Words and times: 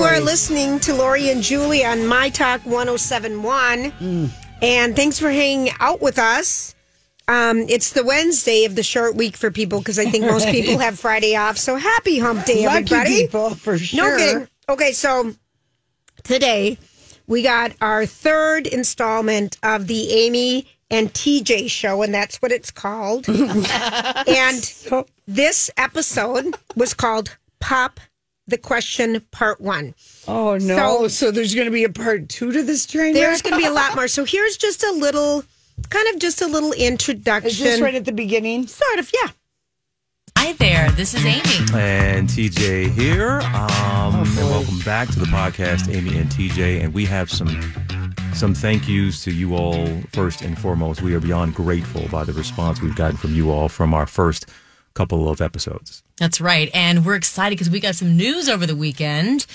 You 0.00 0.06
are 0.06 0.20
listening 0.20 0.80
to 0.80 0.94
Lori 0.94 1.28
and 1.28 1.42
Julie 1.42 1.84
on 1.84 2.06
My 2.06 2.30
Talk 2.30 2.64
1071. 2.64 3.90
Mm. 3.90 4.30
And 4.62 4.96
thanks 4.96 5.18
for 5.18 5.28
hanging 5.30 5.74
out 5.78 6.00
with 6.00 6.18
us. 6.18 6.74
Um, 7.28 7.58
it's 7.68 7.92
the 7.92 8.02
Wednesday 8.02 8.64
of 8.64 8.76
the 8.76 8.82
short 8.82 9.14
week 9.14 9.36
for 9.36 9.50
people 9.50 9.78
because 9.80 9.98
I 9.98 10.06
think 10.06 10.24
most 10.24 10.46
people 10.50 10.78
have 10.78 10.98
Friday 10.98 11.36
off. 11.36 11.58
So 11.58 11.76
happy 11.76 12.18
hump 12.18 12.46
day, 12.46 12.64
Lucky 12.64 12.94
everybody. 12.94 13.20
people, 13.26 13.50
for 13.50 13.72
No 13.72 13.76
sure. 13.76 14.18
kidding. 14.18 14.48
Okay, 14.70 14.92
so 14.92 15.34
today 16.22 16.78
we 17.26 17.42
got 17.42 17.72
our 17.82 18.06
third 18.06 18.66
installment 18.66 19.58
of 19.62 19.86
the 19.86 20.12
Amy 20.12 20.66
and 20.90 21.12
TJ 21.12 21.68
show, 21.70 22.00
and 22.00 22.14
that's 22.14 22.40
what 22.40 22.52
it's 22.52 22.70
called. 22.70 23.28
and 23.28 24.74
this 25.28 25.70
episode 25.76 26.54
was 26.74 26.94
called 26.94 27.36
Pop 27.60 28.00
the 28.50 28.58
Question 28.58 29.20
Part 29.30 29.60
One. 29.60 29.94
Oh 30.28 30.56
no! 30.58 30.76
So- 30.76 31.08
So, 31.08 31.30
there's 31.30 31.54
going 31.54 31.66
to 31.66 31.70
be 31.72 31.84
a 31.84 31.88
part 31.90 32.28
two 32.28 32.52
to 32.52 32.62
this 32.62 32.84
train. 32.86 33.14
There's 33.14 33.42
going 33.42 33.54
to 33.54 33.58
be 33.58 33.66
a 33.66 33.72
lot 33.72 33.94
more. 33.96 34.08
So 34.08 34.24
here's 34.24 34.56
just 34.56 34.82
a 34.84 34.92
little, 34.92 35.44
kind 35.88 36.06
of 36.14 36.20
just 36.20 36.42
a 36.42 36.46
little 36.46 36.72
introduction. 36.72 37.48
Is 37.50 37.58
this 37.58 37.80
right 37.80 37.94
at 37.94 38.04
the 38.04 38.12
beginning? 38.12 38.66
Sort 38.66 38.98
of, 38.98 39.10
yeah. 39.14 39.30
Hi 40.38 40.52
there, 40.54 40.90
this 40.92 41.12
is 41.14 41.24
Amy. 41.26 41.42
And 41.74 42.28
TJ 42.28 42.92
here. 42.92 43.40
Um, 43.42 44.14
and 44.14 44.36
welcome 44.50 44.78
back 44.80 45.08
to 45.08 45.18
the 45.18 45.26
podcast, 45.26 45.94
Amy 45.94 46.16
and 46.16 46.30
TJ. 46.30 46.82
And 46.82 46.94
we 46.94 47.04
have 47.06 47.30
some 47.30 47.48
some 48.32 48.54
thank 48.54 48.88
yous 48.88 49.22
to 49.24 49.32
you 49.32 49.54
all 49.54 49.86
first 50.14 50.40
and 50.40 50.58
foremost. 50.58 51.02
We 51.02 51.14
are 51.14 51.20
beyond 51.20 51.54
grateful 51.54 52.08
by 52.08 52.24
the 52.24 52.32
response 52.32 52.80
we've 52.80 52.94
gotten 52.96 53.16
from 53.18 53.34
you 53.34 53.50
all 53.50 53.68
from 53.68 53.92
our 53.92 54.06
first 54.06 54.46
couple 54.94 55.28
of 55.28 55.40
episodes. 55.40 56.02
That's 56.18 56.40
right. 56.40 56.70
And 56.74 57.04
we're 57.04 57.14
excited 57.14 57.56
because 57.56 57.70
we 57.70 57.80
got 57.80 57.94
some 57.94 58.16
news 58.16 58.48
over 58.48 58.66
the 58.66 58.76
weekend. 58.76 59.46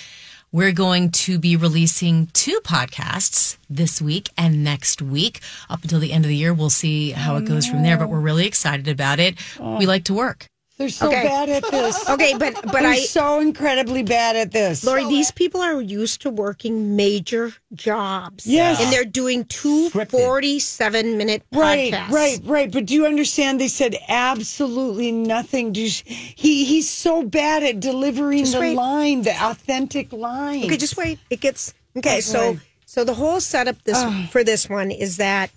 We're 0.51 0.71
going 0.71 1.11
to 1.11 1.37
be 1.37 1.57
releasing 1.57 2.27
two 2.27 2.61
podcasts 2.63 3.57
this 3.69 4.01
week 4.01 4.29
and 4.37 4.63
next 4.63 5.01
week. 5.01 5.41
Up 5.69 5.83
until 5.83 5.99
the 5.99 6.13
end 6.13 6.23
of 6.23 6.29
the 6.29 6.35
year, 6.35 6.53
we'll 6.53 6.69
see 6.69 7.11
how 7.11 7.35
it 7.35 7.45
goes 7.45 7.67
from 7.67 7.83
there, 7.83 7.97
but 7.97 8.07
we're 8.07 8.19
really 8.21 8.47
excited 8.47 8.87
about 8.87 9.19
it. 9.19 9.35
We 9.59 9.85
like 9.85 10.05
to 10.05 10.13
work. 10.13 10.47
They're 10.77 10.89
so 10.89 11.07
Okay. 11.07 11.23
bad 11.23 11.47
at 11.49 11.63
this. 11.71 12.09
Okay, 12.09 12.33
but 12.37 12.53
but 12.63 12.71
They're 12.81 12.87
I, 12.87 12.97
so 12.97 13.39
incredibly 13.39 14.03
bad 14.03 14.35
at 14.35 14.51
this. 14.51 14.83
Lori, 14.83 15.05
these 15.05 15.31
people 15.31 15.61
are 15.61 15.79
used 15.81 16.21
to 16.23 16.29
working 16.29 16.97
major 16.97 17.53
jobs. 17.73 18.45
Yes. 18.45 18.81
and 18.81 18.91
they're 18.91 19.05
doing 19.05 19.45
two 19.45 19.89
47 19.89 21.17
minute 21.17 21.43
Right, 21.53 21.93
podcasts. 21.93 22.09
right, 22.11 22.39
right. 22.43 22.71
But 22.71 22.87
do 22.87 22.93
you 22.93 23.05
understand? 23.05 23.61
They 23.61 23.69
said 23.69 23.95
absolutely 24.09 25.13
nothing. 25.13 25.71
Do 25.71 25.81
you, 25.81 25.89
he 26.05 26.65
he's 26.65 26.89
so 26.89 27.23
bad 27.23 27.63
at 27.63 27.79
delivering 27.79 28.39
Just 28.39 28.53
the 28.53 28.59
wait. 28.59 28.75
line, 28.75 29.21
the 29.21 29.35
authentic 29.45 30.11
line. 30.11 30.65
Okay, 30.65 30.75
just 30.77 30.97
wait. 30.97 31.19
It 31.29 31.39
gets 31.39 31.73
okay. 31.95 32.09
Okay. 32.15 32.21
So 32.21 32.57
so 32.85 33.05
the 33.05 33.13
whole 33.13 33.39
setup 33.39 33.81
this 33.83 34.03
for 34.29 34.43
this 34.43 34.69
one 34.69 34.91
is 34.91 35.15
that 35.17 35.51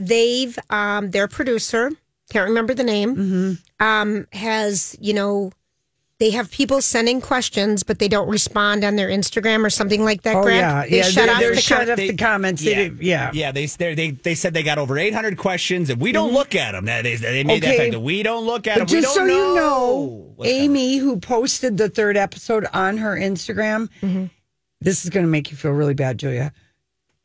they've 0.00 0.58
um 0.68 1.12
their 1.12 1.28
producer 1.28 1.92
can't 2.32 2.48
remember 2.48 2.74
the 2.74 2.84
name 2.84 3.14
Mm-hmm. 3.16 3.52
um 3.86 4.26
has 4.32 4.96
you 5.00 5.12
know 5.14 5.52
they 6.18 6.30
have 6.30 6.50
people 6.52 6.80
sending 6.80 7.20
questions 7.20 7.82
but 7.82 7.98
they 7.98 8.06
don't 8.06 8.28
respond 8.28 8.84
on 8.84 8.94
their 8.94 9.08
Instagram 9.08 9.64
or 9.64 9.70
something 9.70 10.04
like 10.04 10.22
that. 10.22 10.36
Oh 10.36 10.42
Grant. 10.42 10.60
yeah, 10.60 10.82
they 10.88 10.96
yeah. 10.98 11.02
shut 11.02 11.26
they're, 11.26 11.50
off 11.50 11.54
the 11.56 11.60
shut 11.60 11.80
com- 11.80 11.90
off 11.90 11.96
the 11.96 12.16
comments. 12.16 12.62
Yeah, 12.62 12.74
did- 12.76 13.02
yeah. 13.02 13.30
yeah. 13.34 13.50
They 13.50 13.66
they 13.66 13.94
they 13.96 14.10
they 14.12 14.34
said 14.36 14.54
they 14.54 14.62
got 14.62 14.78
over 14.78 14.96
800 14.96 15.36
questions, 15.36 15.90
and 15.90 16.00
we 16.00 16.12
don't 16.12 16.32
look 16.32 16.54
at 16.54 16.72
them. 16.72 16.84
They, 16.84 17.16
they 17.16 17.42
made 17.42 17.62
that 17.64 17.70
Mm-hmm. 17.70 17.78
Fact 17.78 17.92
that 17.92 18.00
we 18.00 18.22
don't 18.22 18.46
look 18.46 18.68
at 18.68 18.76
them. 18.78 18.86
But 18.86 18.92
we 18.94 19.00
just 19.00 19.16
don't 19.16 19.28
so 19.28 19.34
know 19.34 19.48
you 19.48 19.54
know, 19.56 20.32
what's 20.36 20.48
coming. 20.50 20.62
Amy, 20.62 20.96
who 20.98 21.18
posted 21.18 21.76
the 21.76 21.88
third 21.88 22.16
episode 22.16 22.66
on 22.72 22.98
her 22.98 23.16
Instagram, 23.16 23.88
Mm-hmm. 24.00 24.26
this 24.80 25.02
is 25.04 25.10
going 25.10 25.26
to 25.26 25.30
make 25.30 25.50
you 25.50 25.56
feel 25.56 25.72
really 25.72 25.94
bad, 25.94 26.18
Julia. 26.18 26.52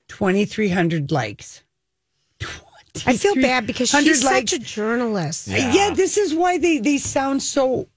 Twenty 0.07 0.45
three 0.45 0.69
hundred 0.69 1.11
likes. 1.11 1.61
I 3.05 3.17
feel 3.17 3.35
bad 3.35 3.67
because 3.67 3.89
she's 3.89 4.23
likes. 4.23 4.51
such 4.51 4.59
a 4.59 4.63
journalist. 4.63 5.47
Yeah. 5.47 5.93
this 5.93 6.17
is 6.17 6.33
why 6.33 6.57
they 6.57 6.79
they 6.79 6.97
sound 6.97 7.43
so. 7.43 7.87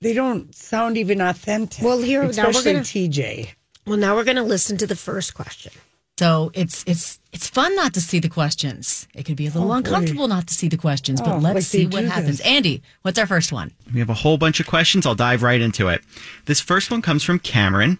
They 0.00 0.14
don't 0.14 0.54
sound 0.54 0.96
even 0.96 1.20
authentic. 1.20 1.84
Well, 1.84 1.98
here- 1.98 2.20
now 2.20 2.26
we're 2.26 2.30
especially 2.50 2.72
gonna- 2.74 2.84
TJ. 2.84 3.48
Well, 3.86 3.96
now 3.96 4.14
we're 4.14 4.24
going 4.24 4.36
to 4.36 4.42
listen 4.42 4.76
to 4.76 4.86
the 4.86 4.94
first 4.94 5.34
question. 5.34 5.72
So 6.18 6.50
it's 6.52 6.84
it's 6.86 7.20
it's 7.32 7.48
fun 7.48 7.74
not 7.76 7.94
to 7.94 8.00
see 8.00 8.18
the 8.18 8.28
questions. 8.28 9.06
It 9.14 9.24
could 9.24 9.36
be 9.36 9.46
a 9.46 9.50
little 9.50 9.70
oh, 9.70 9.76
uncomfortable 9.76 10.26
not 10.26 10.48
to 10.48 10.54
see 10.54 10.68
the 10.68 10.76
questions, 10.76 11.20
but 11.20 11.30
Oh, 11.30 11.38
let's 11.38 11.54
like 11.54 11.62
see 11.62 11.86
what 11.86 12.00
do 12.00 12.06
happens. 12.06 12.40
Andy, 12.40 12.82
what's 13.02 13.18
our 13.20 13.26
first 13.26 13.52
one? 13.52 13.70
We 13.94 14.00
have 14.00 14.10
a 14.10 14.14
whole 14.14 14.36
bunch 14.36 14.58
of 14.58 14.66
questions. 14.66 15.06
I'll 15.06 15.14
dive 15.14 15.44
right 15.44 15.60
into 15.60 15.88
it. 15.88 16.02
This 16.46 16.60
first 16.60 16.90
one 16.90 17.02
comes 17.02 17.22
from 17.22 17.38
Cameron, 17.38 17.98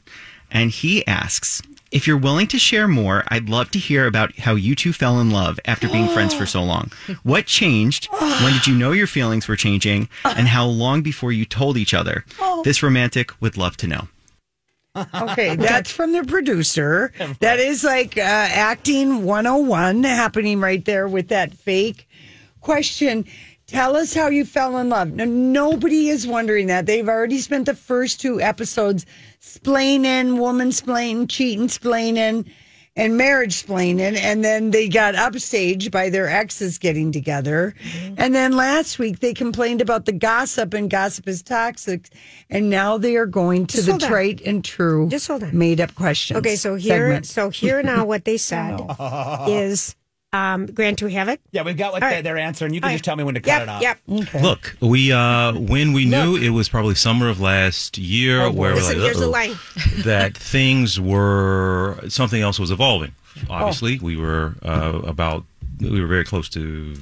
and 0.50 0.70
he 0.72 1.06
asks 1.06 1.62
If 1.90 2.06
you're 2.06 2.18
willing 2.18 2.46
to 2.48 2.58
share 2.58 2.86
more, 2.86 3.24
I'd 3.28 3.48
love 3.48 3.70
to 3.70 3.78
hear 3.78 4.06
about 4.06 4.36
how 4.38 4.54
you 4.54 4.74
two 4.74 4.92
fell 4.92 5.20
in 5.20 5.30
love 5.30 5.58
after 5.64 5.88
being 5.88 6.08
friends 6.08 6.34
for 6.34 6.44
so 6.44 6.62
long. 6.62 6.92
What 7.22 7.46
changed? 7.46 8.08
When 8.12 8.52
did 8.52 8.66
you 8.66 8.74
know 8.74 8.92
your 8.92 9.06
feelings 9.06 9.48
were 9.48 9.56
changing? 9.56 10.08
And 10.24 10.48
how 10.48 10.66
long 10.66 11.00
before 11.02 11.32
you 11.32 11.44
told 11.46 11.76
each 11.78 11.94
other? 11.94 12.24
This 12.62 12.82
romantic 12.82 13.40
would 13.40 13.56
love 13.56 13.76
to 13.78 13.86
know. 13.86 14.08
Okay, 15.14 15.54
that's 15.56 15.90
from 15.90 16.12
the 16.12 16.24
producer. 16.24 17.12
That 17.40 17.58
is 17.60 17.84
like 17.84 18.18
uh, 18.18 18.20
acting 18.20 19.24
101 19.24 20.02
happening 20.04 20.60
right 20.60 20.84
there 20.84 21.06
with 21.08 21.28
that 21.28 21.54
fake 21.54 22.08
question. 22.60 23.24
Tell 23.68 23.96
us 23.96 24.14
how 24.14 24.28
you 24.28 24.46
fell 24.46 24.78
in 24.78 24.88
love. 24.88 25.12
Now, 25.12 25.26
nobody 25.26 26.08
is 26.08 26.26
wondering 26.26 26.68
that. 26.68 26.86
They've 26.86 27.06
already 27.08 27.36
spent 27.38 27.66
the 27.66 27.74
first 27.74 28.18
two 28.18 28.40
episodes 28.40 29.04
splaining, 29.42 30.38
woman 30.38 30.70
splaining, 30.70 31.28
cheating 31.28 31.68
splaining, 31.68 32.50
and 32.96 33.18
marriage 33.18 33.62
splaining. 33.62 34.16
And 34.16 34.42
then 34.42 34.70
they 34.70 34.88
got 34.88 35.14
upstaged 35.16 35.90
by 35.90 36.08
their 36.08 36.28
exes 36.30 36.78
getting 36.78 37.12
together. 37.12 37.74
Mm-hmm. 37.82 38.14
And 38.16 38.34
then 38.34 38.56
last 38.56 38.98
week 38.98 39.20
they 39.20 39.34
complained 39.34 39.82
about 39.82 40.06
the 40.06 40.12
gossip, 40.12 40.72
and 40.72 40.88
gossip 40.88 41.28
is 41.28 41.42
toxic. 41.42 42.08
And 42.48 42.70
now 42.70 42.96
they 42.96 43.16
are 43.16 43.26
going 43.26 43.66
to 43.66 43.76
Just 43.82 43.86
the 43.86 43.98
trite 43.98 44.40
and 44.46 44.64
true 44.64 45.10
Just 45.10 45.28
hold 45.28 45.42
on. 45.44 45.56
made 45.56 45.78
up 45.82 45.94
questions. 45.94 46.38
Okay, 46.38 46.56
so 46.56 46.76
here, 46.76 47.08
segment. 47.08 47.26
so 47.26 47.50
here 47.50 47.82
now, 47.82 48.06
what 48.06 48.24
they 48.24 48.36
said 48.38 48.80
is, 49.46 49.94
um, 50.32 50.66
Grant, 50.66 50.98
do 50.98 51.06
we 51.06 51.12
have 51.14 51.28
it? 51.28 51.40
Yeah, 51.52 51.62
we've 51.62 51.76
got 51.76 51.92
what 51.92 52.02
All 52.02 52.08
they- 52.08 52.16
right. 52.16 52.24
their 52.24 52.36
answer, 52.38 52.66
and 52.66 52.74
you 52.74 52.80
can 52.80 52.88
All 52.90 52.94
just 52.94 53.02
right. 53.02 53.10
tell 53.10 53.16
me 53.16 53.24
when 53.24 53.34
to 53.34 53.40
cut 53.40 53.48
Yep, 53.48 53.62
it 53.62 53.68
off. 53.68 53.82
yep. 53.82 53.98
Okay. 54.10 54.42
Look, 54.42 54.76
we 54.80 55.10
uh 55.12 55.52
when 55.54 55.92
we 55.92 56.04
knew 56.04 56.36
it 56.36 56.50
was 56.50 56.68
probably 56.68 56.94
summer 56.94 57.28
of 57.28 57.40
last 57.40 57.96
year 57.98 58.50
where 58.50 58.70
we're 58.72 58.74
Listen, 58.76 58.98
like, 58.98 59.04
here's 59.04 59.18
the 59.20 59.26
line. 59.26 59.56
that 60.04 60.36
things 60.36 61.00
were 61.00 61.98
something 62.08 62.42
else 62.42 62.58
was 62.58 62.70
evolving. 62.70 63.12
Oh. 63.48 63.54
Obviously, 63.54 63.98
we 64.00 64.16
were 64.16 64.54
uh, 64.62 65.00
about 65.04 65.44
we 65.80 66.00
were 66.00 66.06
very 66.08 66.24
close 66.24 66.48
to 66.50 66.96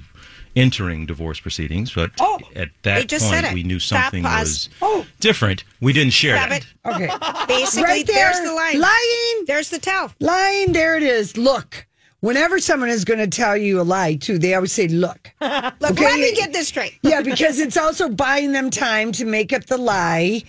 entering 0.55 1.05
divorce 1.05 1.39
proceedings, 1.41 1.93
but 1.93 2.11
Oh, 2.21 2.39
at 2.55 2.71
that 2.83 3.09
just 3.09 3.31
point 3.31 3.53
we 3.53 3.63
knew 3.63 3.79
something 3.81 4.23
was 4.23 4.69
Oh. 4.81 5.05
different. 5.21 5.65
We 5.81 5.93
didn't 5.93 6.13
share 6.13 6.37
Stop 6.37 6.49
that. 6.51 6.63
it. 6.63 6.95
Okay. 7.13 7.47
Basically, 7.49 7.83
Right 7.85 8.07
there. 8.07 8.33
there's 8.33 8.41
the 8.49 8.55
line. 8.55 8.81
Lying. 8.81 9.45
There's 9.47 9.69
the 9.71 9.79
tell. 9.79 10.13
Lying, 10.21 10.73
there 10.73 10.97
it 10.97 11.03
is. 11.03 11.37
Look. 11.37 11.87
Whenever 12.21 12.59
someone 12.59 12.89
is 12.89 13.05
going 13.05 13.19
to 13.21 13.27
tell 13.29 13.57
you 13.57 13.81
a 13.81 13.83
lie, 13.83 14.15
too, 14.15 14.39
they 14.39 14.55
always 14.55 14.73
say, 14.73 14.89
look. 14.89 15.31
Look, 15.41 15.91
Okay. 15.93 16.05
let 16.05 16.19
me 16.21 16.35
get 16.35 16.53
this 16.53 16.69
straight. 16.69 16.99
yeah, 17.03 17.21
because 17.21 17.59
it's 17.61 17.77
also 17.77 18.09
buying 18.09 18.53
them 18.53 18.71
time 18.71 19.13
to 19.13 19.25
make 19.25 19.53
up 19.53 19.67
the 19.67 19.77
lie. 19.77 20.43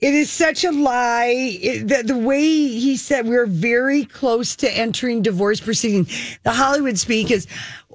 It 0.00 0.14
is 0.14 0.30
such 0.30 0.62
a 0.64 0.70
lie. 0.70 1.58
It, 1.60 1.88
the, 1.88 2.02
the 2.14 2.16
way 2.18 2.40
he 2.40 2.96
said 2.96 3.26
we're 3.26 3.46
very 3.46 4.04
close 4.04 4.54
to 4.56 4.70
entering 4.70 5.22
divorce 5.22 5.60
proceedings. 5.60 6.38
The 6.44 6.52
Hollywood 6.52 6.98
speak 6.98 7.32
is, 7.32 7.48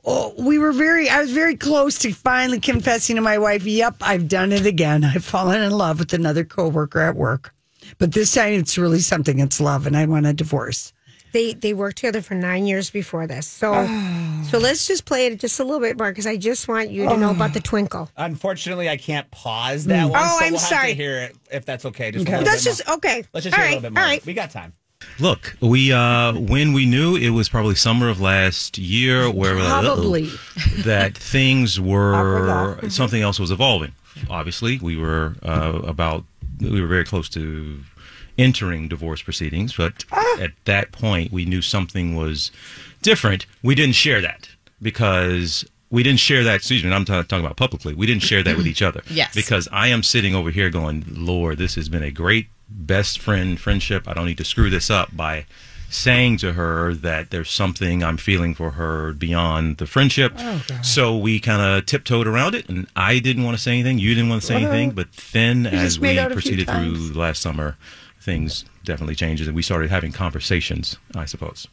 oh, 0.03 0.33
we 0.37 0.59
were 0.59 0.73
very, 0.73 1.07
I 1.09 1.21
was 1.21 1.31
very 1.31 1.55
close 1.55 1.97
to 1.99 2.11
finally 2.11 2.59
confessing 2.59 3.15
to 3.15 3.21
my 3.21 3.37
wife, 3.37 3.63
yep, 3.63 3.95
I've 4.01 4.27
done 4.27 4.51
it 4.51 4.65
again. 4.65 5.05
I've 5.05 5.23
fallen 5.23 5.61
in 5.61 5.71
love 5.71 5.99
with 5.99 6.13
another 6.13 6.43
coworker 6.43 6.99
at 6.99 7.15
work. 7.15 7.53
But 7.99 8.11
this 8.11 8.33
time 8.33 8.51
it's 8.53 8.77
really 8.77 8.99
something. 8.99 9.39
It's 9.39 9.61
love, 9.61 9.87
and 9.87 9.95
I 9.95 10.05
want 10.05 10.25
a 10.25 10.33
divorce. 10.33 10.91
They 11.33 11.53
they 11.53 11.73
worked 11.73 11.97
together 11.97 12.21
for 12.21 12.35
nine 12.35 12.65
years 12.65 12.89
before 12.89 13.27
this. 13.27 13.45
So 13.47 13.73
so 14.49 14.57
let's 14.59 14.87
just 14.87 15.03
play 15.05 15.25
it 15.27 15.39
just 15.39 15.59
a 15.59 15.63
little 15.63 15.81
bit 15.81 15.97
more 15.97 16.09
because 16.11 16.25
I 16.27 16.37
just 16.37 16.67
want 16.67 16.89
you 16.91 17.09
to 17.09 17.17
know 17.17 17.31
about 17.31 17.53
the 17.53 17.59
twinkle. 17.71 18.09
Unfortunately, 18.15 18.87
I 18.87 18.97
can't 18.97 19.29
pause 19.31 19.85
that 19.85 20.09
one. 20.09 20.21
Oh, 20.23 20.37
so 20.39 20.45
I'm 20.45 20.51
we'll 20.53 20.59
sorry. 20.59 20.89
Have 20.89 20.97
to 20.97 21.03
hear 21.03 21.17
it 21.23 21.35
if 21.51 21.65
that's 21.65 21.85
okay. 21.85 22.11
Just 22.11 22.23
Okay. 22.25 22.35
a 22.35 22.37
little 22.39 22.51
That's 22.51 22.63
just 22.63 22.87
more. 22.87 22.95
okay. 22.97 23.23
Let's 23.33 23.43
just 23.43 23.57
all 23.57 23.63
hear 23.63 23.65
right, 23.65 23.71
a 23.73 23.75
little 23.81 23.89
bit 23.89 23.93
more. 23.93 24.03
All 24.03 24.09
right. 24.09 24.25
We 24.25 24.33
got 24.33 24.51
time. 24.51 24.73
Look, 25.19 25.57
we 25.59 25.91
uh 25.91 26.33
when 26.33 26.71
we 26.71 26.85
knew 26.85 27.17
it 27.17 27.31
was 27.31 27.49
probably 27.49 27.75
summer 27.75 28.07
of 28.09 28.21
last 28.21 28.77
year 28.77 29.29
where 29.29 29.53
we're 29.55 29.61
"Uh-oh," 29.61 29.95
Probably. 29.95 30.29
that 30.85 31.17
things 31.17 31.79
were 31.79 32.79
something 32.89 33.21
else 33.21 33.37
was 33.39 33.51
evolving. 33.51 33.91
Obviously, 34.29 34.77
we 34.79 34.95
were 34.95 35.35
uh, 35.43 35.81
about 35.85 36.23
we 36.61 36.79
were 36.79 36.87
very 36.87 37.03
close 37.03 37.27
to 37.29 37.79
entering 38.37 38.87
divorce 38.87 39.21
proceedings, 39.21 39.75
but 39.75 40.05
Ah. 40.11 40.37
at 40.39 40.51
that 40.65 40.91
point 40.91 41.31
we 41.31 41.45
knew 41.45 41.61
something 41.61 42.15
was 42.15 42.51
different. 43.01 43.45
We 43.61 43.75
didn't 43.75 43.95
share 43.95 44.21
that 44.21 44.49
because 44.81 45.65
we 45.89 46.03
didn't 46.03 46.19
share 46.19 46.43
that. 46.43 46.55
Excuse 46.55 46.83
me, 46.83 46.91
I'm 46.91 47.05
ta- 47.05 47.21
talking 47.23 47.45
about 47.45 47.57
publicly. 47.57 47.93
We 47.93 48.05
didn't 48.05 48.23
share 48.23 48.43
that 48.43 48.57
with 48.57 48.67
each 48.73 48.81
other. 48.81 49.01
Yes. 49.09 49.33
because 49.35 49.67
I 49.71 49.87
am 49.89 50.03
sitting 50.03 50.33
over 50.35 50.49
here 50.51 50.69
going, 50.69 51.05
Lord, 51.09 51.57
this 51.57 51.75
has 51.75 51.89
been 51.89 52.03
a 52.03 52.11
great 52.11 52.47
best 52.69 53.19
friend 53.19 53.59
friendship. 53.59 54.07
I 54.07 54.13
don't 54.13 54.25
need 54.25 54.37
to 54.39 54.45
screw 54.45 54.69
this 54.69 54.89
up 54.89 55.15
by 55.15 55.45
saying 55.89 56.37
to 56.37 56.53
her 56.53 56.95
that 56.95 57.29
there's 57.29 57.51
something 57.51 58.03
I'm 58.03 58.17
feeling 58.17 58.55
for 58.55 58.71
her 58.71 59.13
beyond 59.13 59.77
the 59.77 59.85
friendship. 59.85 60.33
so 60.81 61.15
we 61.15 61.39
kind 61.39 61.61
of 61.61 61.85
tiptoed 61.85 62.25
around 62.25 62.55
it, 62.55 62.67
and 62.67 62.87
I 62.95 63.19
didn't 63.19 63.43
want 63.43 63.55
to 63.57 63.61
say 63.61 63.73
anything. 63.73 63.99
You 63.99 64.15
didn't 64.15 64.29
want 64.29 64.41
to 64.41 64.47
say 64.47 64.55
anything, 64.55 64.91
but 64.91 65.11
then 65.33 65.67
as 65.67 65.99
we 65.99 66.17
out 66.17 66.31
a 66.31 66.41
few 66.41 66.55
proceeded 66.55 66.67
through 66.67 67.13
last 67.13 67.43
summer, 67.43 67.77
things 68.23 68.65
definitely 68.83 69.15
changes, 69.15 69.47
and 69.47 69.55
we 69.55 69.61
started 69.61 69.89
having 69.91 70.11
conversations. 70.11 70.97
I 71.15 71.25
suppose. 71.25 71.67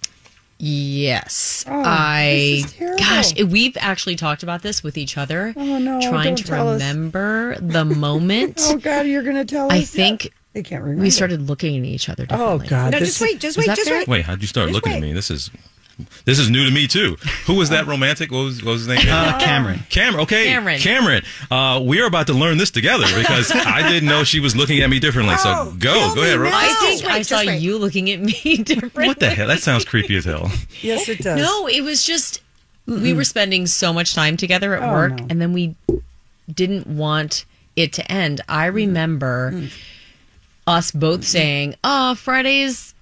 Yes, 0.62 1.64
Oh, 1.66 1.82
I. 1.82 2.60
this 2.62 2.64
is 2.66 2.72
terrible. 2.74 2.98
Gosh, 2.98 3.42
we've 3.44 3.76
actually 3.80 4.16
talked 4.16 4.42
about 4.42 4.60
this 4.60 4.82
with 4.82 4.98
each 4.98 5.16
other. 5.16 5.54
Oh, 5.56 5.78
no, 5.78 5.98
trying 6.02 6.34
don't 6.34 6.36
to 6.36 6.44
tell 6.44 6.68
us. 6.68 6.74
remember 6.82 7.56
the 7.60 7.86
moment. 7.86 8.60
Oh 8.64 8.76
God, 8.76 9.06
you're 9.06 9.22
going 9.22 9.36
to 9.36 9.46
tell 9.46 9.66
us? 9.66 9.72
I 9.72 9.80
think 9.80 10.30
they 10.52 10.62
can't 10.62 10.82
remember. 10.82 11.02
we 11.02 11.08
started 11.10 11.40
looking 11.48 11.78
at 11.78 11.84
each 11.86 12.10
other. 12.10 12.26
Oh 12.28 12.58
God, 12.58 12.92
No, 12.92 12.98
this 12.98 13.08
just 13.08 13.20
wait, 13.22 13.40
just 13.40 13.56
wait, 13.56 13.66
just 13.68 13.88
fair? 13.88 13.98
wait. 14.00 14.08
Wait, 14.08 14.24
how'd 14.26 14.42
you 14.42 14.48
start 14.48 14.68
Just 14.68 14.74
looking 14.74 14.92
at 14.92 15.00
me? 15.00 15.14
This 15.14 15.30
is 15.30 15.50
this 16.24 16.38
is 16.38 16.50
new 16.50 16.64
to 16.64 16.70
me 16.70 16.86
too. 16.86 17.16
Who 17.46 17.54
was 17.54 17.70
that 17.70 17.86
romantic? 17.86 18.30
What 18.30 18.44
was, 18.44 18.62
what 18.64 18.72
was 18.72 18.86
his 18.86 18.88
name? 18.88 18.98
Uh, 19.10 19.38
Cameron. 19.38 19.80
Cameron. 19.90 20.22
Okay, 20.24 20.44
Cameron. 20.44 20.78
Cameron. 20.80 21.22
Uh, 21.50 21.80
we 21.84 22.00
are 22.00 22.06
about 22.06 22.26
to 22.28 22.32
learn 22.32 22.58
this 22.58 22.70
together 22.70 23.04
because 23.18 23.50
I 23.54 23.88
didn't 23.88 24.08
know 24.08 24.24
she 24.24 24.40
was 24.40 24.54
looking 24.56 24.80
at 24.80 24.90
me 24.90 24.98
differently. 25.00 25.36
So 25.36 25.50
Oh, 25.56 25.76
go, 25.78 25.92
tell 25.94 26.14
go 26.14 26.22
ahead. 26.22 26.38
Ro- 26.38 26.50
I 26.52 26.74
think 26.80 27.02
wait, 27.04 27.12
I 27.12 27.22
saw 27.22 27.38
wait. 27.44 27.60
you 27.60 27.78
looking 27.78 28.10
at 28.10 28.20
me 28.20 28.32
differently. 28.64 29.06
What 29.06 29.18
the 29.20 29.30
hell? 29.30 29.48
That 29.48 29.60
sounds 29.60 29.84
creepy 29.84 30.16
as 30.16 30.24
hell. 30.24 30.50
Yes, 30.82 31.08
it 31.08 31.18
does. 31.18 31.38
No, 31.40 31.66
it 31.66 31.82
was 31.82 32.04
just 32.04 32.40
we 32.86 33.12
were 33.12 33.24
spending 33.24 33.66
so 33.66 33.92
much 33.92 34.14
time 34.14 34.36
together 34.36 34.74
at 34.74 34.82
Oh, 34.82 34.92
work, 34.92 35.12
no. 35.14 35.26
and 35.30 35.40
then 35.40 35.52
we 35.52 35.74
didn't 36.52 36.86
want 36.86 37.44
it 37.76 37.92
to 37.94 38.12
end. 38.12 38.40
I 38.48 38.66
remember 38.66 39.68
us 40.66 40.90
both 40.90 41.24
saying, 41.24 41.74
"Oh, 41.84 42.14
Fridays 42.16 42.94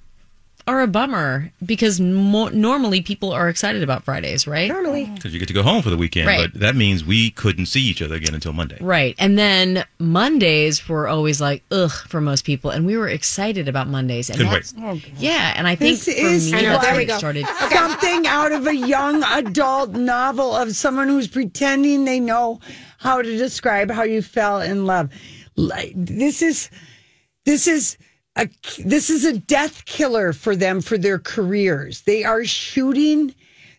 are 0.69 0.81
a 0.83 0.87
bummer," 0.87 1.51
because 1.65 1.99
mo- 2.01 2.49
normally 2.51 3.01
people 3.01 3.33
are 3.33 3.49
excited 3.49 3.83
about 3.83 4.05
Fridays, 4.05 4.47
right? 4.47 4.69
Normally. 4.71 5.07
Because 5.07 5.33
you 5.33 5.41
get 5.41 5.49
to 5.49 5.55
go 5.55 5.63
home 5.65 5.83
for 5.83 5.91
the 5.91 5.97
weekend, 5.97 6.27
Right. 6.29 6.49
but 6.53 6.61
that 6.61 6.77
means 6.77 7.05
we 7.05 7.31
couldn't 7.31 7.67
see 7.67 7.81
each 7.81 8.01
other 8.03 8.15
again 8.15 8.35
until 8.35 8.53
Monday. 8.53 8.79
Right. 8.81 9.15
And 9.19 9.37
then 9.39 9.85
Mondays 9.99 10.89
were 10.89 11.09
always 11.09 11.41
like, 11.41 11.63
ugh, 11.71 11.91
for 12.09 12.21
most 12.21 12.45
people. 12.45 12.71
And 12.71 12.87
we 12.87 12.97
were 12.97 13.09
excited 13.09 13.69
about 13.69 13.89
Mondays. 13.89 14.31
And 14.31 14.41
that's- 14.41 14.75
wait. 14.77 14.85
Oh, 14.85 15.01
yeah. 15.19 15.55
And 15.57 15.67
I 15.67 15.75
think 15.75 15.99
This 15.99 16.05
for 16.05 16.11
is 16.27 16.53
me, 16.53 16.63
know, 16.63 16.69
that's 16.71 16.85
there 16.85 16.93
when 16.93 16.99
we 17.01 17.07
go. 17.07 17.19
started. 17.19 17.47
something 17.71 18.27
out 18.27 18.53
of 18.53 18.67
a 18.67 18.77
young 18.77 19.23
adult 19.25 19.91
novel 19.93 20.55
of 20.55 20.77
someone 20.77 21.09
who's 21.09 21.29
pretending 21.29 22.05
they 22.05 22.21
know 22.21 22.61
how 22.99 23.23
to 23.23 23.37
describe 23.39 23.91
how 23.91 24.03
you 24.03 24.21
fell 24.23 24.61
in 24.61 24.87
love. 24.87 25.09
Like, 25.57 25.93
This 25.97 26.43
is 26.43 26.71
this 27.45 27.67
is 27.67 27.97
a 28.39 28.49
this 28.83 29.11
is 29.11 29.25
a 29.25 29.39
death 29.39 29.85
killer 29.85 30.33
for 30.33 30.57
them 30.57 30.81
for 30.81 30.97
their 30.97 31.19
careers. 31.19 32.03
They 32.03 32.25
are 32.25 32.45
shooting 32.45 33.35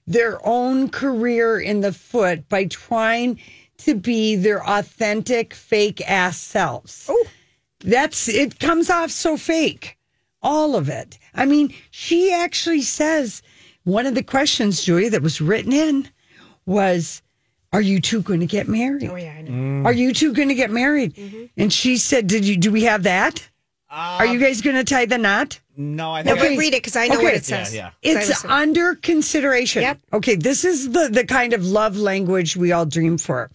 their 0.05 0.45
own 0.45 0.89
career 0.89 1.59
in 1.59 1.81
the 1.81 1.93
foot 1.93 2.47
by 2.49 2.65
trying 2.65 3.39
to 3.79 3.95
be 3.95 4.35
their 4.35 4.67
authentic 4.67 5.53
fake 5.53 6.01
ass 6.09 6.37
selves. 6.37 7.07
Oh. 7.09 7.25
That's 7.79 8.27
it 8.27 8.59
comes 8.59 8.89
off 8.89 9.11
so 9.11 9.37
fake. 9.37 9.97
All 10.41 10.75
of 10.75 10.89
it. 10.89 11.17
I 11.33 11.45
mean, 11.45 11.73
she 11.91 12.33
actually 12.33 12.81
says 12.81 13.41
one 13.83 14.05
of 14.05 14.15
the 14.15 14.23
questions, 14.23 14.83
Julia, 14.83 15.09
that 15.09 15.21
was 15.21 15.41
written 15.41 15.73
in 15.73 16.07
was, 16.65 17.21
Are 17.73 17.81
you 17.81 17.99
two 17.99 18.21
going 18.21 18.39
to 18.39 18.45
get 18.45 18.67
married? 18.67 19.09
Oh, 19.09 19.15
yeah, 19.15 19.33
I 19.37 19.41
know. 19.41 19.51
Mm. 19.51 19.85
Are 19.85 19.93
you 19.93 20.13
two 20.13 20.33
going 20.33 20.49
to 20.49 20.55
get 20.55 20.71
married? 20.71 21.15
Mm-hmm. 21.15 21.45
And 21.57 21.73
she 21.73 21.97
said, 21.97 22.27
Did 22.27 22.45
you 22.45 22.57
do 22.57 22.71
we 22.71 22.83
have 22.83 23.03
that? 23.03 23.48
Uh, 23.91 24.17
Are 24.19 24.25
you 24.27 24.39
guys 24.39 24.61
going 24.61 24.75
to 24.75 24.83
tie 24.83 25.05
the 25.05 25.17
knot? 25.17 25.59
No, 25.75 26.11
I 26.11 26.21
No, 26.21 26.35
think 26.35 26.57
but 26.57 26.59
read 26.59 26.73
it 26.73 26.83
because 26.83 26.95
I 26.95 27.07
know 27.07 27.15
Okay. 27.15 27.23
what 27.23 27.33
it 27.33 27.45
says. 27.45 27.73
Yeah, 27.73 27.85
'Cause 27.85 27.93
I 28.15 28.19
It's 28.19 28.27
listened. 28.29 28.51
under 28.53 28.95
consideration. 28.95 29.81
Yep. 29.81 29.99
Okay, 30.13 30.35
this 30.35 30.63
is 30.63 30.91
the, 30.91 31.09
the 31.11 31.25
kind 31.25 31.53
of 31.53 31.65
love 31.65 31.97
language 31.97 32.55
we 32.55 32.71
all 32.71 32.85
dream 32.85 33.17
for. 33.17 33.49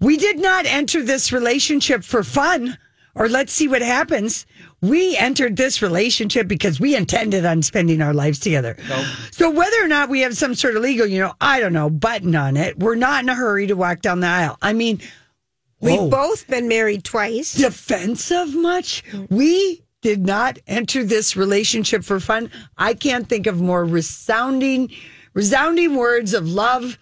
We 0.00 0.16
did 0.16 0.38
not 0.40 0.66
enter 0.66 1.02
this 1.02 1.30
relationship 1.32 2.02
for 2.02 2.24
fun 2.24 2.78
or 3.14 3.28
let's 3.28 3.52
see 3.52 3.68
what 3.68 3.80
happens. 3.82 4.44
We 4.82 5.16
entered 5.16 5.56
this 5.56 5.80
relationship 5.82 6.48
because 6.48 6.80
we 6.80 6.96
intended 6.96 7.44
on 7.46 7.62
spending 7.62 8.02
our 8.02 8.12
lives 8.12 8.38
together. 8.40 8.76
So 9.30 9.50
whether 9.50 9.82
or 9.82 9.88
not 9.88 10.08
we 10.08 10.20
have 10.20 10.36
some 10.36 10.54
sort 10.54 10.76
of 10.76 10.82
legal, 10.82 11.06
you 11.06 11.20
know, 11.20 11.34
I 11.40 11.60
don't 11.60 11.72
know, 11.72 11.90
button 11.90 12.34
on 12.34 12.56
it, 12.56 12.78
we're 12.78 12.94
not 12.96 13.22
in 13.22 13.28
a 13.28 13.34
hurry 13.34 13.66
to 13.68 13.74
walk 13.74 14.02
down 14.02 14.20
the 14.20 14.26
aisle. 14.26 14.58
I 14.60 14.72
mean, 14.72 15.00
We've 15.80 15.98
whoa 16.00 16.08
both 16.10 16.46
been 16.48 16.68
married 16.68 17.04
twice. 17.04 17.52
defensive 17.54 18.54
much. 18.54 19.02
We 19.28 19.82
did 20.02 20.24
not 20.24 20.58
enter 20.66 21.04
this 21.04 21.36
relationship 21.36 22.04
for 22.04 22.20
fun. 22.20 22.50
I 22.78 22.94
can't 22.94 23.28
think 23.28 23.46
of 23.46 23.60
more 23.60 23.84
resounding, 23.84 24.90
resounding 25.34 25.96
words 25.96 26.32
of 26.34 26.48
love 26.48 26.98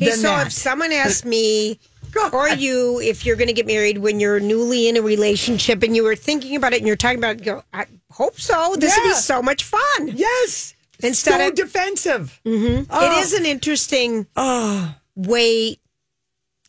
Okay, 0.00 0.10
than 0.10 0.18
so 0.18 0.28
that. 0.28 0.46
if 0.48 0.52
someone 0.52 0.92
asked 0.92 1.24
me 1.24 1.78
or 2.32 2.48
you 2.48 3.00
if 3.00 3.24
you're 3.24 3.36
going 3.36 3.48
to 3.48 3.54
get 3.54 3.66
married 3.66 3.98
when 3.98 4.20
you're 4.20 4.40
newly 4.40 4.88
in 4.88 4.96
a 4.96 5.02
relationship 5.02 5.82
and 5.82 5.94
you 5.94 6.02
were 6.02 6.16
thinking 6.16 6.56
about 6.56 6.72
it 6.72 6.78
and 6.78 6.86
you're 6.86 6.96
talking 6.96 7.18
about 7.18 7.36
it, 7.36 7.44
go, 7.44 7.62
I 7.72 7.86
hope 8.10 8.38
so. 8.40 8.74
This 8.78 8.96
would 8.96 9.08
be 9.08 9.14
so 9.14 9.40
much 9.42 9.64
fun. 9.64 10.08
yes, 10.14 10.74
Instead 11.00 11.40
so 11.40 11.48
of- 11.48 11.54
defensive. 11.54 12.40
Mm-hmm. 12.44 12.80
It 12.82 12.86
oh. 12.90 13.20
is 13.20 13.32
an 13.34 13.46
interesting 13.46 14.26
oh. 14.36 14.94
way 15.14 15.76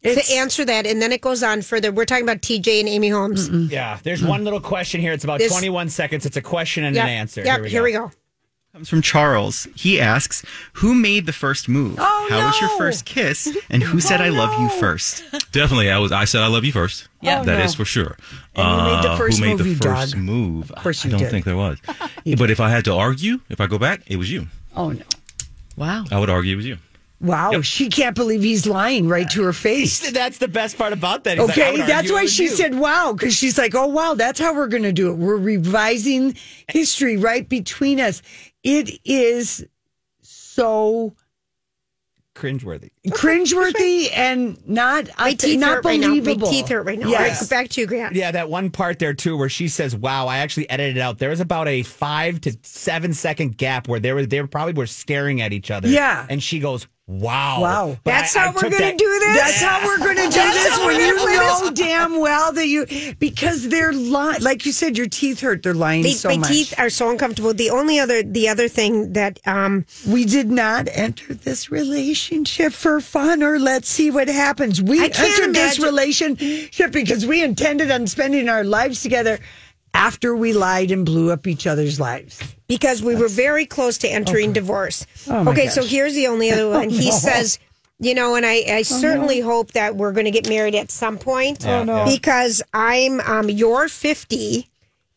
It's- 0.03 0.27
to 0.27 0.33
answer 0.35 0.65
that, 0.65 0.85
and 0.85 1.01
then 1.01 1.11
it 1.11 1.21
goes 1.21 1.43
on 1.43 1.61
further. 1.61 1.91
We're 1.91 2.05
talking 2.05 2.23
about 2.25 2.41
TJ 2.41 2.79
and 2.81 2.89
Amy 2.89 3.09
Holmes. 3.09 3.49
Yeah, 3.49 3.99
there's 4.03 4.23
one 4.23 4.43
little 4.43 4.59
question 4.61 4.99
here. 5.01 5.13
It's 5.13 5.23
about 5.23 5.39
This- 5.39 5.51
21 5.51 5.89
seconds. 5.89 6.25
It's 6.25 6.37
a 6.37 6.41
question 6.41 6.83
and 6.83 6.95
Yep. 6.95 7.03
an 7.05 7.09
answer. 7.09 7.41
Yep, 7.43 7.65
here 7.65 7.83
we, 7.83 7.91
go. 7.93 8.11
comes 8.73 8.89
from 8.89 9.03
Charles. 9.03 9.67
He 9.75 10.01
asks, 10.01 10.43
"Who 10.73 10.95
made 10.95 11.27
the 11.27 11.31
first 11.31 11.69
move? 11.69 11.97
Oh, 11.99 12.27
How 12.31 12.47
was 12.47 12.59
your 12.59 12.71
first 12.75 13.05
kiss? 13.05 13.47
And 13.69 13.83
who 13.83 13.99
said 13.99 14.19
I 14.19 14.29
love 14.29 14.51
you 14.59 14.67
first? 14.79 15.23
Definitely, 15.51 15.91
I 15.91 15.99
was. 15.99 16.11
I 16.11 16.25
said 16.25 16.41
I 16.41 16.47
love 16.47 16.65
you 16.65 16.71
first. 16.71 17.07
Yeah. 17.21 17.43
that 17.43 17.61
Oh, 17.61 17.63
is 17.63 17.75
for 17.75 17.85
sure. 17.85 18.17
And 18.55 18.65
who 18.81 18.95
made 18.95 19.03
the 19.03 19.11
Uh, 19.11 19.17
first 19.17 19.37
who 19.37 19.45
made 19.45 19.57
move, 19.59 19.79
the 19.79 19.87
first 19.87 20.15
move? 20.15 20.71
Of 20.71 20.81
course 20.81 21.05
I 21.05 21.07
you 21.07 21.11
don't 21.11 21.19
did. 21.19 21.29
think 21.29 21.45
there 21.45 21.55
was. 21.55 21.77
but 22.37 22.49
if 22.49 22.59
I 22.59 22.71
had 22.71 22.83
to 22.85 22.95
argue, 22.95 23.41
if 23.47 23.61
I 23.61 23.67
go 23.67 23.77
back, 23.77 24.01
it 24.07 24.15
was 24.15 24.31
you. 24.31 24.47
Oh 24.75 24.89
no! 24.89 25.03
Wow. 25.77 26.05
I 26.11 26.17
would 26.19 26.31
argue 26.31 26.53
it 26.53 26.57
was 26.57 26.65
you. 26.65 26.77
Wow, 27.23 27.61
she 27.61 27.87
can't 27.89 28.15
believe 28.15 28.43
he's 28.43 28.67
lying 28.67 29.07
right 29.07 29.29
to 29.31 29.43
her 29.43 29.53
face. 29.53 30.11
That's 30.11 30.37
the 30.39 30.47
best 30.49 30.77
part 30.77 30.91
about 30.93 31.23
that. 31.23 31.37
He's 31.39 31.49
Okay, 31.51 31.71
would 31.71 31.81
that's 31.87 32.11
why 32.11 32.25
she 32.25 32.43
you. 32.43 32.49
said 32.49 32.75
wow, 32.75 33.13
because 33.13 33.33
she's 33.33 33.57
like, 33.57 33.73
oh 33.75 33.87
wow, 33.87 34.13
that's 34.13 34.39
how 34.39 34.53
we're 34.53 34.67
going 34.67 34.83
to 34.83 34.91
do 34.91 35.09
it. 35.09 35.15
We're 35.15 35.37
revising 35.37 36.35
history 36.69 37.15
right 37.17 37.47
between 37.47 37.99
us. 38.01 38.21
It 38.61 38.99
is 39.05 39.65
so 40.21 41.15
cringeworthy. 42.35 42.89
cringeworthy 43.09 44.09
and 44.15 44.57
not 44.67 45.07
My 45.19 45.33
teeth 45.33 45.59
not 45.59 45.75
hurt 45.75 45.85
right 45.85 45.99
now. 45.99 46.07
believable. 46.07 46.47
My 46.47 46.51
teeth 46.53 46.69
hurt 46.69 46.83
right 46.83 46.97
now. 46.99 47.07
Yes. 47.07 47.19
All 47.41 47.45
right, 47.45 47.49
back 47.49 47.69
to 47.71 47.81
you, 47.81 47.87
Grant. 47.87 48.15
Yeah, 48.15 48.31
that 48.31 48.49
one 48.49 48.69
part 48.71 48.99
there 48.99 49.13
too, 49.13 49.37
where 49.37 49.49
she 49.49 49.67
says, 49.67 49.95
"Wow!" 49.95 50.27
I 50.27 50.37
actually 50.39 50.69
edited 50.69 50.97
it 50.97 50.99
out. 50.99 51.19
There 51.19 51.29
was 51.29 51.39
about 51.39 51.67
a 51.67 51.83
five 51.83 52.41
to 52.41 52.57
seven 52.63 53.13
second 53.13 53.57
gap 53.57 53.87
where 53.87 53.99
they 53.99 54.13
were 54.13 54.25
they 54.25 54.41
were 54.41 54.47
probably 54.47 54.73
were 54.73 54.87
staring 54.87 55.41
at 55.41 55.53
each 55.53 55.69
other. 55.71 55.87
Yeah. 55.87 56.25
and 56.29 56.41
she 56.41 56.59
goes, 56.59 56.87
"Wow, 57.07 57.61
Wow. 57.61 57.97
But 58.03 58.11
That's 58.11 58.35
I- 58.35 58.39
I 58.39 58.47
how 58.47 58.51
we're 58.53 58.61
going 58.61 58.71
to 58.73 58.77
that- 58.79 58.97
do 58.97 59.19
this. 59.19 59.37
That's 59.37 59.61
how 59.61 59.85
we're 59.85 59.97
going 59.97 60.15
to 60.15 60.23
do 60.23 60.29
this 60.53 60.77
when 60.77 60.85
we're 60.87 60.91
you 60.93 61.15
gonna 61.17 61.19
play 61.21 61.35
know 61.35 61.71
damn 61.75 62.19
well 62.19 62.53
that 62.53 62.67
you 62.67 62.85
because 63.19 63.67
they're 63.67 63.91
lying. 63.91 64.41
Like 64.41 64.65
you 64.65 64.71
said, 64.71 64.97
your 64.97 65.07
teeth 65.07 65.41
hurt. 65.41 65.63
They're 65.63 65.73
lying 65.73 66.03
They- 66.03 66.13
so 66.13 66.29
my 66.29 66.37
much. 66.37 66.49
teeth 66.49 66.73
are 66.77 66.89
so 66.89 67.09
uncomfortable. 67.09 67.53
The 67.53 67.69
only 67.71 67.99
other, 67.99 68.23
the 68.23 68.47
other 68.47 68.69
thing 68.69 69.13
that, 69.13 69.39
um, 69.45 69.85
we 70.07 70.23
did 70.23 70.49
not 70.49 70.87
enter 70.93 71.33
this 71.33 71.69
relationship 71.69 72.71
for 72.71 73.01
fun 73.01 73.43
or 73.43 73.59
let's 73.59 73.89
see 73.89 74.09
what 74.09 74.29
happens. 74.29 74.81
We 74.81 75.03
I 75.03 75.09
can't 75.09 75.39
entered 75.39 75.55
this 75.55 75.79
relationship 75.79 76.91
because 76.93 77.25
we 77.25 77.43
intended 77.43 77.91
on 77.91 78.07
spending 78.07 78.47
our 78.47 78.63
lives 78.63 79.01
together 79.03 79.39
after 79.93 80.35
we 80.35 80.53
lied 80.53 80.91
and 80.91 81.05
blew 81.05 81.31
up 81.31 81.45
each 81.47 81.67
other's 81.67 81.99
lives. 81.99 82.39
because 82.67 83.03
we 83.03 83.15
were 83.15 83.27
very 83.27 83.65
close 83.65 83.97
to 83.99 84.07
entering 84.07 84.51
divorce. 84.53 85.05
Oh, 85.29 85.49
okay, 85.51 85.67
so 85.67 85.83
here's 85.85 86.15
the 86.15 86.27
only 86.27 86.51
other 86.51 86.69
one. 86.69 86.89
He 87.03 87.09
no. 87.09 87.15
says, 87.15 87.59
you 87.99 88.15
know, 88.15 88.35
and 88.35 88.45
I, 88.45 88.63
I 88.67 88.81
certainly 88.81 89.39
hope 89.39 89.73
that 89.73 89.95
we're 89.95 90.11
going 90.11 90.25
to 90.25 90.31
get 90.31 90.49
married 90.49 90.73
at 90.75 90.89
some 90.91 91.17
point. 91.19 91.65
Oh, 91.67 91.83
no. 91.83 92.05
Because 92.05 92.61
I'm, 92.73 93.19
um, 93.21 93.49
you're 93.49 93.87
50 93.87 94.67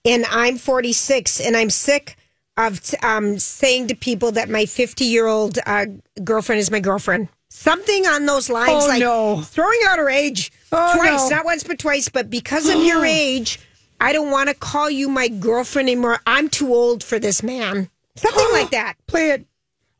and 0.04 0.24
I'm 0.30 0.58
46 0.58 1.40
and 1.40 1.56
I'm 1.56 1.70
sick 1.70 2.16
of 2.58 2.80
um, 3.02 3.38
saying 3.38 3.88
to 3.88 3.94
people 3.94 4.32
that 4.32 4.48
my 4.50 4.66
50 4.66 5.04
year 5.04 5.26
old 5.26 5.58
uh, 5.66 5.86
girlfriend 6.22 6.60
is 6.60 6.70
my 6.70 6.80
girlfriend. 6.80 7.28
Something 7.48 8.06
on 8.06 8.26
those 8.26 8.50
lines, 8.50 8.84
Oh, 8.84 8.88
like 8.88 9.00
no. 9.00 9.40
throwing 9.40 9.80
out 9.88 9.98
her 9.98 10.10
age 10.10 10.52
Oh, 10.72 10.94
twice, 10.96 11.30
no. 11.30 11.36
not 11.36 11.44
once 11.46 11.64
but 11.64 11.78
twice. 11.78 12.08
But 12.10 12.28
because 12.28 12.68
of 12.68 12.82
your 12.84 13.04
age, 13.04 13.58
I 14.00 14.12
don't 14.12 14.30
want 14.30 14.48
to 14.48 14.54
call 14.54 14.90
you 14.90 15.08
my 15.08 15.28
girlfriend 15.28 15.88
anymore. 15.88 16.18
I'm 16.26 16.48
too 16.48 16.72
old 16.74 17.02
for 17.02 17.18
this 17.18 17.42
man. 17.42 17.88
Something 18.16 18.46
like 18.52 18.70
that. 18.72 18.94
Play 19.06 19.30
it. 19.30 19.46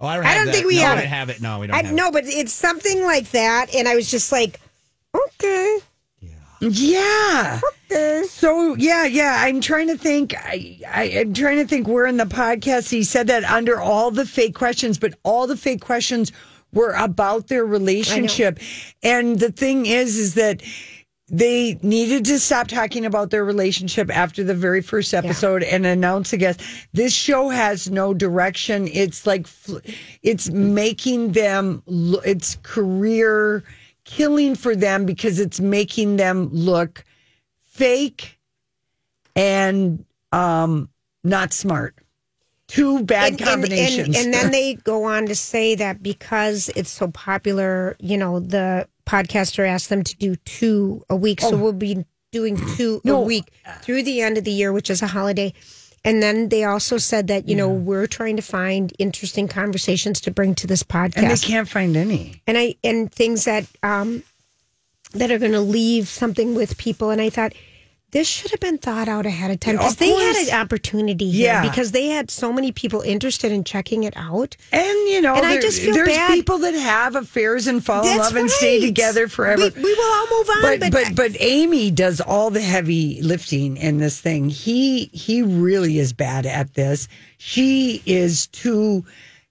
Oh, 0.01 0.07
I 0.07 0.17
don't, 0.17 0.27
I 0.27 0.35
don't 0.35 0.47
that. 0.47 0.55
think 0.55 0.67
we 0.67 0.77
no, 0.77 0.83
have 0.83 0.97
we 0.97 0.99
it. 0.99 1.03
don't 1.05 1.11
have 1.11 1.31
it. 1.31 1.41
No, 1.41 1.59
we 1.61 1.67
don't 1.69 1.77
I, 1.77 1.83
have 1.83 1.95
no, 1.95 2.09
it. 2.09 2.13
but 2.13 2.25
it's 2.27 2.53
something 2.53 3.03
like 3.05 3.31
that, 3.31 3.75
and 3.75 3.89
I 3.89 3.97
was 3.97 4.11
just 4.11 4.31
like, 4.31 4.61
okay, 5.15 5.79
Yeah. 6.61 7.61
okay. 7.91 8.25
So 8.29 8.75
yeah, 8.75 9.05
yeah. 9.05 9.37
I'm 9.41 9.61
trying 9.61 9.89
to 9.89 9.97
think. 9.97 10.35
I, 10.37 10.79
I 10.87 11.03
I'm 11.21 11.33
trying 11.33 11.59
to 11.59 11.67
think 11.67 11.89
where 11.89 12.07
in 12.07 12.17
the 12.19 12.25
podcast 12.25 12.91
he 12.91 13.05
said 13.05 13.29
that 13.29 13.45
under 13.45 13.81
all 13.81 14.11
the 14.11 14.27
fake 14.27 14.55
questions, 14.55 14.99
but 14.99 15.15
all 15.23 15.47
the 15.47 15.57
fake 15.57 15.81
questions 15.81 16.31
were 16.73 16.93
about 16.93 17.47
their 17.49 17.65
relationship. 17.65 18.59
And 19.03 19.39
the 19.39 19.51
thing 19.53 19.87
is, 19.87 20.17
is 20.19 20.35
that 20.35 20.63
they 21.29 21.77
needed 21.83 22.25
to 22.27 22.39
stop 22.39 22.69
talking 22.69 23.05
about 23.05 23.31
their 23.31 23.45
relationship 23.45 24.15
after 24.17 24.45
the 24.45 24.55
very 24.55 24.81
first 24.81 25.13
episode 25.13 25.65
and 25.65 25.85
announce 25.85 26.33
I 26.33 26.37
guess 26.37 26.57
this 26.93 27.13
show 27.13 27.49
has 27.49 27.91
no 27.91 28.15
direction. 28.15 28.87
It's 28.89 29.27
like 29.27 29.47
it's 30.23 30.49
making 30.51 31.33
them. 31.33 31.83
It's 32.25 32.57
career 32.63 33.65
killing 34.05 34.55
for 34.55 34.77
them 34.77 35.05
because 35.05 35.41
it's 35.41 35.59
making 35.59 36.17
them 36.17 36.49
look 36.53 37.05
fake 37.61 38.39
and 39.35 40.05
um 40.31 40.89
not 41.25 41.53
smart. 41.53 41.97
Two 42.69 43.03
bad 43.03 43.33
And- 43.33 43.41
and- 43.41 43.49
combinations. 43.51 44.17
And, 44.17 44.27
and, 44.27 44.35
then 44.35 44.51
they 44.53 44.75
go 44.75 45.05
on 45.05 45.27
to 45.27 45.35
say 45.35 45.75
that 45.75 46.03
because 46.05 46.71
it's 46.77 46.91
so 46.91 47.09
popular, 47.09 47.97
you 47.99 48.17
know, 48.17 48.39
the 48.39 48.87
podcaster 49.07 49.67
asked 49.67 49.89
them 49.89 50.03
to 50.05 50.17
do 50.17 50.37
two 50.45 51.05
a 51.09 51.17
week. 51.17 51.41
So 51.41 51.57
we'll 51.57 51.73
be 51.73 52.05
doing 52.33 52.57
two 52.77 53.01
a 53.07 53.11
Oh. 53.11 53.21
Week 53.23 53.45
through 53.83 54.03
the 54.03 54.21
end 54.21 54.37
of 54.37 54.45
the 54.45 54.51
year, 54.53 54.73
which 54.73 54.91
is 54.91 55.01
a 55.03 55.07
holiday. 55.07 55.53
And 56.05 56.23
then 56.23 56.51
they 56.51 56.63
also 56.65 56.99
said 56.99 57.27
that, 57.29 57.49
you 57.49 57.57
know, 57.57 57.69
we're 57.69 58.07
trying 58.07 58.37
to 58.37 58.43
find 58.43 58.93
interesting 58.99 59.49
conversations 59.49 60.21
to 60.21 60.31
bring 60.31 60.55
to 60.57 60.67
this 60.67 60.83
podcast. 60.85 61.17
and 61.17 61.31
they 61.31 61.37
can't 61.37 61.69
find 61.69 61.97
any. 61.97 62.43
and 62.47 62.57
I 62.59 62.75
and 62.85 63.11
things 63.11 63.45
that 63.45 63.65
um 63.83 64.23
that 65.13 65.31
are 65.31 65.39
going 65.39 65.53
to 65.53 65.61
leave 65.61 66.09
something 66.09 66.55
with 66.55 66.77
people. 66.79 67.11
And 67.11 67.21
I 67.21 67.31
thought 67.31 67.55
this 68.17 68.27
should 68.27 68.51
have 68.51 68.61
been 68.61 68.79
thought 68.79 69.09
out 69.09 69.27
ahead 69.27 69.51
of 69.51 69.61
time 69.61 69.77
because 69.77 69.97
they 69.97 70.09
course. 70.09 70.39
had 70.39 70.49
an 70.49 70.61
opportunity 70.63 71.31
here 71.31 71.53
Yeah. 71.53 71.69
because 71.69 71.93
they 71.93 72.07
had 72.09 72.31
so 72.31 72.51
many 72.51 72.73
people 72.73 73.03
interested 73.03 73.53
in 73.53 73.63
checking 73.63 74.05
it 74.05 74.15
out. 74.17 74.57
And 74.73 74.97
you 75.11 75.21
know, 75.21 75.35
And 75.35 75.45
I 75.45 75.61
just 75.61 75.83
feel 75.83 75.93
there's 75.93 76.09
bad. 76.09 76.31
people 76.33 76.57
that 76.61 76.73
have 76.75 77.15
affairs 77.15 77.67
and 77.67 77.85
fall 77.85 78.01
in 78.07 78.17
That's 78.17 78.33
love 78.33 78.37
and 78.37 78.51
stay 78.51 78.81
together 78.81 79.29
forever. 79.29 79.71
We, 79.77 79.83
we 79.83 79.95
will 79.95 80.13
all 80.15 80.27
move 80.31 80.49
on, 80.49 80.63
but 80.63 80.81
but, 80.81 80.93
but 80.93 81.15
but 81.15 81.37
Amy 81.41 81.91
does 81.91 82.23
all 82.23 82.49
the 82.49 82.63
heavy 82.63 83.21
lifting 83.21 83.77
in 83.77 83.99
this 83.99 84.19
thing. 84.19 84.49
He 84.49 85.11
he 85.13 85.43
really 85.43 85.99
is 85.99 86.15
bad 86.15 86.47
at 86.47 86.73
this. 86.73 87.09
She 87.37 88.03
is 88.07 88.47
too. 88.47 89.05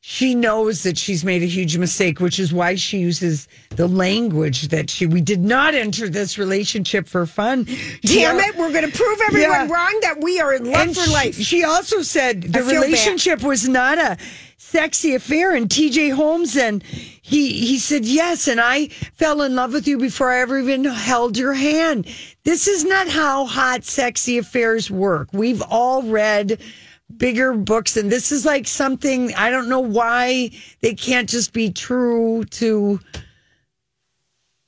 She 0.07 0.35
knows 0.35 0.83
that 0.83 0.99
she's 0.99 1.25
made 1.25 1.41
a 1.41 1.47
huge 1.47 1.79
mistake, 1.79 2.19
which 2.19 2.37
is 2.39 2.53
why 2.53 2.75
she 2.75 2.99
uses 2.99 3.47
the 3.71 3.87
language 3.87 4.67
that 4.67 4.91
she. 4.91 5.07
We 5.07 5.19
did 5.19 5.39
not 5.41 5.73
enter 5.73 6.07
this 6.07 6.37
relationship 6.37 7.07
for 7.07 7.25
fun. 7.25 7.63
Damn 8.03 8.39
it, 8.39 8.55
we're 8.55 8.71
going 8.71 8.89
to 8.89 8.95
prove 8.95 9.19
everyone 9.27 9.67
Yeah. 9.67 9.73
wrong 9.73 9.99
that 10.03 10.21
we 10.21 10.39
are 10.39 10.53
in 10.53 10.65
love 10.65 10.75
and 10.89 10.95
for 10.95 11.05
she, 11.05 11.11
life. 11.11 11.35
She 11.39 11.63
also 11.63 12.03
said 12.03 12.43
the 12.43 12.59
feel 12.59 12.65
bad. 12.81 12.83
relationship 12.83 13.41
was 13.41 13.67
not 13.67 13.97
a 13.97 14.17
sexy 14.57 15.15
affair. 15.15 15.55
And 15.55 15.67
TJ 15.69 16.13
Holmes 16.13 16.55
and 16.55 16.83
he 17.23 17.65
he 17.65 17.79
said 17.79 18.05
yes, 18.05 18.47
and 18.47 18.61
I 18.61 18.89
fell 19.15 19.41
in 19.41 19.55
love 19.55 19.73
with 19.73 19.87
you 19.87 19.97
before 19.97 20.31
I 20.31 20.39
ever 20.41 20.59
even 20.59 20.85
held 20.85 21.35
your 21.35 21.53
hand. 21.53 22.05
This 22.43 22.67
is 22.67 22.85
not 22.85 23.07
how 23.07 23.47
hot 23.47 23.83
sexy 23.83 24.37
affairs 24.37 24.91
work. 24.91 25.29
We've 25.33 25.63
all 25.63 26.03
read 26.03 26.61
bigger 27.15 27.53
books. 27.53 27.97
And 27.97 28.11
this 28.11 28.31
is 28.31 28.45
like 28.45 28.67
something 28.67 29.33
I 29.35 29.49
don't 29.49 29.69
know 29.69 29.79
why 29.79 30.51
they 30.81 30.93
can't 30.93 31.29
just 31.29 31.53
be 31.53 31.71
true 31.71 32.45
to 32.45 32.99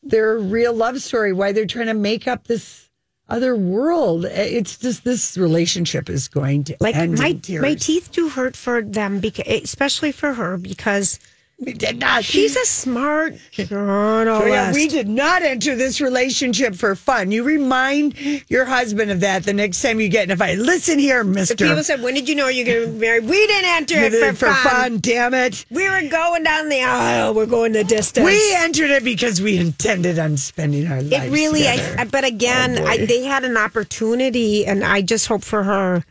their 0.03 0.37
real 0.37 0.73
love 0.73 1.01
story 1.01 1.33
why 1.33 1.51
they're 1.51 1.65
trying 1.65 1.87
to 1.87 1.93
make 1.93 2.27
up 2.27 2.47
this 2.47 2.89
other 3.29 3.55
world. 3.55 4.25
Uh, 4.25 4.29
it's 4.31 4.77
just 4.77 5.03
this 5.03 5.37
relationship 5.37 6.09
is 6.09 6.27
going 6.27 6.63
to 6.65 6.77
like 6.79 6.95
my 6.95 7.39
my 7.59 7.73
teeth 7.75 8.09
do 8.11 8.29
hurt 8.29 8.55
for 8.55 8.81
them 8.81 9.19
because 9.19 9.45
especially 9.47 10.11
for 10.11 10.33
her 10.33 10.57
because 10.57 11.19
we 11.59 11.73
did 11.73 11.97
not 11.99 12.23
she's 12.23 12.55
a 12.55 12.65
smart 12.65 13.35
journalist. 13.51 14.43
Julia, 14.45 14.71
we 14.73 14.87
did 14.87 15.07
not 15.09 15.41
enter 15.41 15.75
this 15.75 15.99
relationship 15.99 16.75
for 16.75 16.95
fun. 16.95 17.31
You 17.31 17.43
remind 17.43 18.15
your 18.47 18.65
husband 18.65 19.09
of 19.09 19.21
that 19.21 19.43
the 19.43 19.53
next 19.53 19.81
time 19.81 19.99
you 19.99 20.07
get 20.07 20.25
in 20.25 20.31
a 20.31 20.37
fight. 20.37 20.59
Listen 20.59 20.99
here, 20.99 21.23
Mister. 21.23 21.55
People 21.55 21.83
said, 21.83 22.03
"When 22.03 22.13
did 22.13 22.29
you 22.29 22.35
know 22.35 22.47
you're 22.47 22.65
going 22.65 22.85
to 22.85 22.91
be 22.93 22.99
married?" 22.99 23.23
We 23.25 23.47
didn't 23.47 23.69
enter 23.71 23.95
it 23.97 24.37
for, 24.37 24.53
fun. 24.53 24.99
Damn 24.99 25.33
it! 25.33 25.65
We 25.71 25.89
were 25.89 26.07
going 26.07 26.43
down 26.43 26.69
the 26.69 26.83
aisle. 26.83 27.33
We're 27.33 27.47
going 27.47 27.71
the 27.71 27.83
distance. 27.83 28.25
We 28.25 28.55
entered 28.57 28.91
it 28.91 29.03
because 29.03 29.41
we 29.41 29.57
intended 29.57 30.19
on 30.19 30.37
spending 30.37 30.85
our 30.87 31.01
lives. 31.01 31.25
it 31.25 31.31
really. 31.31 31.67
I, 31.67 32.05
but 32.05 32.23
again, 32.23 32.77
Oh, 32.77 32.85
I, 32.85 33.05
they 33.05 33.23
had 33.23 33.43
an 33.43 33.57
opportunity, 33.57 34.65
and 34.67 34.83
I 34.83 35.01
just 35.01 35.25
hope 35.27 35.43
for 35.43 35.63
her. 35.63 36.05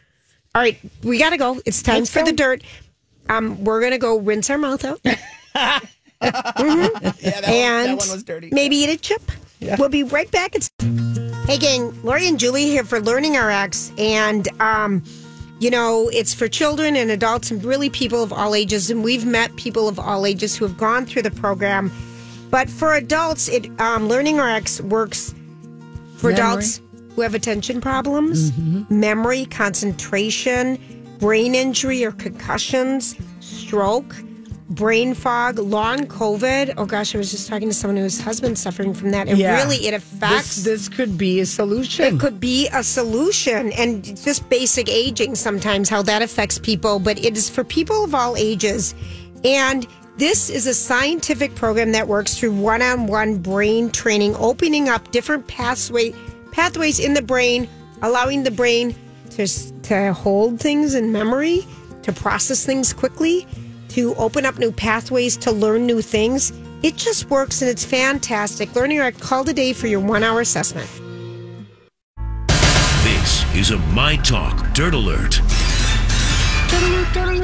All 0.54 0.62
right, 0.62 0.78
we 1.04 1.18
got 1.18 1.30
to 1.30 1.36
go. 1.36 1.60
It's 1.64 1.82
time 1.82 1.98
Let's 1.98 2.10
for 2.10 2.20
go. 2.20 2.26
the 2.26 2.32
dirt. 2.32 2.64
Um, 3.28 3.64
we're 3.64 3.80
gonna 3.80 3.98
go 3.98 4.18
rinse 4.18 4.50
our 4.50 4.58
mouth 4.58 4.84
out. 4.84 5.00
Mhm. 6.22 7.22
Yeah, 7.22 7.40
that, 7.40 7.48
and 7.48 7.88
one, 7.88 7.96
that 7.98 7.98
one 7.98 8.10
was 8.10 8.22
dirty. 8.22 8.48
maybe 8.52 8.76
eat 8.76 8.88
a 8.90 8.96
chip. 8.96 9.22
We'll 9.78 9.88
be 9.88 10.02
right 10.02 10.30
back. 10.30 10.54
It's 10.54 10.70
hey 11.46 11.58
gang, 11.58 11.92
Lori 12.02 12.26
and 12.28 12.38
Julie 12.38 12.64
here 12.66 12.84
for 12.84 13.00
Learning 13.00 13.34
RX, 13.36 13.92
and 13.98 14.48
um, 14.60 15.02
you 15.60 15.70
know 15.70 16.08
it's 16.12 16.32
for 16.34 16.48
children 16.48 16.96
and 16.96 17.10
adults 17.10 17.50
and 17.50 17.62
really 17.64 17.90
people 17.90 18.22
of 18.22 18.32
all 18.32 18.54
ages. 18.54 18.90
And 18.90 19.02
we've 19.04 19.26
met 19.26 19.54
people 19.56 19.88
of 19.88 19.98
all 19.98 20.24
ages 20.26 20.56
who 20.56 20.64
have 20.66 20.76
gone 20.78 21.04
through 21.06 21.22
the 21.22 21.30
program. 21.30 21.90
But 22.50 22.70
for 22.70 22.94
adults, 22.94 23.48
it 23.48 23.68
um, 23.80 24.08
Learning 24.08 24.38
RX 24.38 24.80
works 24.82 25.34
for 26.16 26.30
Memory. 26.30 26.32
adults 26.40 26.80
who 27.14 27.22
have 27.22 27.34
attention 27.34 27.80
problems, 27.80 28.52
memory, 28.90 29.46
concentration, 29.46 30.78
brain 31.18 31.54
injury 31.54 32.04
or 32.04 32.12
concussions, 32.12 33.16
stroke, 33.40 34.14
brain 34.70 35.14
fog, 35.14 35.58
long 35.58 36.06
COVID. 36.06 36.74
Oh 36.76 36.86
gosh, 36.86 37.14
I 37.14 37.18
was 37.18 37.30
just 37.30 37.48
talking 37.48 37.68
to 37.68 37.74
someone 37.74 37.96
whose 37.96 38.20
husband's 38.20 38.60
suffering 38.60 38.94
from 38.94 39.12
that. 39.12 39.28
And 39.28 39.38
Yeah. 39.38 39.56
really, 39.56 39.86
it 39.86 39.94
affects. 39.94 40.56
this, 40.56 40.64
this 40.64 40.88
could 40.88 41.16
be 41.16 41.40
a 41.40 41.46
solution. 41.46 42.16
it 42.16 42.20
could 42.20 42.40
be 42.40 42.68
a 42.72 42.82
solution 42.82 43.72
and 43.72 44.04
just 44.24 44.48
basic 44.48 44.88
aging 44.88 45.34
sometimes 45.36 45.88
how 45.88 46.02
that 46.02 46.20
affects 46.22 46.58
people 46.58 46.98
but 46.98 47.18
it 47.24 47.36
is 47.36 47.48
for 47.48 47.62
people 47.64 48.02
of 48.04 48.14
all 48.14 48.36
ages 48.36 48.94
and 49.44 49.86
this 50.18 50.48
is 50.50 50.66
a 50.66 50.74
scientific 50.74 51.54
program 51.54 51.92
that 51.92 52.08
works 52.08 52.38
through 52.38 52.52
one-on-one 52.52 53.36
brain 53.36 53.90
training 53.90 54.34
opening 54.36 54.88
up 54.88 55.10
different 55.12 55.46
pathway 55.46 56.12
pathways 56.52 56.98
in 56.98 57.14
the 57.14 57.22
brain 57.22 57.68
allowing 58.02 58.42
the 58.42 58.50
brain 58.50 58.94
to 59.30 59.46
to 59.82 60.12
hold 60.12 60.58
things 60.58 60.94
in 60.94 61.12
memory 61.12 61.64
to 62.02 62.12
process 62.12 62.64
things 62.64 62.92
quickly 62.92 63.46
to 63.96 64.14
open 64.16 64.44
up 64.44 64.58
new 64.58 64.70
pathways 64.70 65.38
to 65.38 65.50
learn 65.50 65.86
new 65.86 66.02
things 66.02 66.52
it 66.82 66.96
just 66.96 67.30
works 67.30 67.62
and 67.62 67.70
it's 67.70 67.82
fantastic 67.82 68.74
learning 68.76 68.98
Rec 68.98 69.18
call 69.18 69.42
today 69.42 69.72
for 69.72 69.86
your 69.86 70.00
one 70.00 70.22
hour 70.22 70.42
assessment 70.42 70.88
This 73.02 73.54
is 73.54 73.70
a 73.70 73.78
My 73.94 74.16
Talk 74.16 74.74
Dirt 74.74 74.92
Alert. 74.92 75.40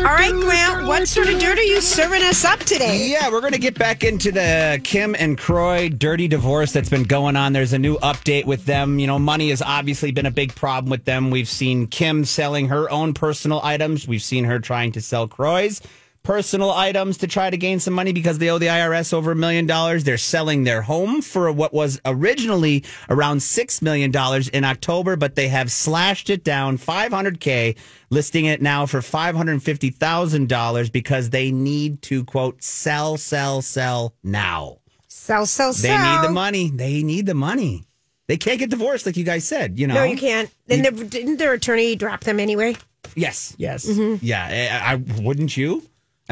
All 0.03 0.09
right, 0.09 0.33
Grant, 0.33 0.87
what 0.87 1.09
sort 1.09 1.29
of 1.29 1.39
dirt 1.41 1.57
are 1.59 1.63
you 1.63 1.81
serving 1.81 2.23
us 2.23 2.45
up 2.45 2.59
today? 2.59 3.09
Yeah, 3.09 3.31
we're 3.31 3.41
going 3.41 3.53
to 3.53 3.59
get 3.59 3.79
back 3.79 4.05
into 4.05 4.31
the 4.31 4.81
Kim 4.85 5.15
and 5.19 5.39
Kroy 5.39 5.89
dirty 5.89 6.29
divorce 6.29 6.73
that's 6.73 6.91
been 6.91 7.05
going 7.05 7.37
on. 7.37 7.53
There's 7.53 7.73
a 7.73 7.79
new 7.79 7.97
update 7.99 8.45
with 8.45 8.67
them. 8.67 8.99
You 8.99 9.07
know, 9.07 9.19
money 9.19 9.51
has 9.51 9.63
obviously 9.63 10.11
been 10.11 10.27
a 10.27 10.31
big 10.31 10.55
problem 10.55 10.91
with 10.91 11.05
them. 11.05 11.31
We've 11.31 11.49
seen 11.49 11.87
Kim 11.87 12.25
selling 12.25 12.69
her 12.69 12.91
own 12.91 13.15
personal 13.15 13.61
items. 13.63 14.07
We've 14.07 14.23
seen 14.23 14.45
her 14.45 14.59
trying 14.59 14.93
to 14.93 15.01
sell 15.01 15.29
Kroy's 15.29 15.81
personal 16.23 16.71
items 16.71 17.19
to 17.19 17.27
try 17.27 17.51
to 17.51 17.57
gain 17.57 17.81
some 17.81 17.95
money 17.95 18.13
because 18.13 18.39
they 18.39 18.49
owe 18.49 18.59
the 18.59 18.67
IRS 18.67 19.13
over 19.13 19.33
a 19.33 19.37
million 19.37 19.67
dollars. 19.67 20.05
They're 20.05 20.17
selling 20.19 20.65
their 20.65 20.83
home 20.83 21.21
for 21.23 21.51
what 21.51 21.73
was 21.75 22.01
originally 22.05 22.85
around 23.11 23.43
six 23.43 23.83
million 23.83 24.11
dollars 24.11 24.49
in 24.49 24.65
October, 24.65 25.17
but 25.17 25.35
they 25.35 25.49
have 25.49 25.71
slashed 25.71 26.31
it 26.31 26.45
down 26.45 26.79
500k, 26.79 27.77
listing 28.11 28.45
it 28.45 28.63
now 28.63 28.87
for 28.87 29.03
five 29.03 29.35
hundred 29.37 29.63
fifty 29.63 29.91
thousand 29.91 30.49
dollars 30.49 30.91
because 30.91 31.31
they 31.31 31.51
need 31.51 32.03
to 32.03 32.25
quote 32.25 32.63
sell, 32.63 33.17
sell, 33.17 33.63
sell 33.63 34.15
now. 34.23 34.79
Sell, 35.09 35.47
sell, 35.47 35.73
sell. 35.73 35.91
They 35.91 36.17
need 36.21 36.29
the 36.29 36.33
money. 36.33 36.71
They 36.71 37.03
need 37.03 37.27
the 37.27 37.35
money. 37.35 37.85
They 38.29 38.37
can't 38.37 38.59
get 38.59 38.71
divorced, 38.71 39.07
like 39.07 39.17
you 39.17 39.25
guys 39.25 39.47
said. 39.47 39.79
You 39.79 39.87
know. 39.89 39.95
No, 39.95 40.05
you 40.05 40.17
can't. 40.17 40.51
Then 40.67 40.83
their- 40.83 40.93
didn't 40.93 41.37
their 41.39 41.53
attorney 41.53 41.97
drop 41.97 42.21
them 42.25 42.39
anyway? 42.41 42.77
Yes. 43.17 43.55
yes. 43.59 43.87
Mm-hmm. 43.87 44.25
Yeah. 44.25 44.49
Eh, 44.51 44.69
I, 44.73 44.93
I 44.93 44.97
wouldn't 45.21 45.57
you. 45.57 45.83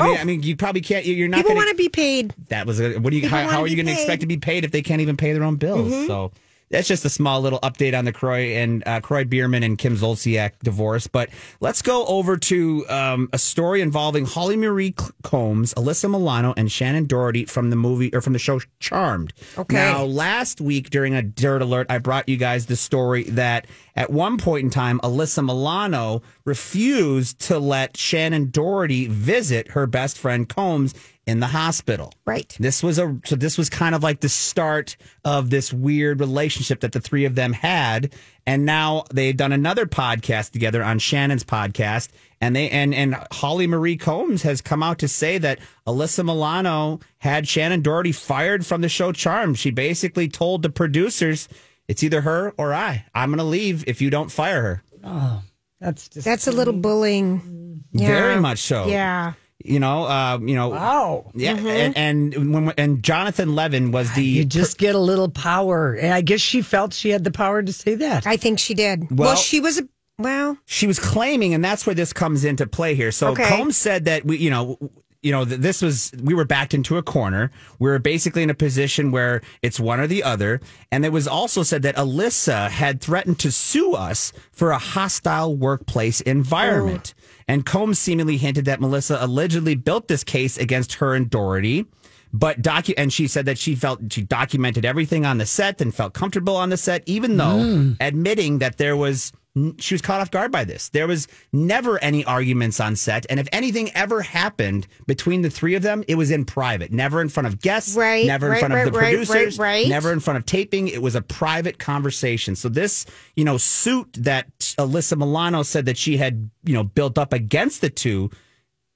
I 0.01 0.07
mean, 0.07 0.17
Oh. 0.17 0.21
I 0.21 0.25
mean, 0.25 0.43
you 0.43 0.57
probably 0.57 0.81
can't. 0.81 1.05
You're 1.05 1.29
not 1.29 1.39
People 1.39 1.51
going 1.51 1.59
want 1.59 1.71
to 1.71 1.77
be 1.77 1.89
paid. 1.89 2.35
That 2.49 2.67
was 2.67 2.81
a, 2.81 2.99
what 2.99 3.11
do 3.11 3.17
you? 3.17 3.23
People 3.23 3.39
How, 3.39 3.49
how 3.49 3.61
are 3.63 3.67
you 3.67 3.77
going 3.77 3.87
to 3.87 3.93
expect 3.93 4.21
to 4.23 4.27
be 4.27 4.37
paid 4.37 4.65
if 4.65 4.71
they 4.71 4.83
can't 4.83 5.01
even 5.01 5.17
pay 5.17 5.33
their 5.33 5.45
own 5.45 5.57
bills? 5.57 5.93
Mm-hmm. 5.93 6.07
So 6.07 6.33
that's 6.71 6.87
just 6.87 7.05
a 7.05 7.11
small 7.11 7.41
little 7.41 7.59
update 7.61 7.99
on 7.99 8.05
the 8.05 8.13
Kroy 8.13 8.55
and 8.55 8.87
uh, 8.87 9.01
Kroy 9.01 9.25
Biermann 9.25 9.63
and 9.63 9.77
Kim 9.77 9.97
Zolciak 9.97 10.53
divorce. 10.63 11.07
But 11.09 11.31
let's 11.61 11.83
go 11.83 12.07
over 12.07 12.37
to 12.37 12.89
um, 12.89 13.29
a 13.33 13.39
story 13.39 13.81
involving 13.81 14.25
Holly 14.25 14.57
Marie 14.57 14.95
Combs, 15.23 15.75
Alyssa 15.75 16.09
Milano, 16.09 16.55
and 16.57 16.69
Shannen 16.69 17.09
Doherty 17.09 17.45
from 17.45 17.71
the 17.71 17.77
movie 17.77 18.15
or 18.15 18.21
from 18.21 18.33
the 18.33 18.39
show 18.39 18.61
Charmed. 18.79 19.33
Okay. 19.59 19.75
Now, 19.75 20.05
last 20.05 20.61
week 20.61 20.91
during 20.91 21.15
a 21.15 21.23
Dirt 21.23 21.61
Alert, 21.61 21.89
I 21.91 21.99
brought 21.99 22.29
you 22.29 22.37
guys 22.37 22.67
the 22.67 22.77
story 22.77 23.25
that 23.25 23.67
at 23.97 24.11
one 24.11 24.39
point 24.39 24.65
in 24.65 24.71
time, 24.71 25.01
Alyssa 25.01 25.45
Milano 25.45 26.23
refused 26.45 27.41
to 27.41 27.59
let 27.59 27.95
Shannen 27.95 28.51
Doherty 28.51 29.09
visit 29.09 29.73
her 29.73 29.87
best 29.87 30.17
friend 30.17 30.49
Combs 30.49 30.95
in 31.31 31.39
the 31.39 31.47
hospital. 31.47 32.13
Right. 32.27 32.55
This 32.59 32.83
was 32.83 32.99
a 32.99 33.19
so 33.25 33.37
this 33.37 33.57
was 33.57 33.71
kind 33.71 33.95
of 33.95 34.03
like 34.03 34.21
the 34.21 34.29
start 34.29 34.97
of 35.25 35.49
this 35.51 35.73
weird 35.73 36.19
relationship 36.19 36.81
that 36.81 36.91
the 36.93 37.01
three 37.01 37.25
of 37.25 37.37
them 37.37 37.53
had, 37.53 38.13
and 38.47 38.67
now 38.67 39.05
they've 39.15 39.37
done 39.37 39.53
another 39.53 39.87
podcast 39.87 40.51
together 40.51 40.83
on 40.83 40.99
Shannen's 40.99 41.45
podcast, 41.45 42.09
and 42.41 42.57
they 42.57 42.69
and 42.69 42.93
and 42.93 43.15
Holly 43.31 43.69
Marie 43.69 43.97
Combs 43.97 44.43
has 44.43 44.61
come 44.61 44.83
out 44.83 44.99
to 44.99 45.09
say 45.09 45.39
that 45.39 45.61
Alyssa 45.87 46.25
Milano 46.25 46.99
had 47.19 47.45
Shannen 47.45 47.83
Doherty 47.83 48.13
fired 48.13 48.67
from 48.67 48.81
the 48.81 48.89
show 48.89 49.13
Charm. 49.13 49.55
She 49.55 49.71
basically 49.71 50.27
told 50.29 50.63
the 50.63 50.71
producers, 50.71 51.49
"It's 51.87 52.03
either 52.03 52.23
her 52.23 52.53
or 52.59 52.75
I. 52.75 53.07
I'm 53.15 53.31
going 53.31 53.39
to 53.39 53.45
leave 53.45 53.85
if 53.87 54.03
you 54.03 54.11
don't 54.11 54.33
fire 54.33 54.63
her." 54.63 54.83
Oh, 55.05 55.43
That's 55.81 56.09
just 56.09 56.25
That's 56.25 56.49
a 56.49 56.53
little 56.53 56.75
bullying. 56.75 57.85
Yeah. 57.93 58.09
Very 58.09 58.41
much 58.41 58.59
so. 58.59 58.87
Yeah. 58.89 59.35
You 59.63 59.79
know, 59.79 60.05
uh, 60.05 60.39
you 60.41 60.55
know, 60.55 60.71
wow. 60.71 61.31
yeah, 61.35 61.55
and 61.57 61.97
and 62.35 62.53
when 62.55 62.71
and 62.79 63.03
Jonathan 63.03 63.55
Levin 63.55 63.93
was 63.93 64.11
the 64.15 64.23
You 64.25 64.45
just 64.45 64.79
get 64.79 64.95
a 64.95 64.99
little 64.99 65.29
power, 65.29 65.93
and 65.95 66.15
I 66.15 66.23
guess 66.23 66.41
she 66.41 66.63
felt 66.63 66.95
she 66.95 67.11
had 67.11 67.25
the 67.25 67.31
power 67.31 67.63
to 67.63 67.73
say 67.73 67.95
that. 67.97 68.27
I 68.27 68.37
think 68.39 68.59
she 68.59 68.73
did. 68.75 69.11
Well- 69.11 69.29
Well, 69.31 69.37
she 69.37 69.61
was 69.61 69.79
a 69.79 69.89
well. 70.19 70.57
she 70.65 70.87
was 70.87 70.99
claiming, 70.99 71.53
and 71.55 71.63
that's 71.65 71.85
where 71.87 71.95
this 71.95 72.13
comes 72.13 72.45
into 72.45 72.67
play 72.67 72.95
here. 72.95 73.13
So 73.13 73.29
Okay. 73.33 73.49
Combs 73.49 73.77
said 73.77 74.07
that 74.07 74.25
we, 74.25 74.39
you 74.39 74.49
know, 74.51 74.79
you 75.23 75.33
know, 75.33 75.45
th- 75.45 75.61
this 75.61 75.83
was 75.83 76.13
we 76.23 76.35
were 76.35 76.45
backed 76.45 76.75
into 76.75 76.97
a 76.97 77.03
corner. 77.03 77.51
We 77.79 77.91
were 77.91 77.99
basically 77.99 78.43
in 78.43 78.51
a 78.51 78.55
position 78.55 79.11
where 79.11 79.43
it's 79.63 79.79
one 79.79 80.01
or 80.01 80.07
the 80.07 80.23
other, 80.23 80.61
and 80.91 81.05
it 81.05 81.13
was 81.13 81.29
also 81.29 81.63
said 81.63 81.83
that 81.83 81.97
Alyssa 81.97 82.71
had 82.71 83.01
threatened 83.01 83.39
to 83.41 83.53
sue 83.53 83.93
us 83.95 84.33
for 84.53 84.71
a 84.71 84.79
hostile 84.79 85.55
workplace 85.55 86.21
environment. 86.23 87.15
Oh. 87.17 87.23
And 87.49 87.67
Combs 87.67 87.99
seemingly 87.99 88.37
hinted 88.37 88.65
that 88.67 88.81
Melissa 88.81 89.19
allegedly 89.21 89.75
built 89.75 90.09
this 90.09 90.25
case 90.25 90.57
against 90.57 90.95
her 90.95 91.15
and 91.15 91.29
Doherty. 91.29 91.87
But 92.33 92.63
docu- 92.63 92.95
and 92.97 93.13
she 93.13 93.27
said 93.27 93.47
that 93.47 93.59
she 93.59 93.75
felt 93.75 94.01
she 94.13 94.23
documented 94.23 94.85
everything 94.85 95.27
on 95.27 95.39
the 95.39 95.47
set 95.47 95.81
and 95.81 95.93
felt 95.93 96.15
comfortable 96.15 96.55
on 96.55 96.71
the 96.71 96.77
set, 96.77 97.03
even 97.07 97.37
though 97.37 97.59
hmm. 97.59 97.93
admitting 98.01 98.59
that 98.59 98.79
there 98.79 98.97
was 98.97 99.33
she 99.79 99.95
was 99.95 100.03
caught 100.03 100.21
off 100.21 100.31
guard 100.31 100.53
by 100.53 100.65
this. 100.65 100.91
There 100.91 101.09
was 101.09 101.27
never 101.53 102.03
any 102.03 102.25
arguments 102.25 102.79
on 102.79 102.95
set, 102.97 103.27
and 103.29 103.41
if 103.41 103.49
anything 103.53 103.91
ever 103.95 104.23
happened 104.23 104.87
between 105.07 105.43
the 105.43 105.51
three 105.51 105.75
of 105.75 105.83
them, 105.83 106.05
it 106.07 106.15
was 106.15 106.31
in 106.31 106.45
private, 106.45 106.93
never 106.93 107.21
in 107.21 107.29
front 107.29 107.47
of 107.49 107.61
guests, 107.61 107.97
Right, 107.97 108.27
never 108.27 108.47
in 108.47 108.53
right, 108.53 108.61
front 108.61 108.75
right, 108.75 108.87
of 108.87 108.93
the 108.93 108.99
right, 108.99 109.17
right, 109.19 109.27
producers, 109.27 109.59
right. 109.59 109.89
never 109.89 110.13
in 110.13 110.21
front 110.21 110.39
of 110.39 110.47
taping. 110.47 110.89
It 110.89 111.03
was 111.03 111.15
a 111.15 111.23
private 111.23 111.79
conversation. 111.79 112.55
So 112.55 112.69
this, 112.69 113.07
you 113.35 113.45
know, 113.45 113.57
suit 113.57 114.13
that 114.21 114.59
Alyssa 114.79 115.19
Milano 115.19 115.63
said 115.63 115.87
that 115.87 115.97
she 115.97 116.17
had, 116.17 116.51
you 116.65 116.75
know, 116.75 116.85
built 116.85 117.19
up 117.19 117.33
against 117.33 117.81
the 117.81 117.91
two, 117.91 118.31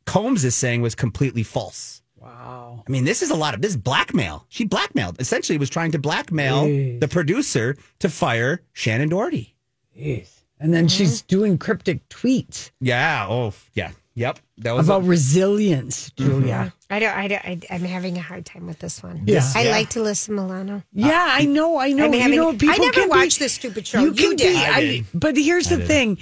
Combs 0.06 0.44
is 0.44 0.54
saying 0.54 0.82
was 0.82 0.94
completely 0.94 1.42
false. 1.42 2.02
Wow. 2.16 2.84
I 2.86 2.90
mean, 2.90 3.04
this 3.04 3.22
is 3.22 3.30
a 3.30 3.36
lot 3.36 3.54
of 3.54 3.60
this 3.60 3.72
is 3.72 3.76
blackmail. 3.76 4.46
She 4.48 4.64
blackmailed. 4.64 5.20
Essentially 5.20 5.58
was 5.58 5.70
trying 5.70 5.92
to 5.92 5.98
blackmail 5.98 6.64
the 6.98 7.08
producer 7.10 7.76
to 7.98 8.08
fire 8.08 8.62
Shannen 8.74 9.10
Doherty. 9.10 9.56
And 10.64 10.72
then 10.72 10.88
she's 10.88 11.18
mm-hmm. 11.20 11.26
doing 11.28 11.58
cryptic 11.58 12.08
tweets 12.08 12.70
Yeah. 12.80 13.26
Oh, 13.28 13.52
yeah. 13.74 13.90
Yep. 14.14 14.38
That 14.58 14.72
was 14.72 14.86
about 14.88 15.02
a- 15.02 15.06
resilience, 15.06 16.08
mm-hmm. 16.10 16.30
Julia. 16.40 16.72
I 16.88 16.98
don't. 17.00 17.14
I 17.16 17.28
don't. 17.28 17.44
I, 17.44 17.60
I'm 17.68 17.82
having 17.82 18.16
a 18.16 18.22
hard 18.22 18.46
time 18.46 18.66
with 18.66 18.78
this 18.78 19.02
one. 19.02 19.24
Yeah. 19.26 19.42
I 19.54 19.64
Yeah. 19.64 19.70
like 19.72 19.90
to 19.90 20.00
listen 20.02 20.36
Milano. 20.36 20.82
Yeah, 20.94 21.26
I 21.32 21.44
know, 21.44 21.78
I 21.78 21.92
know. 21.92 22.04
I'm 22.06 22.14
you 22.14 22.20
having- 22.20 22.36
know, 22.36 22.52
people 22.52 22.70
I 22.70 22.78
never 22.78 22.92
can 22.92 23.04
be- 23.04 23.10
watched 23.10 23.38
this 23.40 23.52
stupid 23.52 23.86
show. 23.86 24.00
You 24.00 24.12
can 24.12 24.36
did. 24.36 24.54
Be, 24.54 24.56
I 24.56 24.80
did. 24.80 25.06
but 25.12 25.36
here's 25.36 25.68
the 25.68 25.84
thing. 25.84 26.18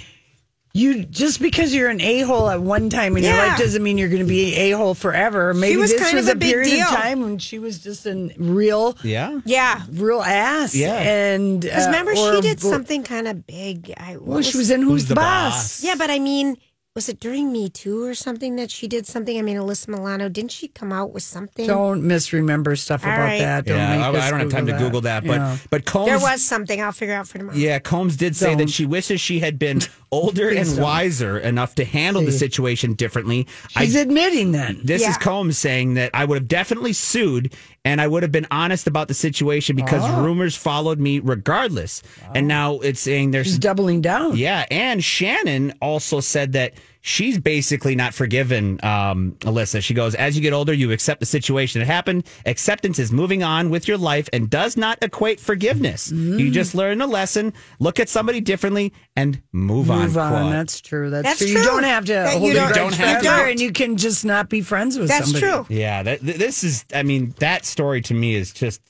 You 0.75 1.05
just 1.05 1.39
because 1.39 1.71
you're 1.71 1.91
an 1.91 2.01
a 2.01 2.21
hole 2.21 2.49
at 2.49 2.59
one 2.59 2.89
time 2.89 3.15
in 3.15 3.23
your 3.23 3.37
life 3.37 3.59
doesn't 3.59 3.83
mean 3.83 3.99
you're 3.99 4.09
going 4.09 4.23
to 4.23 4.27
be 4.27 4.55
a 4.55 4.71
hole 4.71 4.95
forever. 4.95 5.53
Maybe 5.53 5.77
was 5.77 5.91
this 5.91 6.01
kind 6.01 6.15
was 6.15 6.27
of 6.27 6.33
a, 6.33 6.37
a 6.37 6.39
big 6.39 6.49
period 6.49 6.69
deal. 6.71 6.85
of 6.85 6.89
time 6.89 7.21
when 7.21 7.37
she 7.37 7.59
was 7.59 7.77
just 7.77 8.07
a 8.07 8.33
real, 8.37 8.97
yeah. 9.03 9.39
Yeah. 9.45 9.83
real 9.91 10.23
ass. 10.23 10.73
Yeah. 10.73 10.95
and 10.95 11.61
Because 11.61 11.83
uh, 11.85 11.89
remember, 11.89 12.15
she 12.15 12.41
did 12.41 12.59
something 12.59 13.03
kind 13.03 13.27
of 13.27 13.45
big. 13.45 13.93
I, 13.97 14.13
what 14.13 14.25
Well, 14.27 14.41
she 14.41 14.57
was 14.57 14.71
in 14.71 14.81
Who's 14.81 14.89
Who's 14.89 15.03
the 15.05 15.09
the 15.09 15.21
Boss? 15.21 15.53
Boss? 15.53 15.83
Yeah, 15.83 15.93
but 15.95 16.09
I 16.09 16.17
mean, 16.17 16.57
was 16.95 17.09
it 17.09 17.19
during 17.19 17.51
Me 17.51 17.69
Too 17.69 18.03
or 18.03 18.13
something 18.13 18.55
that 18.57 18.69
she 18.69 18.87
did 18.87 19.07
something? 19.07 19.39
I 19.39 19.41
mean, 19.41 19.57
Alyssa 19.57 19.87
Milano, 19.87 20.29
didn't 20.29 20.51
she 20.51 20.67
come 20.67 20.91
out 20.93 21.11
with 21.11 21.23
something? 21.23 21.65
Don't 21.65 22.03
misremember 22.03 22.75
stuff 22.75 23.03
All 23.03 23.11
about 23.11 23.19
right. 23.23 23.39
that. 23.39 23.65
Don't 23.65 23.77
Yeah, 23.77 24.07
I, 24.09 24.27
I 24.27 24.29
don't 24.29 24.41
have 24.41 24.51
time 24.51 24.67
to 24.67 24.73
Google 24.77 25.01
that, 25.01 25.23
but 25.25 25.37
Yeah. 25.37 25.57
but 25.71 25.85
Combs 25.85 26.05
there 26.05 26.19
was 26.19 26.43
something. 26.43 26.79
I'll 26.81 26.91
figure 26.91 27.15
out 27.15 27.27
for 27.27 27.39
tomorrow. 27.39 27.57
Yeah, 27.57 27.79
Combs 27.79 28.15
did 28.15 28.35
say 28.35 28.51
that 28.51 28.57
Don't. 28.59 28.67
she 28.67 28.85
wishes 28.85 29.19
she 29.19 29.39
had 29.39 29.57
been 29.57 29.81
older 30.11 30.49
and 30.49 30.67
don't. 30.69 30.81
wiser 30.83 31.39
enough 31.39 31.73
to 31.75 31.85
handle 31.85 32.21
the 32.23 32.31
situation 32.31 32.93
differently. 32.93 33.47
She's 33.69 33.95
I, 33.95 34.01
admitting 34.01 34.51
then. 34.51 34.79
this 34.83 35.07
is 35.07 35.17
Combs 35.17 35.57
saying 35.57 35.95
that 35.95 36.11
I 36.13 36.25
would 36.25 36.37
have 36.37 36.47
definitely 36.47 36.93
sued 36.93 37.53
and 37.85 37.99
I 37.99 38.07
would 38.07 38.23
have 38.23 38.31
been 38.31 38.47
honest 38.49 38.87
about 38.87 39.07
the 39.07 39.13
situation 39.13 39.75
because 39.75 40.01
Oh. 40.03 40.23
rumors 40.23 40.55
followed 40.55 40.99
me 40.99 41.19
regardless. 41.19 42.01
And 42.33 42.47
now 42.47 42.79
it's 42.79 42.99
saying 43.01 43.31
there's 43.31 43.47
She's 43.47 43.57
doubling 43.59 44.01
down. 44.01 44.37
yeah, 44.37 44.65
and 44.71 45.01
Shannen 45.01 45.73
also 45.81 46.19
said 46.19 46.53
that 46.53 46.73
she's 47.05 47.37
basically 47.37 47.95
not 47.95 48.13
forgiven 48.13 48.79
um, 48.81 49.33
Alyssa. 49.41 49.83
She 49.83 49.93
goes, 49.93 50.15
as 50.15 50.37
you 50.37 50.41
get 50.41 50.53
older, 50.53 50.71
you 50.71 50.93
accept 50.93 51.19
the 51.19 51.25
situation 51.25 51.79
that 51.79 51.85
happened. 51.85 52.25
Acceptance 52.45 52.97
is 52.97 53.11
moving 53.11 53.43
on 53.43 53.69
with 53.69 53.89
your 53.89 53.97
life 53.97 54.29
and 54.31 54.49
does 54.49 54.77
not 54.77 54.97
equate 55.01 55.37
forgiveness. 55.41 56.09
You 56.13 56.49
just 56.49 56.73
learn 56.73 57.01
a 57.01 57.05
lesson, 57.05 57.53
look 57.79 57.99
at 57.99 58.07
somebody 58.07 58.39
differently, 58.39 58.93
and 59.17 59.41
move, 59.51 59.89
Move 59.89 60.17
on. 60.17 60.31
quote. 60.31 60.51
That's 60.53 60.79
true. 60.79 61.09
That's, 61.09 61.23
That's 61.25 61.39
true. 61.39 61.49
You 61.49 61.61
don't 61.61 61.83
have 61.83 62.05
to 62.05 62.13
That 62.13 62.37
hold 62.37 62.47
you 62.47 62.53
don't- 62.53 62.73
don't 62.73 62.93
have 62.95 63.21
to. 63.21 63.27
forever, 63.27 63.43
You 63.45 63.51
and 63.51 63.59
you 63.59 63.71
can 63.73 63.97
just 63.97 64.23
not 64.23 64.49
be 64.49 64.61
friends 64.61 64.97
with 64.97 65.09
That's 65.09 65.25
somebody. 65.31 65.45
true. 65.45 65.65
yeah, 65.75 66.03
that, 66.03 66.21
th- 66.21 66.37
this 66.37 66.63
is. 66.63 66.85
I 66.95 67.03
mean, 67.03 67.35
that 67.39 67.65
story 67.65 67.99
to 68.03 68.13
me 68.13 68.33
is 68.35 68.53
just. 68.53 68.81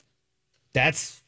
That's. 0.72 1.20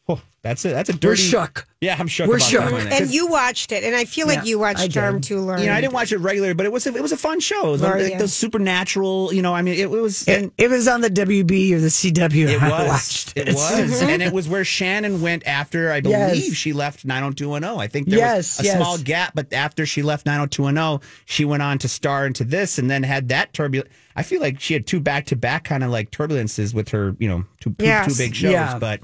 That's 0.46 0.64
a 0.64 0.68
that's 0.68 0.88
a 0.88 0.92
dirty. 0.92 1.08
We're 1.08 1.16
shook. 1.16 1.66
Yeah, 1.80 1.96
I'm 1.98 2.08
shook. 2.08 2.26
We're 2.28 2.36
about 2.36 2.48
shook. 2.48 2.70
that 2.70 3.00
one. 3.02 3.10
You 3.10 3.26
watched 3.28 3.70
it, 3.70 3.84
and 3.84 3.94
I 3.94 4.04
feel 4.06 4.26
like 4.26 4.38
Yeah, 4.38 4.44
you 4.44 4.58
watched 4.58 4.80
did. 4.80 4.92
Charm 4.92 5.20
to 5.22 5.40
learn. 5.40 5.60
you 5.60 5.66
know, 5.66 5.74
I 5.74 5.80
didn't 5.82 5.92
watch 5.92 6.10
it 6.10 6.18
regularly, 6.18 6.54
but 6.54 6.64
it 6.64 6.72
was 6.72 6.86
a, 6.86 6.94
it 6.94 7.02
was 7.02 7.12
a 7.12 7.16
fun 7.16 7.38
show. 7.40 7.68
It 7.68 7.70
was 7.72 7.82
like 7.82 8.18
the 8.18 8.28
supernatural. 8.28 9.32
You 9.32 9.42
know, 9.42 9.54
I 9.54 9.62
mean, 9.62 9.74
it, 9.74 9.90
was. 9.90 10.26
It, 10.26 10.52
it 10.56 10.70
was 10.70 10.88
on 10.88 11.00
the 11.02 11.10
WB 11.10 11.72
or 11.72 11.80
the 11.80 11.88
CW. 11.88 12.48
It 12.48 12.62
I 12.62 12.68
was. 12.82 12.88
watched 12.88 13.36
It 13.36 13.48
was. 13.54 14.02
and 14.02 14.22
it 14.22 14.32
was 14.32 14.48
where 14.48 14.62
Shannen 14.62 15.20
went 15.20 15.46
after, 15.46 15.92
I 15.92 16.00
believe, 16.00 16.16
Yes. 16.16 16.52
she 16.54 16.72
left 16.72 17.04
90210. 17.04 17.78
I 17.78 17.86
think 17.88 18.08
there 18.08 18.18
Yes, 18.18 18.58
was 18.58 18.66
a 18.66 18.68
yes. 18.68 18.76
small 18.76 18.98
gap, 18.98 19.32
but 19.34 19.52
after 19.52 19.84
she 19.86 20.02
left 20.02 20.26
90210, 20.26 21.06
she 21.26 21.44
went 21.44 21.62
on 21.62 21.78
to 21.78 21.88
star 21.88 22.26
into 22.26 22.44
this 22.44 22.78
and 22.78 22.90
then 22.90 23.02
had 23.02 23.28
that 23.28 23.52
turbulent. 23.52 23.90
I 24.14 24.22
feel 24.22 24.40
like 24.40 24.60
she 24.60 24.72
had 24.74 24.86
two 24.86 25.00
back 25.00 25.26
to 25.26 25.36
back 25.36 25.64
kind 25.64 25.84
of 25.84 25.90
like 25.90 26.10
turbulences 26.10 26.72
with 26.72 26.88
her, 26.90 27.14
you 27.18 27.28
know, 27.28 27.44
two, 27.60 27.74
two, 27.78 27.84
Yes. 27.84 28.06
two 28.16 28.22
big 28.24 28.34
shows. 28.34 28.52
Yeah. 28.52 28.78
But 28.78 29.00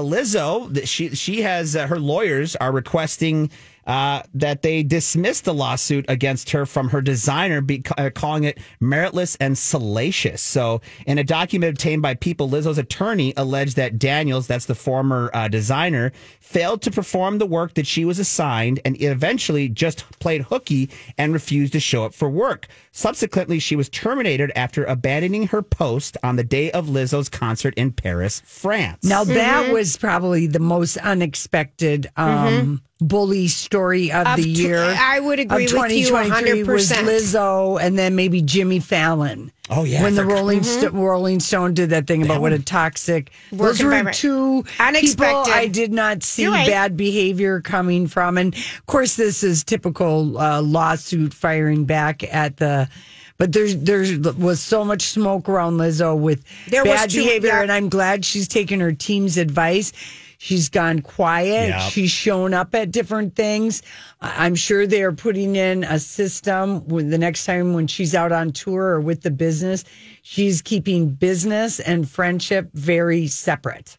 Lizzo, 0.00 0.72
th- 0.74 0.88
she 0.88 1.10
she 1.10 1.42
has 1.42 1.76
uh, 1.76 1.86
her 1.86 1.98
lawyers 2.00 2.56
are 2.56 2.72
requesting 2.72 3.50
uh, 3.88 4.22
that 4.34 4.62
they 4.62 4.82
dismissed 4.82 5.44
the 5.46 5.54
lawsuit 5.54 6.04
against 6.08 6.50
her 6.50 6.66
from 6.66 6.90
her 6.90 7.00
designer, 7.00 7.60
be, 7.62 7.82
uh, 7.96 8.10
calling 8.14 8.44
it 8.44 8.58
meritless 8.80 9.36
and 9.40 9.56
salacious. 9.56 10.42
So, 10.42 10.82
in 11.06 11.16
a 11.18 11.24
document 11.24 11.70
obtained 11.70 12.02
by 12.02 12.14
People, 12.14 12.50
Lizzo's 12.50 12.76
attorney 12.78 13.32
alleged 13.36 13.76
that 13.76 13.98
Daniels, 13.98 14.46
that's 14.46 14.66
the 14.66 14.74
former 14.74 15.30
uh, 15.32 15.48
designer, 15.48 16.12
failed 16.40 16.82
to 16.82 16.90
perform 16.90 17.38
the 17.38 17.46
work 17.46 17.74
that 17.74 17.86
she 17.86 18.04
was 18.04 18.18
assigned 18.18 18.78
and 18.84 19.00
eventually 19.00 19.68
just 19.70 20.04
played 20.20 20.42
hooky 20.42 20.90
and 21.16 21.32
refused 21.32 21.72
to 21.72 21.80
show 21.80 22.04
up 22.04 22.12
for 22.12 22.28
work. 22.28 22.66
Subsequently, 22.92 23.58
she 23.58 23.74
was 23.76 23.88
terminated 23.88 24.52
after 24.54 24.84
abandoning 24.84 25.46
her 25.46 25.62
post 25.62 26.16
on 26.22 26.36
the 26.36 26.44
day 26.44 26.70
of 26.72 26.86
Lizzo's 26.88 27.28
concert 27.30 27.72
in 27.76 27.92
Paris, 27.92 28.42
France. 28.44 29.04
Now 29.04 29.24
Mm-hmm. 29.24 29.34
that 29.34 29.72
was 29.72 29.96
probably 29.96 30.46
the 30.46 30.58
most 30.60 30.96
unexpected 30.98 32.06
um, 32.16 32.82
bully 33.00 33.48
story 33.48 34.10
of, 34.10 34.26
Of 34.26 34.36
the 34.36 34.48
year. 34.48 34.78
I 34.82 35.20
would 35.20 35.38
agree 35.38 35.66
of 35.66 35.72
with 35.72 35.92
you 35.92 36.06
2023 36.06 36.62
was 36.64 36.90
100%. 36.90 37.02
Lizzo, 37.04 37.80
and 37.80 37.98
then 37.98 38.16
maybe 38.16 38.42
Jimmy 38.42 38.80
Fallon. 38.80 39.52
Oh, 39.70 39.84
yeah, 39.84 40.02
when 40.02 40.14
the 40.14 40.22
forgot. 40.22 40.34
Rolling 40.34 40.62
Sto- 40.62 40.90
Rolling 40.90 41.40
Stone 41.40 41.74
did 41.74 41.90
that 41.90 42.06
thing 42.06 42.22
about 42.22 42.40
what 42.40 42.52
a 42.54 42.58
toxic. 42.58 43.30
Those 43.52 43.82
Working 43.84 44.04
were 44.06 44.12
two 44.12 44.64
Unexpected. 44.80 45.16
people 45.44 45.52
I 45.52 45.66
did 45.66 45.92
not 45.92 46.22
see 46.22 46.46
right. 46.46 46.66
bad 46.66 46.96
behavior 46.96 47.60
coming 47.60 48.06
from, 48.06 48.38
and 48.38 48.54
of 48.54 48.86
course 48.86 49.16
this 49.16 49.42
is 49.44 49.62
typical 49.64 50.38
uh, 50.38 50.62
lawsuit 50.62 51.34
firing 51.34 51.84
back 51.84 52.24
at 52.34 52.56
the. 52.56 52.88
But 53.36 53.52
there's 53.52 53.76
there 53.76 54.04
was 54.38 54.58
so 54.60 54.84
much 54.84 55.02
smoke 55.02 55.48
around 55.48 55.76
Lizzo 55.76 56.18
with 56.18 56.42
There 56.68 56.82
was 56.84 56.94
bad 56.94 57.10
too- 57.10 57.18
behavior, 57.22 57.50
yeah. 57.50 57.62
and 57.62 57.70
I'm 57.70 57.88
glad 57.90 58.24
she's 58.24 58.48
taken 58.48 58.80
her 58.80 58.92
team's 58.92 59.36
advice. 59.36 59.92
She's 60.40 60.68
gone 60.68 61.00
quiet. 61.00 61.70
Yep. 61.70 61.80
She's 61.90 62.12
shown 62.12 62.54
up 62.54 62.72
at 62.74 62.92
different 62.92 63.34
things. 63.34 63.82
I- 64.20 64.46
I'm 64.46 64.54
sure 64.54 64.86
they 64.86 65.02
are 65.02 65.10
putting 65.12 65.56
in 65.56 65.82
a 65.82 65.98
system 65.98 66.86
when 66.86 67.10
the 67.10 67.18
next 67.18 67.44
time 67.44 67.74
when 67.74 67.88
she's 67.88 68.14
out 68.14 68.30
on 68.30 68.52
tour 68.52 68.84
or 68.84 69.00
with 69.00 69.22
the 69.22 69.32
business, 69.32 69.82
she's 70.22 70.62
keeping 70.62 71.08
business 71.10 71.80
and 71.80 72.08
friendship 72.08 72.70
very 72.72 73.26
separate. 73.26 73.98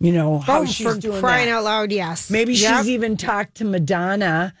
You 0.00 0.12
know 0.12 0.40
how 0.40 0.62
Oh, 0.62 0.64
she's 0.66 0.84
for 0.84 0.98
doing 1.00 1.20
crying 1.20 1.46
that. 1.46 1.52
out 1.58 1.64
loud, 1.64 1.92
yes. 1.92 2.28
Maybe 2.28 2.52
Yep. 2.54 2.78
she's 2.78 2.88
even 2.90 3.16
talked 3.16 3.54
to 3.58 3.64
Madonna 3.64 4.52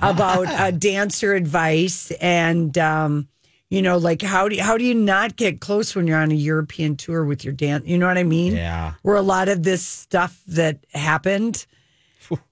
about 0.00 0.48
uh, 0.48 0.70
dancer 0.88 1.34
advice 1.34 2.10
and 2.20 2.76
um, 2.78 3.28
you 3.72 3.80
know, 3.80 3.96
like 3.96 4.20
how 4.20 4.50
do 4.50 4.56
you, 4.56 4.62
how 4.62 4.76
do 4.76 4.84
you 4.84 4.94
not 4.94 5.36
get 5.36 5.60
close 5.60 5.96
when 5.96 6.06
you're 6.06 6.18
on 6.18 6.30
a 6.30 6.34
European 6.34 6.94
tour 6.94 7.24
with 7.24 7.42
your 7.42 7.54
dance? 7.54 7.86
You 7.86 7.96
know 7.96 8.06
what 8.06 8.18
I 8.18 8.22
mean? 8.22 8.54
Yeah. 8.54 8.92
Where 9.00 9.16
a 9.16 9.22
lot 9.22 9.48
of 9.48 9.62
this 9.62 9.82
stuff 9.82 10.42
that 10.48 10.84
happened 10.92 11.64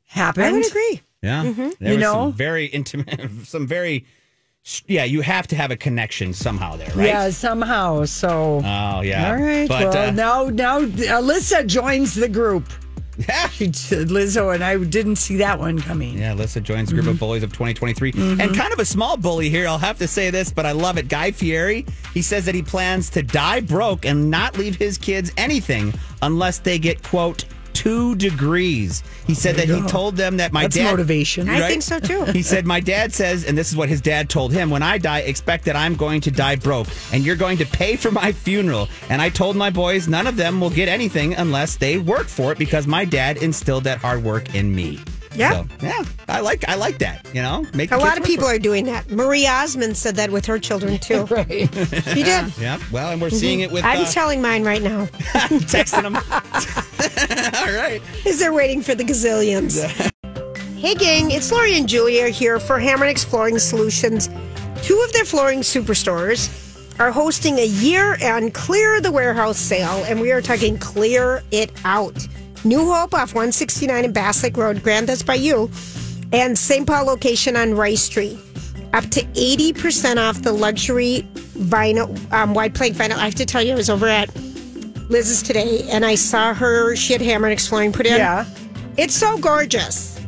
happened. 0.06 0.46
I 0.46 0.52
would 0.52 0.66
agree. 0.66 1.02
Yeah. 1.20 1.44
Mm-hmm. 1.44 1.84
You 1.84 1.90
was 1.90 1.98
know? 1.98 2.12
some 2.12 2.32
very 2.32 2.64
intimate, 2.64 3.30
some 3.44 3.66
very, 3.66 4.06
yeah, 4.86 5.04
you 5.04 5.20
have 5.20 5.46
to 5.48 5.56
have 5.56 5.70
a 5.70 5.76
connection 5.76 6.32
somehow 6.32 6.76
there, 6.76 6.90
right? 6.94 7.08
Yeah, 7.08 7.28
somehow. 7.28 8.06
So 8.06 8.62
Oh, 8.64 9.02
yeah. 9.02 9.30
all 9.30 9.36
right. 9.36 9.68
But, 9.68 9.92
well, 9.92 10.08
uh, 10.08 10.10
now 10.12 10.44
now 10.46 10.80
Alyssa 10.80 11.66
joins 11.66 12.14
the 12.14 12.30
group. 12.30 12.64
She 13.50 13.66
Lizzo 13.66 14.54
and 14.54 14.62
I 14.64 14.76
didn't 14.82 15.16
see 15.16 15.36
that 15.36 15.58
one 15.58 15.80
coming. 15.80 16.16
Yeah, 16.18 16.34
Alyssa 16.34 16.62
joins 16.62 16.90
group 16.92 17.02
Mm-hmm. 17.04 17.10
of 17.10 17.18
bullies 17.18 17.42
of 17.42 17.50
2023. 17.52 18.12
And 18.40 18.54
kind 18.56 18.72
of 18.72 18.78
a 18.78 18.84
small 18.84 19.16
bully 19.16 19.50
here, 19.50 19.66
I'll 19.66 19.78
have 19.78 19.98
to 19.98 20.08
say 20.08 20.30
this, 20.30 20.52
but 20.52 20.64
I 20.66 20.72
love 20.72 20.96
it. 20.98 21.08
Guy 21.08 21.30
Fieri, 21.30 21.84
he 22.14 22.22
says 22.22 22.44
that 22.46 22.54
he 22.54 22.62
plans 22.62 23.10
to 23.10 23.22
die 23.22 23.60
broke 23.60 24.04
and 24.06 24.30
not 24.30 24.56
leave 24.56 24.76
his 24.76 24.96
kids 24.98 25.32
anything 25.36 25.92
unless 26.22 26.58
they 26.58 26.78
get, 26.78 27.02
quote, 27.02 27.44
two 27.72 28.14
degrees. 28.16 29.02
He 29.26 29.34
said 29.34 29.56
that 29.56 29.68
he 29.68 29.80
told 29.86 30.16
them 30.16 30.38
that 30.38 30.52
my 30.52 30.62
That's 30.62 30.76
dad. 30.76 30.90
motivation. 30.90 31.48
I 31.48 31.68
think 31.68 31.82
so 31.82 32.00
too. 32.00 32.24
He 32.24 32.42
said, 32.42 32.66
My 32.66 32.80
dad 32.80 33.12
says, 33.12 33.44
and 33.44 33.56
this 33.56 33.70
is 33.70 33.76
what 33.76 33.88
his 33.88 34.00
dad 34.00 34.28
told 34.28 34.52
him 34.52 34.70
when 34.70 34.82
I 34.82 34.98
die, 34.98 35.20
expect 35.20 35.64
that 35.66 35.76
I'm 35.76 35.94
going 35.96 36.20
to 36.22 36.30
die 36.30 36.56
broke 36.56 36.88
and 37.12 37.24
you're 37.24 37.36
going 37.36 37.58
to 37.58 37.66
pay 37.66 37.96
for 37.96 38.10
my 38.10 38.32
funeral. 38.32 38.88
And 39.08 39.22
I 39.22 39.28
told 39.28 39.56
my 39.56 39.70
boys, 39.70 40.08
none 40.08 40.26
of 40.26 40.36
them 40.36 40.60
will 40.60 40.70
get 40.70 40.88
anything 40.88 41.34
unless 41.34 41.76
they 41.76 41.98
work 41.98 42.26
for 42.26 42.52
it 42.52 42.58
because 42.58 42.86
my 42.86 43.04
dad 43.04 43.36
instilled 43.38 43.84
that 43.84 43.98
hard 43.98 44.22
work 44.24 44.54
in 44.54 44.74
me. 44.74 44.98
Yeah. 45.36 45.52
So, 45.52 45.66
yeah, 45.86 46.02
I 46.28 46.40
like 46.40 46.68
I 46.68 46.74
like 46.74 46.98
that. 46.98 47.24
You 47.32 47.40
know, 47.40 47.64
make 47.72 47.92
A 47.92 47.94
the 47.94 48.00
lot 48.00 48.14
of 48.14 48.22
work 48.22 48.26
people 48.26 48.46
for 48.48 48.54
are 48.54 48.58
doing 48.58 48.86
that. 48.86 49.08
Marie 49.12 49.46
Osmond 49.46 49.96
said 49.96 50.16
that 50.16 50.30
with 50.32 50.44
her 50.46 50.58
children 50.58 50.98
too. 50.98 51.22
right. 51.26 51.46
She 52.12 52.24
did. 52.24 52.58
Yeah. 52.58 52.80
Well, 52.90 53.12
and 53.12 53.22
we're 53.22 53.30
seeing 53.30 53.60
it 53.60 53.70
with 53.70 53.84
I'm 53.84 54.04
uh, 54.06 54.10
telling 54.10 54.42
mine 54.42 54.64
right 54.64 54.82
now 54.82 55.04
texting 55.70 56.02
them. 56.02 56.16
All 57.70 57.76
right. 57.82 58.02
as 58.26 58.38
they're 58.38 58.52
waiting 58.52 58.82
for 58.82 58.94
the 58.94 59.04
gazillions. 59.04 59.80
hey, 60.78 60.94
gang, 60.94 61.30
it's 61.30 61.50
Lori 61.52 61.76
and 61.76 61.88
Julia 61.88 62.28
here 62.28 62.58
for 62.58 62.78
Hammernick's 62.78 63.24
Flooring 63.24 63.58
Solutions. 63.58 64.28
Two 64.82 65.00
of 65.06 65.12
their 65.12 65.24
flooring 65.24 65.60
superstores 65.60 66.48
are 66.98 67.12
hosting 67.12 67.58
a 67.58 67.66
year 67.66 68.16
and 68.20 68.52
clear 68.52 69.00
the 69.00 69.12
warehouse 69.12 69.58
sale, 69.58 70.04
and 70.04 70.20
we 70.20 70.32
are 70.32 70.40
talking 70.42 70.78
clear 70.78 71.42
it 71.50 71.70
out. 71.84 72.26
New 72.64 72.92
Hope 72.92 73.14
off 73.14 73.34
169 73.34 74.04
in 74.04 74.12
Bass 74.12 74.42
Lake 74.42 74.56
Road, 74.56 74.82
Grant, 74.82 75.06
that's 75.06 75.22
by 75.22 75.34
you, 75.34 75.70
and 76.32 76.58
St. 76.58 76.86
Paul 76.86 77.04
location 77.06 77.56
on 77.56 77.74
Rice 77.74 78.02
Street. 78.02 78.38
Up 78.92 79.04
to 79.10 79.22
80% 79.22 80.16
off 80.18 80.42
the 80.42 80.52
luxury 80.52 81.26
vinyl, 81.54 82.32
um, 82.32 82.54
wide 82.54 82.74
plank 82.74 82.96
vinyl. 82.96 83.16
I 83.16 83.24
have 83.26 83.34
to 83.36 83.46
tell 83.46 83.62
you, 83.62 83.72
I 83.72 83.76
was 83.76 83.88
over 83.88 84.08
at 84.08 84.28
Liz's 85.10 85.42
today 85.42 85.82
and 85.90 86.06
I 86.06 86.14
saw 86.14 86.54
her, 86.54 86.94
she 86.96 87.12
had 87.12 87.20
Hammernick's 87.20 87.66
Flooring 87.66 87.92
put 87.92 88.06
in. 88.06 88.16
Yeah. 88.16 88.46
It's 88.96 89.14
so 89.14 89.38
gorgeous. 89.38 90.18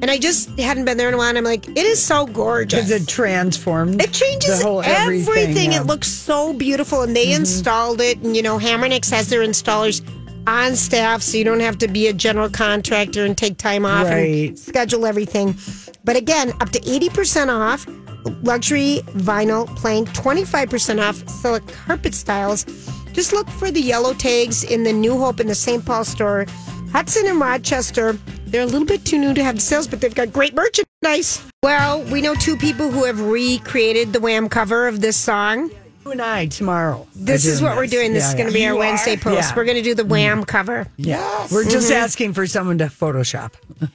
And 0.00 0.10
I 0.10 0.18
just 0.18 0.58
hadn't 0.58 0.84
been 0.84 0.96
there 0.96 1.08
in 1.08 1.14
a 1.14 1.16
while. 1.16 1.28
And 1.28 1.38
I'm 1.38 1.44
like, 1.44 1.68
it 1.68 1.78
is 1.78 2.02
so 2.02 2.26
gorgeous. 2.26 2.88
Because 2.88 2.90
it 2.90 3.08
transformed. 3.08 4.00
It 4.02 4.12
changes 4.12 4.58
the 4.58 4.64
whole 4.64 4.82
everything. 4.82 5.72
yeah. 5.72 5.80
It 5.80 5.86
looks 5.86 6.08
so 6.08 6.52
beautiful. 6.52 7.02
And 7.02 7.14
they 7.14 7.26
mm-hmm. 7.26 7.40
installed 7.40 8.00
it. 8.00 8.18
And, 8.18 8.36
you 8.36 8.42
know, 8.42 8.58
Hammernick's 8.58 9.10
has 9.10 9.28
their 9.28 9.42
installers 9.42 10.02
on 10.48 10.74
staff. 10.74 11.22
So 11.22 11.36
you 11.36 11.44
don't 11.44 11.60
have 11.60 11.78
to 11.78 11.88
be 11.88 12.08
a 12.08 12.12
general 12.12 12.48
contractor 12.48 13.24
and 13.24 13.38
take 13.38 13.58
time 13.58 13.86
off 13.86 14.06
Right. 14.06 14.48
and 14.48 14.58
schedule 14.58 15.06
everything. 15.06 15.56
But 16.04 16.16
again, 16.16 16.52
up 16.60 16.70
to 16.70 16.80
80% 16.80 17.48
off 17.48 17.86
luxury 18.42 19.02
vinyl 19.10 19.66
plank, 19.76 20.08
25% 20.10 21.00
off 21.00 21.28
silk 21.28 21.66
carpet 21.68 22.14
styles. 22.14 22.66
Just 23.12 23.32
look 23.32 23.48
for 23.48 23.70
the 23.70 23.80
yellow 23.80 24.14
tags 24.14 24.64
in 24.64 24.82
the 24.82 24.92
New 24.92 25.18
Hope 25.18 25.40
and 25.40 25.48
the 25.48 25.54
St. 25.54 25.84
Paul 25.84 26.04
store. 26.04 26.46
Hudson 26.92 27.26
and 27.26 27.40
Rochester, 27.40 28.18
they're 28.46 28.62
a 28.62 28.66
little 28.66 28.86
bit 28.86 29.04
too 29.04 29.18
new 29.18 29.34
to 29.34 29.42
have 29.42 29.60
sales, 29.60 29.86
but 29.86 30.00
they've 30.00 30.14
got 30.14 30.32
great 30.32 30.54
merchandise. 30.54 31.42
Well, 31.62 32.02
we 32.04 32.20
know 32.20 32.34
two 32.34 32.56
people 32.56 32.90
who 32.90 33.04
have 33.04 33.20
recreated 33.20 34.12
the 34.12 34.20
Wham 34.20 34.48
cover 34.48 34.88
of 34.88 35.00
this 35.00 35.16
song. 35.16 35.70
You 36.04 36.10
and 36.10 36.20
I 36.22 36.46
tomorrow. 36.46 37.06
This 37.14 37.46
is 37.46 37.60
doing 37.60 37.70
what 37.70 37.76
we're 37.78 37.86
doing. 37.86 38.12
This 38.12 38.24
Yeah, 38.24 38.28
is 38.30 38.34
going 38.34 38.52
to 38.52 38.58
yeah. 38.58 38.66
be 38.66 38.72
our 38.72 38.76
Wednesday 38.76 39.16
post. 39.16 39.50
Yeah. 39.50 39.56
We're 39.56 39.64
going 39.64 39.76
to 39.76 39.82
do 39.82 39.94
the 39.94 40.04
Wham 40.04 40.42
cover. 40.44 40.88
Yeah, 40.96 41.46
we're 41.52 41.62
just 41.64 41.90
Mm-hmm. 41.90 42.02
asking 42.02 42.32
for 42.34 42.46
someone 42.46 42.78
to 42.78 42.86
Photoshop. 42.86 43.52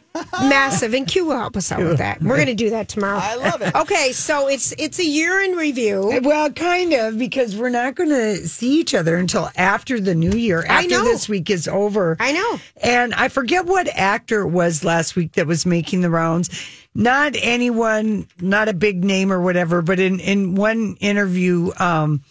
Massive, 0.49 0.93
and 0.93 1.05
Q 1.07 1.25
will 1.25 1.37
help 1.37 1.55
us 1.57 1.71
out 1.71 1.79
with 1.79 1.97
that. 1.99 2.21
We're 2.21 2.35
going 2.37 2.47
to 2.47 2.53
do 2.55 2.69
that 2.71 2.87
tomorrow. 2.87 3.19
I 3.21 3.35
love 3.35 3.61
it. 3.61 3.75
Okay, 3.75 4.11
so 4.13 4.47
it's 4.47 4.73
it's 4.77 4.99
a 4.99 5.05
year 5.05 5.41
in 5.43 5.51
review. 5.51 6.19
Well, 6.23 6.51
kind 6.51 6.93
of, 6.93 7.17
because 7.19 7.55
we're 7.55 7.69
not 7.69 7.95
going 7.95 8.09
to 8.09 8.47
see 8.47 8.79
each 8.79 8.95
other 8.95 9.17
until 9.17 9.49
after 9.57 9.99
the 9.99 10.15
new 10.15 10.31
year, 10.31 10.65
I 10.67 10.83
after 10.83 10.89
know. 10.89 11.03
this 11.03 11.27
week 11.29 11.49
is 11.49 11.67
over. 11.67 12.15
I 12.19 12.31
know. 12.31 12.59
And 12.81 13.13
I 13.13 13.27
forget 13.27 13.65
what 13.65 13.87
actor 13.89 14.41
it 14.41 14.49
was 14.49 14.83
last 14.83 15.15
week 15.15 15.33
that 15.33 15.45
was 15.45 15.65
making 15.65 16.01
the 16.01 16.09
rounds. 16.09 16.49
Not 16.97 17.36
anyone, 17.39 18.27
not 18.41 18.69
a 18.69 18.73
big 18.73 19.03
name 19.03 19.31
or 19.31 19.39
whatever, 19.39 19.83
but 19.83 19.99
in, 19.99 20.19
in 20.19 20.55
one 20.55 20.97
interview, 20.99 21.69
um, 21.77 22.23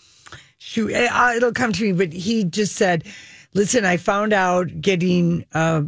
shoot, 0.59 0.93
uh, 0.93 1.33
it'll 1.37 1.53
come 1.53 1.73
to 1.73 1.83
me, 1.85 1.93
but 1.93 2.13
he 2.13 2.43
just 2.43 2.75
said, 2.75 3.05
listen, 3.55 3.85
I 3.85 3.97
found 3.97 4.33
out 4.33 4.81
getting, 4.81 5.45
uh, 5.55 5.83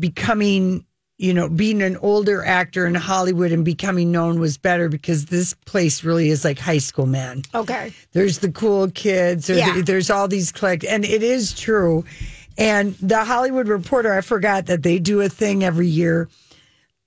becoming, 0.00 0.84
you 1.16 1.32
know, 1.32 1.48
being 1.48 1.80
an 1.80 1.96
older 1.98 2.44
actor 2.44 2.86
in 2.88 2.96
Hollywood 2.96 3.52
and 3.52 3.64
becoming 3.64 4.10
known 4.10 4.40
was 4.40 4.58
better 4.58 4.88
because 4.88 5.26
this 5.26 5.54
place 5.64 6.02
really 6.02 6.28
is 6.30 6.44
like 6.44 6.58
high 6.58 6.78
school, 6.78 7.06
man. 7.06 7.42
Okay. 7.54 7.92
There's 8.10 8.38
the 8.38 8.50
cool 8.50 8.90
kids, 8.90 9.48
or 9.48 9.54
Yeah. 9.54 9.74
the- 9.74 9.82
there's 9.82 10.10
all 10.10 10.26
these 10.26 10.50
collect, 10.50 10.84
and 10.84 11.04
it 11.04 11.22
is 11.22 11.52
true. 11.54 12.04
And 12.58 12.96
the 13.00 13.24
Hollywood 13.24 13.68
Reporter, 13.68 14.12
I 14.12 14.22
forgot 14.22 14.66
that 14.66 14.82
they 14.82 14.98
do 14.98 15.20
a 15.20 15.28
thing 15.28 15.62
every 15.62 15.86
year. 15.86 16.28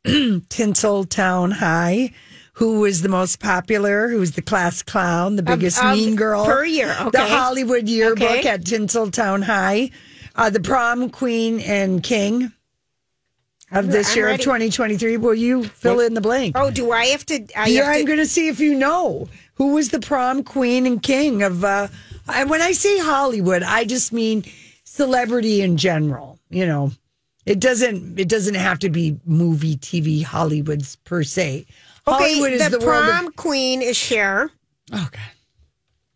Tinseltown 0.50 1.54
High, 1.54 2.12
who 2.54 2.80
was 2.82 3.02
the 3.02 3.10
most 3.10 3.39
popular, 3.39 4.10
who 4.10 4.20
was 4.20 4.34
the 4.34 4.42
class 4.42 4.82
clown, 4.84 5.36
the 5.36 5.44
biggest 5.44 5.82
of- 5.84 5.96
mean 5.96 6.16
girl 6.16 6.46
per 6.46 6.66
year, 6.66 6.96
The. 7.12 7.22
Hollywood 7.26 7.88
yearbook 7.88 8.22
Okay. 8.30 8.48
at 8.50 8.63
Tinseltown 8.63 9.44
High, 9.44 9.92
uh, 10.36 10.50
the 10.50 10.60
prom 10.60 11.10
queen 11.10 11.60
and 11.62 12.04
king 12.04 12.52
of 13.72 13.88
this 13.92 14.12
I'm 14.12 14.18
year 14.18 14.26
ready. 14.28 14.36
of 14.36 14.46
2023. 14.46 15.18
Will 15.18 15.34
you 15.34 15.63
fill 15.63 16.00
in 16.00 16.13
the 16.13 16.22
blank? 16.22 16.56
Oh, 16.58 16.70
do 16.70 16.92
I 16.92 17.06
have 17.08 17.26
to? 17.28 17.46
I 17.56 17.68
Yeah, 17.68 17.86
have 17.86 17.96
I'm 17.96 18.06
going 18.06 18.20
to 18.20 18.26
see 18.28 18.48
if 18.48 18.60
you 18.60 18.76
know 18.76 19.30
who 19.56 19.74
was 19.74 19.89
the 19.89 20.00
prom 20.00 20.44
queen 20.44 20.86
and 20.86 21.02
king 21.02 21.42
of. 21.44 21.63
Uh, 21.63 21.88
and 22.28 22.50
when 22.50 22.62
I 22.62 22.72
say 22.74 23.00
Hollywood, 23.00 23.63
I 23.63 23.84
just 23.86 24.13
mean 24.13 24.44
celebrity 24.84 25.62
in 25.62 25.78
general. 25.78 26.38
You 26.50 26.68
know, 26.68 26.92
it 27.45 27.60
doesn't. 27.60 28.19
It 28.19 28.29
doesn't 28.29 28.56
have 28.56 28.79
to 28.79 28.89
be 28.89 29.19
movie, 29.25 29.75
TV, 29.77 30.23
Hollywoods 30.23 30.97
per 31.03 31.23
se. 31.23 31.65
okay, 32.08 32.17
Hollywood 32.17 32.53
is 32.53 32.69
the, 32.69 32.77
the, 32.77 32.86
world 32.86 33.06
prom 33.06 33.27
of. 33.27 33.36
queen 33.36 33.82
is 33.82 33.97
Cher. 33.97 34.49
Oh, 34.91 35.03
okay. 35.08 35.21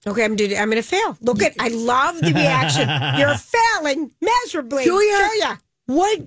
Okay, 0.06 0.24
I'm 0.24 0.36
doing. 0.36 0.58
I'm 0.58 0.70
going 0.70 0.82
to 0.82 0.88
fail. 0.88 1.18
Look 1.22 1.42
at. 1.42 1.54
I 1.60 1.68
love 1.70 2.20
the 2.20 2.34
reaction. 2.34 2.88
You're 3.20 3.36
failing 3.36 4.12
miserably, 4.22 4.86
Julia? 4.86 5.18
Julia. 5.18 5.60
What? 5.88 6.22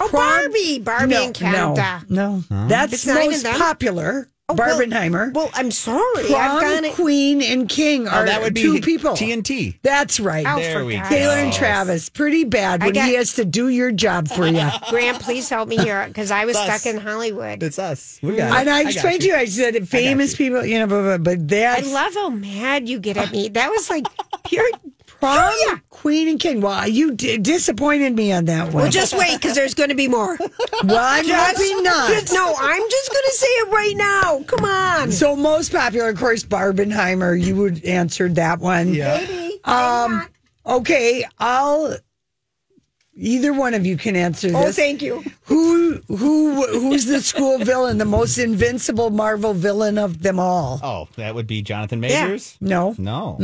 Oh, 0.00 0.08
Prom- 0.08 0.42
Barbie, 0.42 0.78
Barbie 0.80 1.14
no, 1.14 1.24
and 1.24 1.34
Canada. 1.34 2.04
No, 2.08 2.42
no. 2.50 2.68
That's 2.68 2.92
It's 2.92 3.06
not 3.06 3.18
even 3.18 3.30
most 3.30 3.42
them? 3.44 3.58
popular. 3.58 4.28
Oh, 4.52 4.56
Barbenheimer. 4.56 5.32
Well, 5.34 5.50
I'm 5.54 5.70
sorry. 5.70 6.26
prom 6.26 6.34
I've 6.56 6.60
gone. 6.62 6.84
it- 6.84 6.94
queen 6.94 7.42
and 7.42 7.68
king 7.68 8.06
oh, 8.06 8.10
are 8.10 8.22
Oh, 8.22 8.26
that 8.26 8.40
would 8.42 8.54
be 8.54 8.62
two 8.62 8.80
people. 8.80 9.12
TNT. 9.12 9.76
That's 9.82 10.20
right. 10.20 10.46
Oh, 10.48 10.56
There 10.58 10.84
we 10.84 10.96
go. 10.96 11.02
Taylor 11.08 11.34
and 11.34 11.52
Travis, 11.52 12.08
pretty 12.08 12.44
bad 12.44 12.82
I 12.82 12.86
when 12.86 12.94
got- 12.94 13.08
he 13.08 13.14
has 13.14 13.34
to 13.34 13.44
do 13.44 13.68
your 13.68 13.92
job 13.92 14.28
for 14.28 14.46
you. 14.46 14.68
Grant, 14.90 15.20
please 15.20 15.48
help 15.48 15.68
me 15.68 15.76
here 15.76 16.04
because 16.06 16.30
I 16.30 16.44
was 16.44 16.56
Us. 16.56 16.82
stuck 16.82 16.94
in 16.94 17.00
Hollywood. 17.00 17.62
It's 17.62 17.78
us. 17.78 18.18
We 18.22 18.36
got 18.36 18.58
And 18.58 18.68
it. 18.68 18.72
I 18.72 18.82
got 18.84 18.92
explained 18.92 19.20
to 19.22 19.28
you, 19.28 19.34
I 19.34 19.44
said 19.46 19.88
famous 19.88 20.36
people, 20.36 20.64
you 20.64 20.78
know, 20.78 20.86
blah, 20.86 21.02
blah, 21.02 21.18
but 21.18 21.38
I 21.38 21.44
that's 21.44 21.92
love 21.92 22.14
how 22.14 22.28
mad 22.30 22.88
you 22.88 22.98
get 23.00 23.16
at 23.16 23.32
me. 23.32 23.48
That 23.48 23.70
was 23.70 23.88
like 23.90 24.06
pure. 24.44 24.68
Prom, 25.22 25.52
Julia. 25.62 25.82
queen 25.90 26.28
and 26.28 26.38
king. 26.40 26.60
Well, 26.60 26.86
you 26.88 27.12
d- 27.14 27.38
disappointed 27.38 28.14
me 28.14 28.32
on 28.32 28.44
that 28.46 28.66
one. 28.72 28.82
Well, 28.82 28.90
just 28.90 29.16
wait 29.16 29.36
because 29.40 29.54
there's 29.54 29.74
going 29.74 29.88
to 29.88 29.94
be 29.94 30.08
more. 30.08 30.36
well, 30.38 30.50
I'm 30.98 31.24
hoping 31.26 31.82
not. 31.82 32.08
Just- 32.10 32.32
no, 32.32 32.54
I'm 32.58 32.82
just 32.90 33.10
going 33.10 33.24
to 33.26 33.32
say 33.32 33.46
it 33.46 33.70
right 33.70 33.94
now. 33.96 34.42
Come 34.46 34.64
on. 34.64 35.12
So 35.12 35.34
most 35.36 35.72
popular, 35.72 36.08
of 36.10 36.18
course, 36.18 36.44
Barbenheimer. 36.44 37.40
You 37.40 37.56
would 37.56 37.84
answer 37.84 38.28
that 38.30 38.58
one. 38.60 38.92
Yeah. 38.94 39.18
Baby. 39.18 39.60
Um, 39.64 40.26
okay, 40.66 41.24
I'll 41.38 41.96
Either 43.14 43.52
one 43.52 43.74
of 43.74 43.84
you 43.84 43.98
can 43.98 44.16
answer 44.16 44.48
this. 44.48 44.56
Oh, 44.56 44.72
thank 44.72 45.02
you. 45.02 45.22
Who 45.42 46.00
who 46.08 46.66
who's 46.66 47.04
the 47.04 47.20
school 47.20 47.58
villain, 47.58 47.98
the 47.98 48.06
most 48.06 48.38
invincible 48.38 49.10
Marvel 49.10 49.52
villain 49.52 49.98
of 49.98 50.22
them 50.22 50.40
all? 50.40 50.80
Oh, 50.82 51.08
that 51.16 51.34
would 51.34 51.46
be 51.46 51.60
Jonathan 51.60 52.02
Yeah. 52.02 52.24
Majors? 52.24 52.56
No, 52.62 52.94
No. 52.98 53.36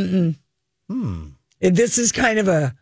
This 1.60 1.98
is 1.98 2.12
kind 2.12 2.38
of 2.38 2.48
a 2.48 2.74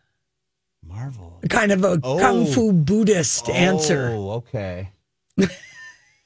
Marvel. 0.83 1.39
kind 1.49 1.71
of 1.71 1.83
a 1.83 1.99
Oh. 2.03 2.17
kung 2.19 2.45
fu 2.45 2.71
Buddhist 2.73 3.49
answer. 3.49 4.11
Oh, 4.13 4.31
okay. 4.43 4.89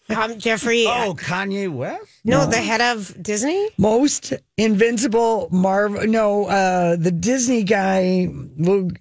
Um, 0.10 0.38
Jeffrey. 0.40 0.86
uh, 0.86 1.06
Oh, 1.06 1.14
Kanye 1.14 1.72
West? 1.72 2.04
no, 2.26 2.46
the 2.46 2.58
head 2.58 2.82
of 2.82 3.16
Disney. 3.24 3.70
Most 3.78 4.34
invincible 4.58 5.48
Marvel. 5.52 6.06
No, 6.06 6.48
uh, 6.48 6.98
the 6.98 7.12
Disney 7.12 7.64
guy. 7.64 8.26
Bob 8.28 8.98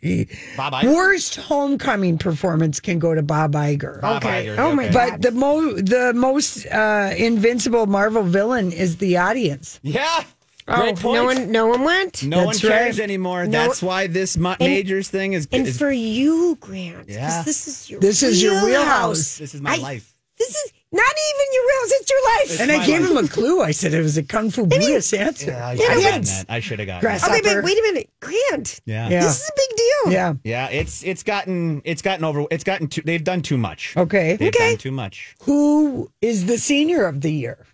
Iger? 0.72 0.94
Worst 0.94 1.34
homecoming 1.34 2.16
performance 2.16 2.78
can 2.78 3.00
go 3.00 3.12
to 3.12 3.22
Bob 3.22 3.54
Iger. 3.54 4.00
Bob 4.00 4.22
Okay. 4.22 4.46
Iger, 4.46 4.58
Oh, 4.58 4.72
my 4.72 4.84
okay. 4.84 4.92
God. 4.92 5.10
But 5.10 5.22
the 5.22 5.30
mo 5.32 5.72
the 5.74 6.12
most 6.14 6.66
uh, 6.66 7.12
invincible 7.16 7.86
Marvel 7.86 8.22
villain 8.22 8.70
is 8.70 8.98
the 8.98 9.16
audience. 9.16 9.80
Yeah. 9.82 10.22
Oh, 10.70 10.92
point. 10.94 11.14
no 11.14 11.24
one, 11.24 11.50
no 11.52 11.66
one 11.66 11.82
went. 11.84 12.22
No 12.24 12.44
one 12.44 12.56
cares 12.56 12.98
right. 12.98 13.02
anymore. 13.04 13.46
No- 13.46 13.50
That's 13.66 13.82
why 13.82 14.06
this 14.06 14.36
Ma- 14.36 14.56
Majors 14.60 15.08
thing 15.08 15.32
is. 15.32 15.48
And 15.52 15.66
is 15.66 15.78
for 15.78 15.90
you, 15.90 16.56
Grant, 16.60 17.06
'cause 17.06 17.16
Yeah. 17.16 17.42
this 17.42 17.66
is 17.68 17.90
your 17.90 18.00
This 18.00 18.22
is 18.22 18.42
your 18.42 18.52
wheelhouse. 18.64 18.66
wheelhouse. 18.66 19.38
this 19.38 19.54
is 19.54 19.60
my 19.60 19.74
I- 19.74 19.76
life. 19.76 20.14
This 20.38 20.48
is 20.48 20.72
not 20.90 21.02
even 21.04 21.46
your 21.52 21.64
wheelhouse; 21.66 21.92
it's 22.00 22.10
your 22.10 22.24
life. 22.24 22.60
And 22.62 22.72
I 22.72 22.78
my 22.78 22.86
gave 22.86 23.00
life. 23.02 23.10
him 23.10 23.16
a 23.18 23.28
clue. 23.28 23.60
I 23.60 23.72
said 23.72 23.92
it 23.92 24.00
was 24.00 24.16
a 24.16 24.22
kung 24.22 24.50
fu 24.50 24.64
Buddhist 24.64 25.12
answer. 25.12 25.50
Yeah, 25.50 25.68
I 25.68 25.72
You 25.74 25.78
should 25.82 25.90
have 25.90 26.00
gotten 26.02 26.20
it's- 26.22 26.38
that. 26.38 26.46
I 26.48 26.60
should 26.60 26.78
have 26.78 26.86
gotten 26.88 27.00
Grass- 27.02 27.20
that. 27.20 27.30
okay, 27.30 27.40
but 27.42 27.62
wait 27.62 27.76
a 27.78 27.82
minute, 27.82 28.08
Grant. 28.20 28.80
Yeah. 28.86 29.10
Yeah. 29.10 29.20
This 29.22 29.36
is 29.42 29.48
a 29.50 29.52
big 29.54 29.76
deal. 29.76 30.12
Yeah. 30.14 30.32
Yeah, 30.42 30.68
it's 30.70 31.02
it's 31.04 31.22
gotten 31.22 31.82
it's 31.84 32.00
gotten 32.00 32.24
over 32.24 32.46
it's 32.50 32.64
gotten 32.64 32.88
too 32.88 33.02
they've 33.04 33.22
done 33.22 33.42
too 33.42 33.58
much. 33.58 33.94
Okay. 33.98 34.36
They've 34.36 34.48
Okay. 34.48 34.70
done 34.70 34.78
too 34.78 34.92
much. 34.92 35.34
Who 35.42 36.10
is 36.22 36.46
the 36.46 36.56
senior 36.56 37.04
of 37.04 37.20
the 37.20 37.32
year? 37.32 37.66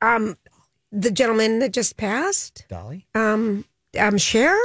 Um, 0.00 0.36
the 0.94 1.10
gentleman 1.10 1.58
that 1.58 1.72
just 1.72 1.96
passed. 1.96 2.64
Dolly? 2.68 3.06
Um, 3.14 3.64
um, 3.98 4.16
Cher. 4.18 4.56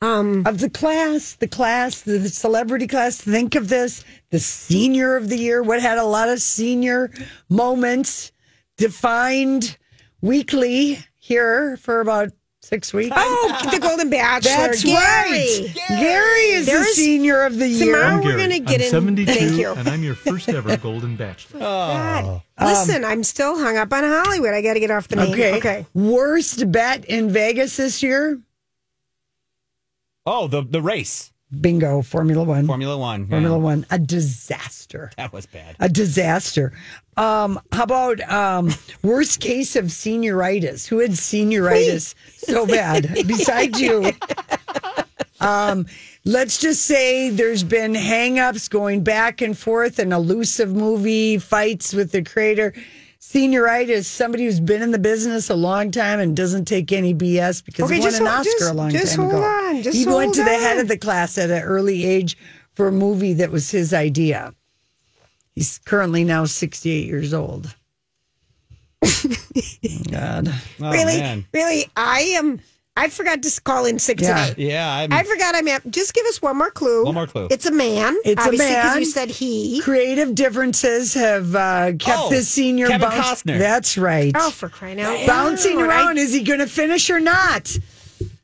Um, 0.00 0.46
Of 0.46 0.60
the 0.60 0.70
class, 0.70 1.34
the 1.34 1.48
class, 1.48 2.02
the, 2.02 2.18
the 2.18 2.28
celebrity 2.28 2.86
class. 2.86 3.20
Think 3.20 3.56
of 3.56 3.68
this 3.68 4.04
the 4.30 4.38
senior 4.38 5.16
of 5.16 5.28
the 5.28 5.36
year. 5.36 5.60
What 5.60 5.82
had 5.82 5.98
a 5.98 6.04
lot 6.04 6.28
of 6.28 6.40
senior 6.40 7.10
moments 7.48 8.30
defined 8.76 9.76
weekly 10.20 11.00
here 11.16 11.76
for 11.78 12.00
about 12.00 12.30
six 12.68 12.92
weeks. 12.92 13.14
oh, 13.16 13.68
the 13.72 13.78
Golden 13.78 14.10
Bachelor. 14.10 14.50
That's 14.50 14.84
Gary. 14.84 14.94
right. 14.96 15.74
Gary 15.88 16.40
is 16.50 16.66
the 16.66 16.72
There's- 16.72 16.94
senior 16.94 17.42
of 17.42 17.56
the 17.58 17.66
year. 17.66 17.96
Tomorrow 17.96 18.22
we're 18.22 18.36
going 18.36 18.50
to 18.50 18.60
get 18.60 18.80
I'm 18.80 19.08
in. 19.08 19.24
72, 19.26 19.32
Thank 19.32 19.52
you. 19.52 19.72
and 19.72 19.88
I'm 19.88 20.02
your 20.04 20.14
first 20.14 20.48
ever 20.50 20.76
Golden 20.78 21.16
Bachelor. 21.16 21.60
God. 21.60 22.24
Oh. 22.24 22.42
Um, 22.58 22.66
Listen, 22.68 23.04
I'm 23.04 23.24
still 23.24 23.58
hung 23.58 23.76
up 23.76 23.92
on 23.92 24.04
Hollywood. 24.04 24.52
I 24.52 24.60
got 24.62 24.74
to 24.74 24.80
get 24.80 24.90
off 24.90 25.08
the 25.08 25.16
main. 25.16 25.32
Okay. 25.32 25.56
Okay. 25.56 25.86
Worst 25.94 26.70
bet 26.70 27.04
in 27.06 27.30
Vegas 27.30 27.76
this 27.76 28.02
year? 28.02 28.40
Oh, 30.26 30.46
the 30.46 30.62
the 30.62 30.82
race. 30.82 31.32
Bingo. 31.60 32.02
Formula 32.02 32.44
One. 32.44 32.66
Formula 32.66 32.96
One. 32.98 33.22
yeah. 33.22 33.28
Formula 33.30 33.58
One. 33.58 33.86
A 33.90 33.98
disaster. 33.98 35.10
That 35.16 35.32
was 35.32 35.46
bad. 35.46 35.76
A 35.80 35.88
disaster. 35.88 36.72
Um, 37.16 37.60
how 37.72 37.82
about 37.84 38.20
um, 38.30 38.70
worst 39.02 39.40
case 39.40 39.76
of 39.76 39.86
senioritis? 39.86 40.86
Who 40.86 40.98
had 41.00 41.10
senioritis 41.12 42.14
so 42.36 42.66
bad 42.66 43.10
besides 43.26 43.80
you? 43.80 44.12
Um, 45.40 45.86
let's 46.24 46.58
just 46.58 46.82
say 46.82 47.30
there's 47.30 47.62
been 47.64 47.92
hangups 47.94 48.68
going 48.68 49.02
back 49.04 49.40
and 49.40 49.56
forth, 49.56 49.98
an 49.98 50.12
elusive 50.12 50.74
movie, 50.74 51.38
fights 51.38 51.92
with 51.92 52.12
the 52.12 52.22
creator. 52.22 52.74
Senioritis, 53.32 54.06
somebody 54.06 54.44
who's 54.46 54.58
been 54.58 54.80
in 54.80 54.90
the 54.90 54.98
business 54.98 55.50
a 55.50 55.54
long 55.54 55.90
time 55.90 56.18
and 56.18 56.34
doesn't 56.34 56.64
take 56.64 56.90
any 56.92 57.12
BS 57.14 57.62
because 57.62 57.84
Okay, 57.84 57.96
he 57.96 58.00
won 58.00 58.08
just 58.10 58.20
an 58.22 58.26
hold- 58.26 58.38
Oscar 58.40 58.58
just- 58.58 58.70
a 58.70 58.74
long 58.74 58.90
just 58.90 59.16
time 59.16 59.24
hold 59.30 59.34
ago. 59.34 59.42
on, 59.44 59.82
just 59.82 59.98
he 59.98 60.06
went 60.06 60.22
hold 60.22 60.34
to 60.36 60.44
the 60.44 60.50
head 60.58 60.78
of 60.78 60.88
the 60.88 60.96
class 60.96 61.36
at 61.36 61.50
an 61.50 61.62
early 61.62 62.06
age 62.06 62.38
for 62.74 62.88
a 62.88 62.92
movie 62.92 63.34
that 63.34 63.50
was 63.50 63.70
his 63.70 63.92
idea. 63.92 64.54
He's 65.54 65.78
currently 65.84 66.24
now 66.24 66.46
68 66.46 67.06
years 67.06 67.34
old. 67.34 67.74
Oh, 69.04 70.02
God. 70.10 70.48
Oh, 70.80 70.90
really, 70.92 71.18
man. 71.18 71.44
really, 71.52 71.86
I 71.96 72.20
am. 72.36 72.60
I 72.98 73.08
forgot 73.08 73.42
to 73.42 73.60
call 73.62 73.86
in 73.86 73.98
sick 73.98 74.20
Yeah. 74.20 74.46
today. 74.48 74.68
Yeah, 74.68 74.92
I'm, 74.92 75.12
I 75.12 75.22
forgot 75.22 75.54
I'm 75.54 75.68
at. 75.68 75.88
Just 75.90 76.12
give 76.14 76.26
us 76.26 76.42
one 76.42 76.56
more 76.58 76.70
clue. 76.70 77.04
One 77.04 77.14
more 77.14 77.26
clue. 77.26 77.48
It's 77.50 77.66
a 77.66 77.72
man. 77.72 78.16
It's 78.24 78.40
a 78.40 78.44
obviously, 78.44 78.74
'cause 78.74 78.84
man. 78.94 78.98
You 78.98 79.04
said 79.06 79.30
he. 79.30 79.80
Creative 79.80 80.34
differences 80.34 81.14
have 81.14 81.54
uh, 81.54 81.92
kept 81.98 82.18
Oh, 82.18 82.30
this 82.30 82.48
senior 82.48 82.88
Kevin 82.88 83.08
bounce- 83.08 83.42
Costner. 83.42 83.58
That's 83.58 83.96
right. 83.96 84.32
Oh, 84.36 84.50
for 84.50 84.68
crying 84.68 85.00
out 85.00 85.16
loud! 85.20 85.26
Bouncing 85.26 85.78
I- 85.78 85.86
around. 85.86 86.18
Is 86.18 86.32
he 86.32 86.42
going 86.42 86.58
to 86.60 86.66
finish 86.66 87.08
or 87.10 87.20
not? 87.20 87.76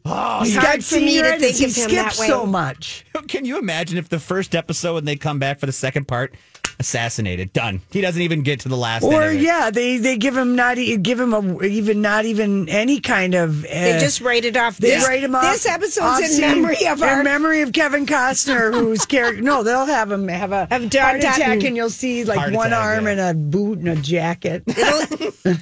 Oh, 0.07 0.43
He's 0.45 0.55
hard 0.55 0.67
got 0.81 0.83
for 0.85 0.97
me 0.97 1.17
to 1.17 1.23
senioritis. 1.23 1.41
think 1.41 1.57
He 1.57 1.65
of 1.65 1.75
him 1.77 1.89
skips 1.89 2.17
that 2.17 2.19
way. 2.21 2.27
so 2.29 2.45
much. 2.47 3.07
Can 3.27 3.45
you 3.47 3.59
imagine 3.59 3.97
if 3.97 4.09
the 4.11 4.21
first 4.21 4.55
episode 4.55 4.99
and 4.99 5.09
they 5.09 5.17
come 5.17 5.39
back 5.39 5.59
for 5.59 5.65
the 5.67 5.73
second 5.73 6.07
part, 6.07 6.35
assassinated, 6.79 7.53
done. 7.53 7.81
He 7.91 8.01
doesn't 8.01 8.21
even 8.23 8.43
get 8.43 8.61
to 8.61 8.69
the 8.69 8.77
last. 8.77 9.03
Or 9.03 9.23
end 9.23 9.37
of 9.37 9.41
it. 9.41 9.45
yeah, 9.45 9.71
they 9.71 9.97
they 9.99 10.17
give 10.17 10.37
him 10.37 10.57
not 10.57 10.79
e- 10.79 10.97
give 10.97 11.19
him 11.21 11.33
a 11.35 11.63
even 11.65 12.01
not 12.03 12.25
even 12.25 12.69
any 12.69 13.01
kind 13.01 13.35
of. 13.35 13.65
Uh, 13.65 13.69
They 13.69 13.99
just 14.01 14.21
write 14.21 14.45
it 14.45 14.57
off. 14.57 14.77
they 14.79 14.91
This, 14.91 15.07
write 15.07 15.23
him 15.23 15.35
off. 15.35 15.43
This 15.45 15.67
episode's 15.67 15.99
off 15.99 16.21
in 16.21 16.29
scene 16.29 16.41
memory 16.63 16.87
of 16.87 16.99
in 17.03 17.09
our. 17.09 17.23
memory 17.25 17.63
of 17.63 17.73
Kevin 17.73 18.07
Costner, 18.07 18.73
whose 18.73 19.05
character. 19.07 19.43
No, 19.43 19.63
they'll 19.63 19.87
have 19.87 20.11
him 20.11 20.29
have 20.29 20.53
a 20.53 20.67
have 20.71 20.89
John 20.91 21.03
heart 21.03 21.17
attack, 21.19 21.39
Dutton. 21.39 21.67
and 21.67 21.77
you'll 21.77 21.91
see 21.91 22.25
like 22.25 22.39
Heart 22.39 22.53
one 22.55 22.67
attack, 22.69 22.79
arm 22.85 23.05
yeah. 23.07 23.11
and 23.13 23.21
a 23.21 23.35
boot 23.35 23.79
and 23.79 23.89
a 23.89 23.97
jacket. 23.97 24.63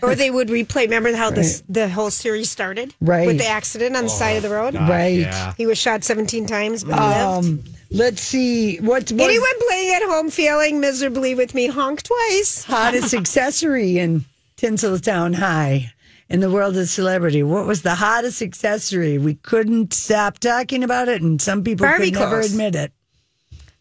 Or 0.00 0.14
they 0.14 0.30
would 0.30 0.46
replay. 0.48 0.82
Remember 0.82 1.12
how 1.14 1.30
this 1.30 1.62
the 1.68 1.88
whole 1.88 2.10
series 2.10 2.48
started? 2.50 2.94
Right. 3.00 3.26
With 3.26 3.38
the 3.38 3.46
accident 3.48 3.96
on 3.96 4.04
the 4.04 4.10
side 4.10 4.36
of 4.36 4.42
the 4.44 4.50
road. 4.50 4.74
right. 4.74 5.18
Yeah. 5.18 5.54
He 5.56 5.66
was 5.66 5.76
shot 5.76 6.04
17 6.04 6.46
times, 6.46 6.84
but 6.84 6.94
he 6.94 7.48
lived. 7.48 7.68
Let's 7.92 8.22
see 8.22 8.78
what's 8.78 9.12
what's 9.12 9.22
Anyone 9.24 9.68
playing 9.68 9.94
at 9.94 10.02
home 10.02 10.30
failing 10.30 10.80
miserably 10.80 11.34
with 11.34 11.54
me, 11.54 11.66
honk 11.66 12.02
twice. 12.02 12.64
hottest 12.64 13.12
accessory 13.22 13.98
in 13.98 14.24
Tinseltown 14.56 15.34
High 15.34 15.92
in 16.30 16.40
the 16.40 16.50
world 16.50 16.76
of 16.78 16.88
celebrity. 16.88 17.42
What 17.42 17.66
was 17.66 17.82
the 17.82 17.96
hottest 17.96 18.40
accessory? 18.40 19.18
We 19.18 19.34
couldn't 19.34 19.92
stop 19.92 20.38
talking 20.38 20.82
about 20.82 21.08
it, 21.08 21.20
and 21.20 21.40
some 21.40 21.62
people 21.62 21.86
Barbie 21.86 22.10
could 22.12 22.20
never 22.20 22.30
clothes. 22.40 22.52
admit 22.52 22.74
it. 22.76 22.92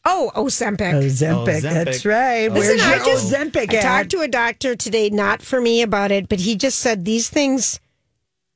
Oh, 0.04 0.32
Ozempic. 0.36 0.94
Oh, 0.94 1.00
Ozempic, 1.02 1.32
oh, 1.34 1.46
Ozempic. 1.46 1.62
that's 1.62 2.06
right. 2.06 2.48
Oh, 2.50 2.54
Listen, 2.56 2.78
Where's 2.78 2.82
I 2.82 2.96
your 2.98 3.06
just 3.06 3.32
Ozempic 3.34 3.72
I 3.74 3.78
at? 3.78 3.82
talked 3.84 4.10
to 4.12 4.22
a 4.22 4.28
doctor 4.28 4.76
today, 4.76 5.10
not 5.10 5.42
for 5.42 5.62
me 5.62 5.82
about 5.84 6.12
it, 6.12 6.28
but 6.28 6.40
he 6.40 6.56
just 6.56 6.80
said 6.80 7.06
these 7.06 7.30
things, 7.30 7.80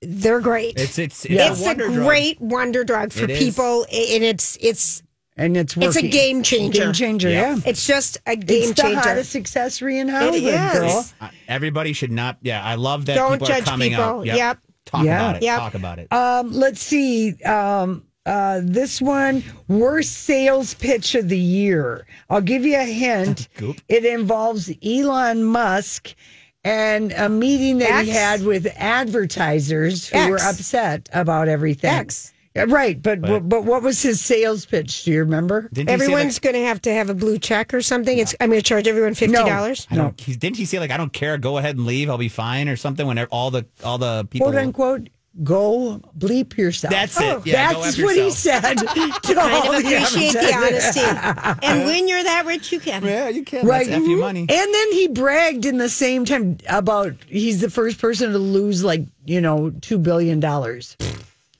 they're 0.01 0.41
great. 0.41 0.77
It's 0.77 0.97
it's 0.99 1.23
it's, 1.23 1.33
It's 1.33 1.59
a 1.59 1.63
a, 1.63 1.65
wonder 1.65 1.87
drug. 1.87 2.05
great 2.07 2.41
wonder 2.41 2.83
drug 2.83 3.13
for 3.13 3.23
It 3.23 3.29
is. 3.29 3.39
people, 3.39 3.83
and 3.83 4.23
it's 4.23 4.57
it's 4.59 5.01
and 5.37 5.57
it's 5.57 5.75
working. 5.75 5.87
it's 5.89 5.97
a 5.97 6.07
game 6.07 6.43
changer. 6.43 6.83
Game 6.85 6.93
changer, 6.93 7.29
Yeah. 7.29 7.55
yeah. 7.55 7.61
It's 7.65 7.85
just 7.85 8.17
a 8.25 8.35
game 8.35 8.47
changer. 8.47 8.69
It's 8.69 8.75
the 8.75 8.81
changer. 8.83 8.99
hottest 8.99 9.35
accessory 9.35 9.99
in 9.99 10.07
Hollywood, 10.07 10.53
is. 10.53 10.71
girl. 10.73 11.05
Uh, 11.21 11.29
Everybody 11.47 11.93
should 11.93 12.11
not. 12.11 12.37
Yeah, 12.41 12.63
I 12.63 12.75
love 12.75 13.05
that. 13.07 13.15
Don't 13.15 13.33
people 13.33 13.47
judge 13.47 13.63
are 13.63 13.65
coming 13.65 13.89
people. 13.91 14.03
out. 14.03 14.25
Yep. 14.25 14.57
Talk 14.85 15.03
Yeah. 15.05 15.15
about 15.19 15.35
it. 15.37 15.43
Yep. 15.43 15.59
Talk 15.59 15.73
about 15.73 15.99
it. 15.99 16.13
Um, 16.13 16.51
let's 16.53 16.79
see. 16.81 17.35
Um, 17.43 18.03
uh, 18.25 18.61
this 18.63 19.01
one, 19.01 19.43
worst 19.67 20.11
sales 20.13 20.73
pitch 20.73 21.13
of 21.15 21.29
the 21.29 21.37
year. 21.37 22.07
I'll 22.29 22.41
give 22.41 22.65
you 22.65 22.75
a 22.77 22.83
hint. 22.85 23.47
Goop. 23.57 23.81
It 23.87 24.03
involves 24.05 24.71
Elon 24.83 25.43
Musk 25.43 26.15
and 26.63 27.11
a 27.11 27.29
meeting 27.29 27.77
that 27.79 28.05
he 28.05 28.09
had 28.11 28.43
with 28.43 28.65
advertisers 28.77 30.07
who 30.07 30.17
X. 30.17 30.29
were 30.29 30.37
upset 30.37 31.09
about 31.13 31.47
everything. 31.47 31.91
X. 31.91 32.33
Uh, 32.55 32.65
yeah, 32.67 32.73
Right, 32.73 33.01
but, 33.01 33.21
But- 33.21 33.27
but 33.29 33.49
but 33.49 33.63
what 33.65 33.83
was 33.83 34.01
his 34.01 34.21
sales 34.21 34.65
pitch? 34.65 35.03
Do 35.03 35.11
you 35.11 35.19
remember? 35.19 35.69
Didn't 35.73 35.89
he 35.89 35.97
say, 35.97 36.03
Everyone's 36.05 36.35
like- 36.35 36.41
going 36.41 36.55
to 36.55 36.67
have 36.67 36.81
to 36.83 36.93
have 36.93 37.09
a 37.09 37.13
blue 37.13 37.37
check 37.37 37.73
or 37.73 37.81
something. 37.81 38.17
It's 38.17 38.35
I'm 38.39 38.49
going 38.49 38.59
to 38.61 38.65
charge 38.67 38.87
everyone 38.87 39.13
fifty 39.13 39.35
dollars. 39.35 39.87
I 39.91 39.95
don't. 39.95 40.19
He's, 40.19 40.37
didn't 40.37 40.57
he 40.57 40.65
say 40.65 40.79
like 40.79 40.91
I 40.91 40.97
don't 40.97 41.13
care? 41.13 41.37
Go 41.37 41.57
ahead 41.57 41.75
and 41.77 41.85
leave. 41.85 42.09
I'll 42.09 42.17
be 42.17 42.29
fine 42.29 42.69
or 42.69 42.75
something. 42.75 43.05
When 43.07 43.19
all 43.25 43.51
the 43.51 43.65
all 43.83 43.97
the 43.97 44.25
people. 44.29 44.47
"Quote 44.47 44.61
unquote." 44.61 45.09
Go 45.43 45.99
bleep 46.17 46.55
yourself. 46.55 46.93
That's 46.93 47.19
it. 47.19 47.45
Yeah, 47.45 47.73
go 47.73 47.81
that's 47.81 47.99
F 47.99 48.05
what 48.05 48.15
he 48.15 48.21
yourself. 48.23 48.63
said. 48.63 48.77
to 48.77 48.85
Kind 48.85 49.37
all 49.37 49.73
of 49.73 49.83
the 49.83 49.95
appreciate 49.95 50.31
the 50.31 50.39
advertisers. 50.39 50.97
honesty. 50.97 51.59
and 51.67 51.85
when 51.85 52.07
you're 52.07 52.23
that 52.23 52.45
rich, 52.45 52.71
you 52.71 52.79
can. 52.79 53.03
Yeah, 53.03 53.27
you 53.27 53.43
can. 53.43 53.67
Right. 53.67 53.85
That's 53.85 54.01
F 54.01 54.07
you 54.07 54.15
money. 54.21 54.39
And 54.47 54.49
then 54.49 54.91
he 54.93 55.09
bragged 55.09 55.65
in 55.65 55.77
the 55.77 55.89
same 55.89 56.23
time 56.23 56.57
about 56.69 57.15
he's 57.27 57.59
the 57.59 57.69
first 57.69 57.99
person 57.99 58.31
to 58.31 58.37
lose 58.37 58.81
like, 58.85 59.01
you 59.25 59.41
know, 59.41 59.71
$2 59.81 60.01
billion. 60.01 60.39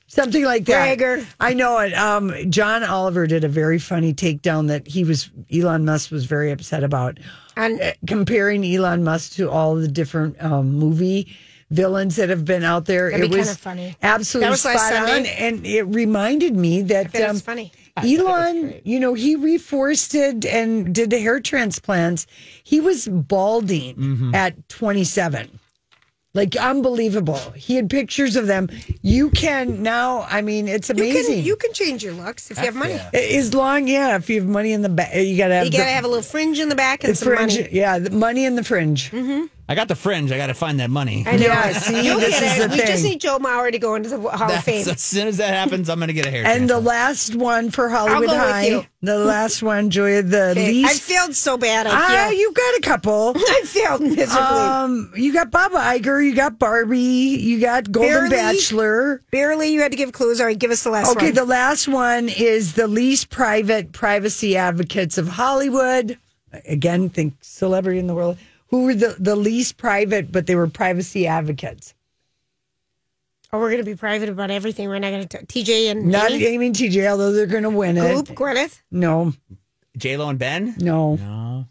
Something 0.08 0.44
like 0.44 0.64
that. 0.66 0.96
Bragger. 0.96 1.26
I 1.40 1.52
know 1.54 1.78
it. 1.78 1.92
Um, 1.94 2.32
John 2.50 2.84
Oliver 2.84 3.26
did 3.26 3.42
a 3.44 3.48
very 3.48 3.78
funny 3.78 4.14
takedown 4.14 4.68
that 4.68 4.86
he 4.86 5.02
was, 5.04 5.28
Elon 5.52 5.84
Musk 5.84 6.10
was 6.10 6.24
very 6.26 6.50
upset 6.52 6.84
about. 6.84 7.18
And 7.56 7.80
Uh, 7.80 7.92
comparing 8.06 8.64
Elon 8.64 9.02
Musk 9.02 9.32
to 9.34 9.50
all 9.50 9.74
the 9.74 9.88
different 9.88 10.40
um, 10.42 10.74
movie 10.74 11.34
villains 11.70 12.14
that 12.16 12.28
have 12.28 12.44
been 12.44 12.62
out 12.62 12.84
there. 12.84 13.10
That'd 13.10 13.26
it 13.26 13.30
be 13.32 13.38
was 13.38 13.46
kinda 13.48 13.58
funny. 13.60 13.96
absolutely 14.02 14.46
That 14.46 14.50
was 14.50 14.64
last 14.64 14.86
spot 14.86 15.02
on. 15.02 15.08
Sunday. 15.08 15.36
And 15.40 15.66
it 15.66 15.82
reminded 15.82 16.54
me 16.54 16.82
that 16.82 17.10
bet 17.10 17.28
um, 17.28 17.36
it's 17.36 17.44
funny. 17.44 17.72
Elon, 17.96 18.74
you 18.84 19.00
know, 19.00 19.14
he 19.14 19.36
reforested 19.36 20.44
and 20.46 20.94
did 20.94 21.10
the 21.10 21.18
hair 21.18 21.40
transplants. 21.40 22.26
He 22.62 22.78
was 22.80 23.08
balding 23.08 23.96
Mm-hmm. 23.96 24.34
at 24.34 24.68
27. 24.68 25.58
Like 26.36 26.54
unbelievable. 26.54 27.40
He 27.56 27.76
had 27.76 27.88
pictures 27.88 28.36
of 28.36 28.46
them. 28.46 28.68
You 29.02 29.30
can 29.30 29.82
now, 29.82 30.26
I 30.30 30.42
mean, 30.42 30.68
it's 30.68 30.90
You 30.90 30.94
amazing. 30.96 31.36
can 31.36 31.44
you 31.44 31.56
can 31.56 31.72
change 31.72 32.04
your 32.04 32.12
looks 32.12 32.50
if 32.50 32.58
you 32.58 32.64
have 32.64 32.74
money. 32.76 33.00
as 33.14 33.54
long, 33.54 33.88
yeah, 33.88 34.16
if 34.16 34.28
you 34.28 34.40
have 34.40 34.48
money 34.48 34.72
in 34.72 34.82
the 34.82 34.88
back, 34.90 35.14
you 35.14 35.36
got 35.36 35.48
to 35.48 35.54
have 35.54 35.64
You 35.64 35.72
gotta 35.72 35.84
have 35.90 36.04
a 36.04 36.08
little 36.08 36.22
fringe 36.22 36.60
in 36.60 36.68
the 36.68 36.74
back 36.74 37.02
and 37.04 37.12
the 37.12 37.16
some 37.16 37.28
fringe. 37.34 37.56
money. 37.58 37.68
Yeah, 37.72 37.98
the 37.98 38.10
money 38.10 38.44
in 38.44 38.54
the 38.54 38.62
fringe. 38.62 39.10
Mm-hmm. 39.10 39.46
I 39.68 39.74
got 39.74 39.88
the 39.88 39.96
fringe. 39.96 40.30
I 40.30 40.36
got 40.36 40.46
to 40.46 40.54
find 40.54 40.78
that 40.78 40.90
money. 40.90 41.24
I 41.26 41.32
know. 41.36 41.46
Yeah, 41.46 41.72
see, 41.72 42.04
You'll 42.06 42.20
this 42.20 42.38
get 42.38 42.56
is 42.58 42.64
it. 42.64 42.70
the 42.70 42.76
we 42.76 42.82
just 42.82 43.02
need 43.04 43.20
Joe 43.20 43.38
Mauer 43.40 43.72
to 43.72 43.78
go 43.80 43.96
into 43.96 44.08
the 44.10 44.20
Hall 44.20 44.48
of 44.50 44.62
Fame. 44.62 44.88
As 44.88 45.00
soon 45.00 45.26
as 45.26 45.38
that 45.38 45.52
happens, 45.54 45.90
I'm 45.90 45.98
going 45.98 46.06
to 46.06 46.14
get 46.14 46.24
a 46.24 46.30
hair. 46.30 46.46
And 46.46 46.70
the 46.70 46.78
last 46.78 47.34
one 47.34 47.70
for 47.72 47.88
Hollywood 47.88 48.26
go 48.28 48.32
with 48.32 48.38
High. 48.40 48.66
you. 48.68 48.86
The 49.02 49.18
last 49.18 49.62
one, 49.64 49.90
Joy, 49.90 50.22
the 50.22 50.50
Okay, 50.50 50.68
I 50.84 50.88
least. 50.88 51.02
failed 51.02 51.34
so 51.34 51.56
bad. 51.58 51.86
I 51.88 51.90
Ah, 51.92 52.28
feel 52.30 52.38
you 52.38 52.52
got 52.52 52.74
a 52.76 52.80
couple. 52.82 53.32
I 53.36 53.62
failed 53.64 54.02
miserably. 54.02 54.36
Um, 54.36 55.12
you 55.16 55.32
got 55.32 55.50
Bob 55.50 55.72
Iger, 55.72 56.24
you 56.24 56.34
got 56.34 56.58
Barbie, 56.60 56.98
you 56.98 57.60
got 57.60 57.90
Golden 57.90 58.10
Barely. 58.12 58.30
Bachelor. 58.30 59.22
Barely, 59.32 59.72
you 59.72 59.80
had 59.80 59.90
to 59.90 59.96
give 59.96 60.12
clues. 60.12 60.40
All 60.40 60.46
right, 60.46 60.58
give 60.58 60.70
us 60.70 60.84
the 60.84 60.90
last 60.90 61.08
one. 61.08 61.16
Okay, 61.16 61.26
one. 61.26 61.34
the 61.34 61.44
last 61.44 61.88
one 61.88 62.28
is 62.28 62.74
the 62.74 62.86
least 62.86 63.30
private 63.30 63.92
privacy 63.92 64.56
advocates 64.56 65.18
of 65.18 65.28
Hollywood. 65.28 66.18
Again, 66.66 67.08
think 67.08 67.34
celebrity 67.42 67.98
in 67.98 68.06
the 68.06 68.14
world. 68.14 68.38
Who 68.68 68.84
were 68.84 68.94
the, 68.94 69.16
the 69.18 69.36
least 69.36 69.76
private, 69.76 70.32
but 70.32 70.46
they 70.46 70.54
were 70.56 70.66
privacy 70.68 71.26
advocates? 71.26 71.94
oh, 73.52 73.60
we're 73.60 73.70
gonna 73.70 73.84
be 73.84 73.94
private 73.94 74.28
about 74.28 74.50
everything. 74.50 74.88
We're 74.88 74.98
not 74.98 75.10
gonna 75.12 75.26
TJ 75.26 75.90
and 75.90 76.06
Not 76.06 76.30
Amy? 76.32 76.44
Amy 76.46 76.66
and 76.66 76.74
TJ, 76.76 77.08
although 77.10 77.32
they're 77.32 77.46
going 77.46 77.62
to 77.62 77.70
win 77.70 77.94
Goop, 77.96 78.30
it. 78.30 78.36
Gwyneth, 78.36 78.80
No, 78.90 79.32
J 79.96 80.16
Lo 80.16 80.28
and 80.28 80.38
Ben. 80.38 80.74
no. 80.78 81.14
No. 81.16 81.66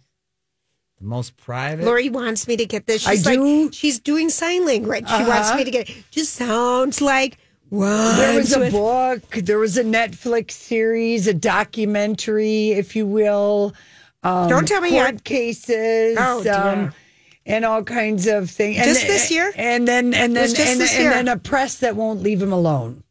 The 0.99 1.03
most 1.05 1.36
private. 1.36 1.84
Lori 1.86 2.10
wants 2.10 2.47
me 2.47 2.55
to 2.55 2.65
get 2.65 2.88
this. 2.88 3.05
I 3.05 3.12
She's 3.15 3.23
do. 3.23 3.31
Uh-huh. 3.31 3.63
like 3.65 3.73
she's 3.73 3.99
doing 3.99 4.29
sign 4.29 4.65
language. 4.65 5.08
She 5.10 5.23
wants 5.23 5.53
me 5.53 5.65
to 5.65 5.71
get 5.71 5.89
it. 5.89 5.95
Just 6.10 6.34
sounds 6.34 7.01
like 7.01 7.38
what? 7.69 8.15
There 8.15 8.38
was 8.38 8.53
a 8.53 8.71
book, 8.71 9.29
there 9.31 9.60
was 9.60 9.77
a 9.77 9.84
Netflix 9.84 10.51
series, 10.51 11.27
a 11.27 11.34
documentary, 11.34 12.71
if 12.71 12.95
you 12.95 13.05
will. 13.05 13.73
Um, 14.26 14.50
Don't 14.50 14.68
tell 14.68 14.82
me 14.82 14.90
court 14.90 15.14
yet. 15.14 15.24
cases. 15.24 16.18
Oh, 16.20 16.44
um, 16.52 16.94
and 17.46 17.64
all 17.64 17.84
kinds 17.84 18.26
of 18.26 18.50
things. 18.50 18.78
Just 18.78 19.02
then- 19.02 19.08
this 19.08 19.32
year? 19.32 19.54
And 19.56 19.88
then 19.88 20.14
and 20.14 20.36
then 20.36 20.50
and, 20.50 20.82
and 20.82 20.82
then 20.82 21.28
a 21.28 21.38
press 21.38 21.78
that 21.80 21.96
won't 21.96 22.22
leave 22.22 22.42
him 22.42 22.52
alone. 22.52 23.04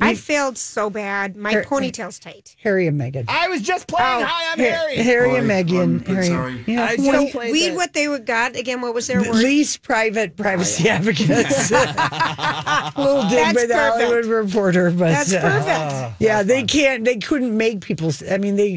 I 0.00 0.14
failed 0.14 0.56
so 0.58 0.90
bad. 0.90 1.36
My 1.36 1.52
Her- 1.52 1.64
ponytail's 1.64 2.18
tight. 2.18 2.56
Harry 2.62 2.86
and 2.86 3.00
Meghan. 3.00 3.24
I 3.28 3.48
was 3.48 3.62
just 3.62 3.86
playing. 3.86 4.24
Hi, 4.26 4.52
I'm 4.52 4.58
Harry. 4.58 4.96
Harry 4.96 5.36
and 5.36 5.48
Meghan. 5.48 5.82
I'm 5.82 5.98
good, 5.98 6.14
Harry. 6.14 6.26
sorry. 6.26 6.64
Yeah, 6.66 6.84
I 6.84 6.96
who- 6.96 7.12
just 7.12 7.32
played 7.32 7.52
Read 7.52 7.68
that. 7.70 7.76
what 7.76 7.92
they 7.92 8.08
would 8.08 8.26
got 8.26 8.56
again. 8.56 8.80
What 8.80 8.94
was 8.94 9.06
their 9.06 9.22
the 9.22 9.30
word? 9.30 9.38
least 9.42 9.82
private 9.82 10.36
privacy 10.36 10.88
advocates. 10.88 11.70
a 11.70 12.92
little 12.96 13.22
dig 13.28 13.30
That's 13.38 13.54
by 13.54 13.66
the 13.66 13.74
perfect. 13.74 14.04
Hollywood 14.04 14.24
Reporter, 14.26 14.90
but 14.90 15.10
That's 15.10 15.32
uh, 15.34 15.40
perfect. 15.40 16.20
Yeah, 16.20 16.42
they 16.42 16.62
can't. 16.64 17.04
They 17.04 17.16
couldn't 17.16 17.56
make 17.56 17.80
people. 17.80 18.08
s- 18.08 18.22
I 18.30 18.38
mean, 18.38 18.56
they. 18.56 18.76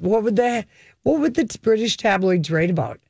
What 0.00 0.22
would 0.24 0.36
the 0.36 0.64
What 1.02 1.20
would 1.20 1.34
the 1.34 1.58
British 1.62 1.96
tabloids 1.96 2.50
write 2.50 2.70
about? 2.70 3.00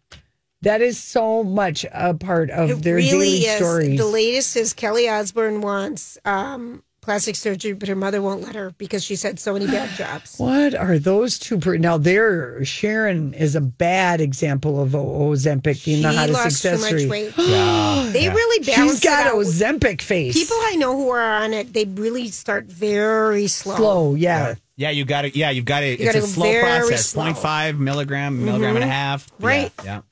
That 0.63 0.81
is 0.83 0.99
so 0.99 1.45
much 1.45 1.87
a 1.93 2.15
part 2.15 2.51
of 2.51 2.71
It 2.71 2.83
their 2.83 2.97
really 2.97 3.11
daily 3.11 3.29
is. 3.47 3.57
stories. 3.57 3.99
The 3.99 4.07
latest 4.07 4.57
is 4.57 4.73
Kelly 4.73 5.09
Osbourne 5.09 5.61
wants 5.61 6.19
um, 6.25 6.83
plastic 7.09 7.37
surgery, 7.37 7.73
but 7.73 7.88
her 7.88 7.97
mother 7.97 8.21
won't 8.21 8.42
let 8.42 8.55
her 8.55 8.71
because 8.77 9.03
she's 9.03 9.23
had 9.23 9.40
so 9.40 9.55
many 9.55 9.66
bad 9.66 9.88
jobs. 9.97 10.38
what 10.38 10.75
are 10.75 10.99
those 10.99 11.38
two? 11.38 11.57
Per- 11.57 11.79
now, 11.79 11.97
there, 11.97 12.62
Sharon 12.66 13.33
is 13.33 13.57
a 13.57 13.62
bad 13.62 14.21
example 14.21 14.79
of 14.79 14.90
Ozempic 14.90 15.83
being 15.87 15.97
She 15.99 16.03
the 16.03 16.12
hottest 16.12 16.62
lost 16.62 16.62
too 16.62 16.79
much 16.79 17.09
weight. 17.09 17.33
They 18.12 18.29
really 18.29 18.64
balance 18.64 18.90
She's 18.92 19.01
got 19.01 19.27
it 19.27 19.33
out. 19.33 19.37
Ozempic 19.37 20.03
face. 20.03 20.35
People 20.35 20.57
I 20.61 20.77
know 20.77 20.94
who 20.97 21.09
are 21.09 21.42
on 21.42 21.55
it, 21.55 21.73
they 21.73 21.87
really 21.87 22.29
start 22.29 22.66
very 22.66 23.47
slow. 23.47 23.77
slow, 23.77 24.14
yeah. 24.14 24.57
Yeah, 24.77 24.90
you 24.90 25.05
got 25.07 25.25
it. 25.25 25.35
Yeah, 25.35 25.49
you've 25.51 25.64
got 25.64 25.83
it. 25.83 25.99
It's 26.01 26.12
gotta 26.12 26.18
a 26.25 26.29
slow 26.29 26.61
process. 26.61 27.07
slow. 27.07 27.25
Mm-hmm. 27.25 27.38
0.5 27.47 27.79
milligram, 27.79 28.44
milligram 28.44 28.77
and 28.77 28.85
a 28.85 28.88
half. 28.88 29.29
Right. 29.40 29.73
Yeah. 29.83 29.97
You 29.97 30.03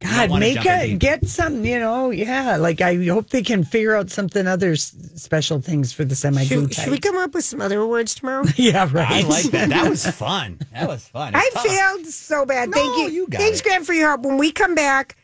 God, 0.00 0.38
make 0.38 0.54
jump 0.54 0.66
in 0.66 0.90
a 0.90 0.96
get 0.96 1.26
some, 1.26 1.64
you 1.64 1.78
know, 1.78 2.10
yeah. 2.10 2.56
Like 2.56 2.80
I 2.82 2.96
hope 3.06 3.30
they 3.30 3.42
can 3.42 3.64
figure 3.64 3.96
out 3.96 4.10
something 4.10 4.46
other 4.46 4.72
s- 4.72 4.94
special 5.16 5.60
things 5.60 5.92
for 5.92 6.04
the 6.04 6.14
semi 6.14 6.44
glue 6.46 6.64
Should, 6.66 6.74
should 6.74 6.90
we 6.90 6.98
come 6.98 7.16
up 7.16 7.32
with 7.34 7.44
some 7.44 7.62
other 7.62 7.86
words 7.86 8.14
tomorrow? 8.14 8.44
Yeah, 8.56 8.88
right. 8.92 9.24
I 9.24 9.28
like 9.28 9.46
that. 9.46 9.70
That 9.70 9.88
was 9.88 10.06
fun. 10.10 10.58
That 10.72 10.86
was 10.88 11.08
fun. 11.08 11.34
I 11.34 11.48
tough. 11.54 11.66
failed 11.66 12.06
so 12.06 12.44
bad. 12.44 12.72
Thank 12.72 12.96
you. 12.98 13.08
you 13.08 13.26
got 13.26 13.40
Thanks, 13.40 13.60
it. 13.60 13.64
Grant, 13.64 13.86
for 13.86 13.94
your 13.94 14.08
help. 14.08 14.22
When 14.22 14.36
we 14.36 14.52
come 14.52 14.74
back, 14.74 15.16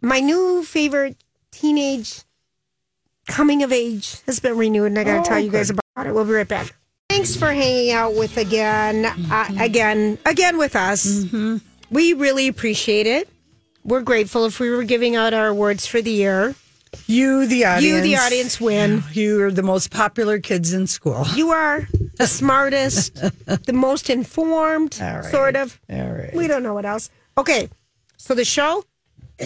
my 0.00 0.18
new 0.20 0.64
favorite 0.64 1.16
teenage 1.52 2.22
coming 3.28 3.62
of 3.62 3.70
age 3.72 4.20
has 4.26 4.40
been 4.40 4.56
renewed, 4.56 4.86
and 4.86 4.98
I 4.98 5.04
got 5.04 5.24
to 5.24 5.28
tell 5.28 5.38
you 5.38 5.50
guys 5.50 5.70
about 5.70 6.06
it. 6.06 6.12
We'll 6.12 6.24
be 6.24 6.32
right 6.32 6.48
back. 6.48 6.74
Thanks 7.08 7.36
for 7.36 7.46
hanging 7.52 7.92
out 7.92 8.14
with 8.14 8.36
again, 8.36 9.04
uh, 9.30 9.48
again, 9.60 10.18
again 10.24 10.58
with 10.58 10.74
us. 10.74 11.24
We 11.90 12.12
really 12.14 12.48
appreciate 12.48 13.06
it. 13.06 13.28
We're 13.84 14.02
grateful 14.02 14.44
if 14.44 14.60
we 14.60 14.70
were 14.70 14.84
giving 14.84 15.16
out 15.16 15.34
our 15.34 15.48
awards 15.48 15.86
for 15.86 16.00
the 16.02 16.10
year. 16.10 16.54
You, 17.06 17.46
the 17.46 17.64
audience. 17.64 17.84
You, 17.84 18.00
the 18.00 18.16
audience, 18.16 18.60
win. 18.60 19.04
You 19.12 19.42
are 19.44 19.52
the 19.52 19.62
most 19.62 19.90
popular 19.90 20.40
kids 20.40 20.72
in 20.72 20.86
school. 20.86 21.24
You 21.34 21.50
are 21.50 21.86
the 22.18 22.26
smartest, 22.26 23.14
the 23.46 23.72
most 23.72 24.10
informed, 24.10 24.98
All 25.00 25.16
right. 25.20 25.24
sort 25.24 25.56
of. 25.56 25.80
All 25.88 25.98
right. 26.12 26.34
We 26.34 26.48
don't 26.48 26.62
know 26.64 26.74
what 26.74 26.84
else. 26.84 27.08
Okay, 27.38 27.68
so 28.16 28.34
the 28.34 28.44
show 28.44 28.84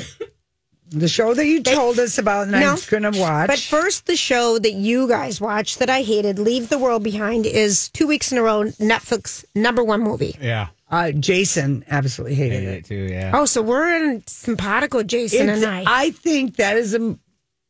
The 0.91 1.09
show 1.09 1.35
that 1.35 1.47
you 1.47 1.61
told 1.63 1.99
us 1.99 2.19
about, 2.19 2.43
and 2.45 2.53
No. 2.53 2.73
I'm 2.73 2.79
going 2.89 3.13
to 3.13 3.19
watch. 3.19 3.49
But 3.49 3.59
first, 3.59 4.07
the 4.07 4.17
show 4.17 4.59
that 4.61 4.75
you 4.75 5.09
guys 5.09 5.41
watched 5.41 5.81
that 5.81 5.91
I 5.91 6.03
hated, 6.03 6.39
Leave 6.39 6.69
the 6.69 6.79
World 6.79 7.03
Behind, 7.03 7.47
is 7.47 7.89
two 7.89 8.07
weeks 8.07 8.31
in 8.31 8.39
a 8.39 8.43
row 8.43 8.65
Netflix 8.65 9.45
number 9.57 9.83
one 9.83 10.03
movie. 10.03 10.37
Yeah. 10.41 10.69
Uh, 10.95 11.13
Jason 11.13 11.85
absolutely 11.91 12.35
hated 12.37 12.61
Hated 12.61 12.69
it. 12.69 12.77
it 12.79 12.85
too. 12.87 13.13
Yeah. 13.15 13.33
Oh, 13.35 13.45
so 13.47 13.63
we're 13.63 13.95
in 13.95 14.23
simpatico, 14.27 15.03
Jason 15.03 15.49
It's- 15.49 15.63
and 15.63 15.71
I. 15.71 15.85
I 15.87 16.11
think 16.13 16.57
that 16.57 16.77
is 16.77 16.93
a 16.95 16.97
m- 16.99 17.21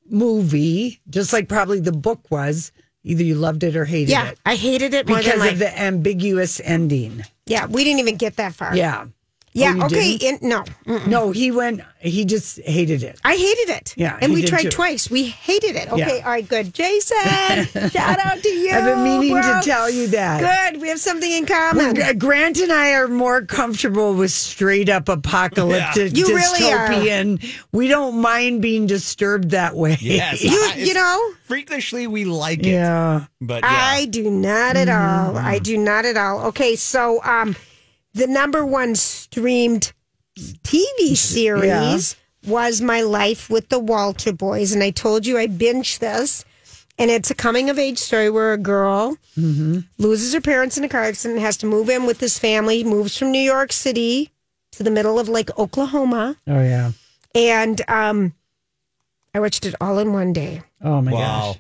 movie, 0.09 1.01
just 1.11 1.33
like 1.33 1.49
probably 1.49 1.81
the 1.81 1.93
book 1.93 2.31
was. 2.31 2.73
Either 3.07 3.23
you 3.23 3.35
loved 3.35 3.63
it 3.63 3.77
or 3.77 3.85
hated 3.85 4.09
it. 4.09 4.13
yeah, 4.13 4.31
it 4.31 4.39
I 4.47 4.55
hated 4.57 4.95
it 4.95 5.07
more 5.07 5.19
because 5.19 5.39
like. 5.39 5.53
of 5.53 5.59
the 5.59 5.79
ambiguous 5.79 6.59
ending. 6.65 7.23
yeah, 7.45 7.67
we 7.67 7.85
didn't 7.85 8.01
even 8.01 8.17
get 8.17 8.37
that 8.37 8.55
far. 8.55 8.75
Yeah. 8.75 9.07
Yeah, 9.57 9.75
Oh, 9.79 9.87
okay. 9.87 10.17
didn't? 10.19 10.43
In, 10.43 10.49
no, 10.49 10.65
Mm-mm. 10.85 11.07
No, 11.07 11.31
he 11.31 11.53
went. 11.53 11.81
He 12.01 12.25
just 12.25 12.61
hated 12.63 13.05
it. 13.05 13.21
I 13.25 13.37
hated 13.37 13.71
it. 13.71 13.95
Yeah, 13.97 14.19
And 14.21 14.35
we 14.35 14.43
tried 14.45 14.65
too. 14.65 14.71
twice. 14.71 15.09
We 15.09 15.25
hated 15.27 15.77
it. 15.77 15.91
Okay, 15.93 16.19
Yeah. 16.19 16.25
all 16.25 16.33
right, 16.33 16.47
good. 16.47 16.75
Jason, 16.75 17.17
shout 17.91 18.19
out 18.19 18.43
to 18.43 18.49
you. 18.49 18.71
I've 18.73 18.85
been 18.85 19.05
meaning 19.05 19.31
bro. 19.33 19.43
to 19.43 19.61
tell 19.65 19.89
you 19.89 20.09
that. 20.09 20.73
Good. 20.73 20.83
We 20.83 20.89
have 20.89 20.99
something 20.99 21.31
in 21.31 21.47
common. 21.47 21.95
Well, 21.95 22.15
Grant 22.15 22.59
and 22.59 22.73
I 22.73 22.95
are 22.95 23.07
more 23.09 23.43
comfortable 23.43 24.13
with 24.15 24.33
straight 24.33 24.89
up 24.89 25.09
apocalyptic 25.09 26.17
You 26.17 26.27
really 26.27 26.73
are. 26.73 26.89
dystopian. 26.89 27.63
We 27.73 27.87
don't 27.87 28.21
mind 28.21 28.61
being 28.61 28.87
disturbed 28.87 29.51
that 29.51 29.77
way. 29.77 29.97
Yes. 30.01 30.43
you, 30.45 30.51
I- 30.51 30.75
you 30.79 30.95
know, 30.95 31.31
Freakishly, 31.45 32.07
we 32.07 32.25
like 32.25 32.61
it. 32.61 32.67
Yeah. 32.73 33.27
But 33.41 33.63
yeah. 33.63 33.69
I 33.71 34.07
do 34.07 34.29
not 34.31 34.77
at 34.77 34.89
all. 34.89 35.35
Mm-hmm. 35.35 35.47
I 35.47 35.59
do 35.61 35.79
not 35.79 36.05
at 36.07 36.17
all. 36.17 36.47
Okay, 36.47 36.75
so 36.75 37.23
um, 37.23 37.55
the 38.15 38.27
number 38.27 38.65
one 38.65 38.95
streamed 38.95 39.93
TV 40.39 41.17
series 41.17 42.17
was 42.47 42.81
My 42.81 43.01
Life 43.03 43.49
with 43.51 43.69
the 43.69 43.79
Walter 43.79 44.33
Boys, 44.33 44.73
and 44.73 44.83
I 44.83 44.91
told 44.91 45.27
you 45.27 45.39
I 45.39 45.47
binged 45.47 45.99
this. 46.01 46.45
And 46.97 47.11
it's 47.11 47.29
a 47.31 47.35
coming 47.35 47.71
of 47.71 47.79
age 47.79 47.99
story 47.99 48.31
where 48.31 48.53
a 48.53 48.59
girl 48.59 49.17
Mm-hmm. 49.37 49.81
loses 49.99 50.33
her 50.33 50.41
parents 50.41 50.79
in 50.79 50.85
a 50.85 50.89
car 50.89 51.03
accident, 51.03 51.41
has 51.41 51.57
to 51.57 51.67
move 51.67 51.91
in 51.91 52.07
with 52.07 52.19
this 52.21 52.39
family, 52.39 52.85
moves 52.85 53.17
from 53.19 53.33
New 53.33 53.41
York 53.41 53.73
City 53.73 54.31
to 54.73 54.85
the 54.85 54.93
middle 54.93 55.19
of 55.19 55.29
like 55.29 55.57
Oklahoma, 55.59 56.37
Oh 56.47 56.63
yeah. 56.63 56.93
and 57.35 57.81
um, 57.91 58.33
I 59.35 59.41
watched 59.41 59.67
it 59.67 59.75
all 59.81 59.99
in 59.99 60.13
one 60.13 60.33
day. 60.33 60.63
Oh 60.81 61.01
my 61.03 61.11
wow. 61.13 61.19
gosh. 61.55 61.59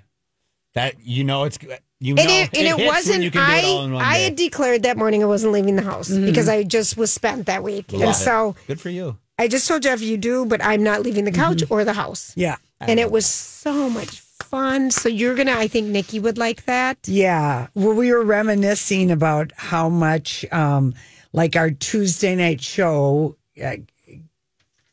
That 0.75 0.95
you 1.03 1.25
know 1.25 1.43
it's 1.45 1.59
you 2.05 2.14
know 2.14 2.23
and 2.23 2.31
it, 2.31 2.59
and 2.59 2.67
it, 2.69 2.77
hits 2.79 2.93
wasn't. 2.95 3.21
do 3.23 3.27
it 3.29 3.37
I 3.37 3.97
I 4.15 4.19
had 4.19 4.37
declared 4.37 4.83
that 4.85 4.96
morning 4.96 5.23
I 5.23 5.27
wasn't 5.27 5.52
leaving 5.52 5.77
the 5.77 5.83
house 5.83 6.11
Mm-hmm. 6.11 6.27
because 6.27 6.48
I 6.48 6.63
just 6.63 6.96
was 6.96 7.11
spent 7.13 7.46
that 7.46 7.63
week, 7.63 7.92
Love 7.92 8.02
and 8.02 8.11
it. 8.11 8.15
so 8.15 8.55
good 8.67 8.81
for 8.81 8.90
you. 8.90 9.17
I 9.38 9.48
just 9.48 9.67
told 9.67 9.83
Jeff 9.83 10.00
you 10.00 10.17
do, 10.17 10.44
but 10.46 10.63
I'm 10.65 10.83
not 10.85 11.02
leaving 11.02 11.25
the 11.25 11.33
couch 11.33 11.59
Mm-hmm. 11.59 11.73
or 11.75 11.85
the 11.85 11.94
house. 11.94 12.33
Yeah. 12.37 12.57
And 12.81 13.00
it 13.00 13.11
was 13.11 13.25
so 13.27 13.88
much 13.88 14.21
fun. 14.21 14.90
So 14.90 15.09
you're 15.09 15.35
gonna. 15.35 15.52
I 15.57 15.67
think 15.69 15.88
Nikki 15.88 16.21
would 16.21 16.37
like 16.37 16.67
that. 16.67 16.98
Yeah. 17.07 17.69
Well, 17.75 17.94
we 17.94 18.13
were 18.13 18.23
reminiscing 18.23 19.11
about 19.11 19.52
how 19.57 19.88
much, 19.88 20.44
um, 20.52 20.92
like 21.33 21.57
our 21.57 21.71
Tuesday 21.71 22.37
night 22.37 22.61
show, 22.61 23.37
uh, 23.65 23.77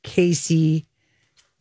Casey 0.04 0.86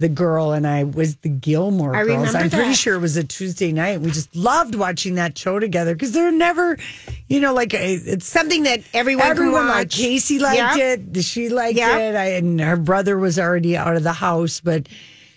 the 0.01 0.09
girl 0.09 0.53
and 0.53 0.67
I 0.67 0.85
was 0.85 1.17
the 1.17 1.29
Gilmore 1.29 1.95
I 1.95 2.05
Girls. 2.05 2.35
I'm 2.35 2.51
pretty 2.51 2.73
sure 2.75 2.95
it 2.97 3.01
was 3.01 3.17
a 3.17 3.23
Tuesday 3.23 3.71
night. 3.71 4.01
We 4.01 4.11
just 4.11 4.35
loved 4.35 4.75
watching 4.75 5.15
that 5.17 5.39
show 5.39 5.59
together 5.61 5.95
because 5.95 6.11
they're 6.13 6.33
never, 6.33 6.77
you 7.29 7.39
know, 7.39 7.55
like 7.55 7.73
uh, 7.75 7.79
it's 7.81 8.27
Something 8.27 8.65
that 8.65 8.81
everyone, 8.95 9.27
everyone 9.27 9.61
can 9.61 9.69
watch. 9.69 9.77
liked. 9.77 9.93
Casey 9.93 10.39
liked 10.39 10.77
Yep. 10.79 11.01
it. 11.15 11.23
She 11.23 11.49
liked 11.51 11.77
Yep. 11.79 12.01
it. 12.01 12.17
I, 12.17 12.25
and 12.33 12.61
her 12.61 12.77
brother 12.77 13.19
was 13.19 13.39
already 13.39 13.77
out 13.77 13.95
of 13.95 14.03
the 14.03 14.15
house, 14.15 14.61
but 14.61 14.89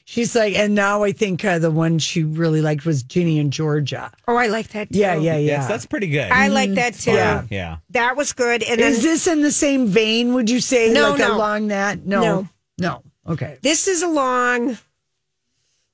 she's 0.06 0.34
like, 0.36 0.56
and 0.56 0.74
now 0.76 1.04
I 1.04 1.12
think 1.12 1.44
uh, 1.44 1.60
the 1.60 1.70
one 1.70 2.00
she 2.00 2.24
really 2.24 2.62
liked 2.62 2.86
was 2.86 3.04
Ginny 3.04 3.40
and 3.40 3.52
Georgia. 3.52 4.12
Oh, 4.30 4.38
I 4.38 4.48
like 4.48 4.70
that. 4.70 4.94
Too. 4.94 4.98
Yeah, 5.00 5.16
yeah, 5.16 5.34
yeah. 5.36 5.40
Yes, 5.40 5.68
that's 5.68 5.86
pretty 5.86 6.08
good. 6.08 6.32
I 6.32 6.48
like 6.48 6.72
that 6.76 6.94
too. 6.94 7.12
Yeah. 7.12 7.44
yeah. 7.50 7.78
That 7.90 8.16
was 8.16 8.32
good. 8.32 8.64
And 8.64 8.80
then 8.80 8.94
Is 8.94 9.04
this 9.04 9.28
in 9.28 9.42
the 9.42 9.52
same 9.52 9.88
vein? 9.88 10.34
Would 10.36 10.50
you 10.50 10.62
say? 10.62 10.94
No, 10.94 11.10
like 11.12 11.20
no. 11.20 11.36
along 11.36 11.68
that? 11.68 12.06
No, 12.06 12.22
No. 12.22 12.48
no. 12.80 13.04
Okay. 13.28 13.58
this 13.62 13.88
is 13.88 14.02
a 14.02 14.08
long. 14.08 14.78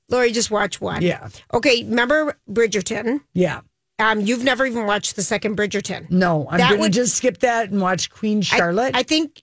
Lori, 0.08 0.32
just 0.32 0.50
watch 0.50 0.80
one. 0.80 1.02
Yeah. 1.02 1.28
Okay. 1.54 1.84
Remember 1.84 2.36
Bridgerton? 2.50 3.20
Yeah. 3.32 3.60
Um, 3.98 4.20
you've 4.20 4.42
never 4.42 4.66
even 4.66 4.86
watched 4.86 5.14
the 5.16 5.22
second 5.22 5.56
Bridgerton. 5.56 6.10
No, 6.10 6.48
I'm 6.50 6.58
That 6.58 6.68
going 6.70 6.78
to 6.78 6.82
would- 6.86 6.92
just 6.92 7.16
skip 7.16 7.38
that 7.40 7.70
and 7.70 7.80
watch 7.80 8.10
Queen 8.10 8.40
Charlotte. 8.42 8.96
I, 8.96 9.02
think. 9.02 9.42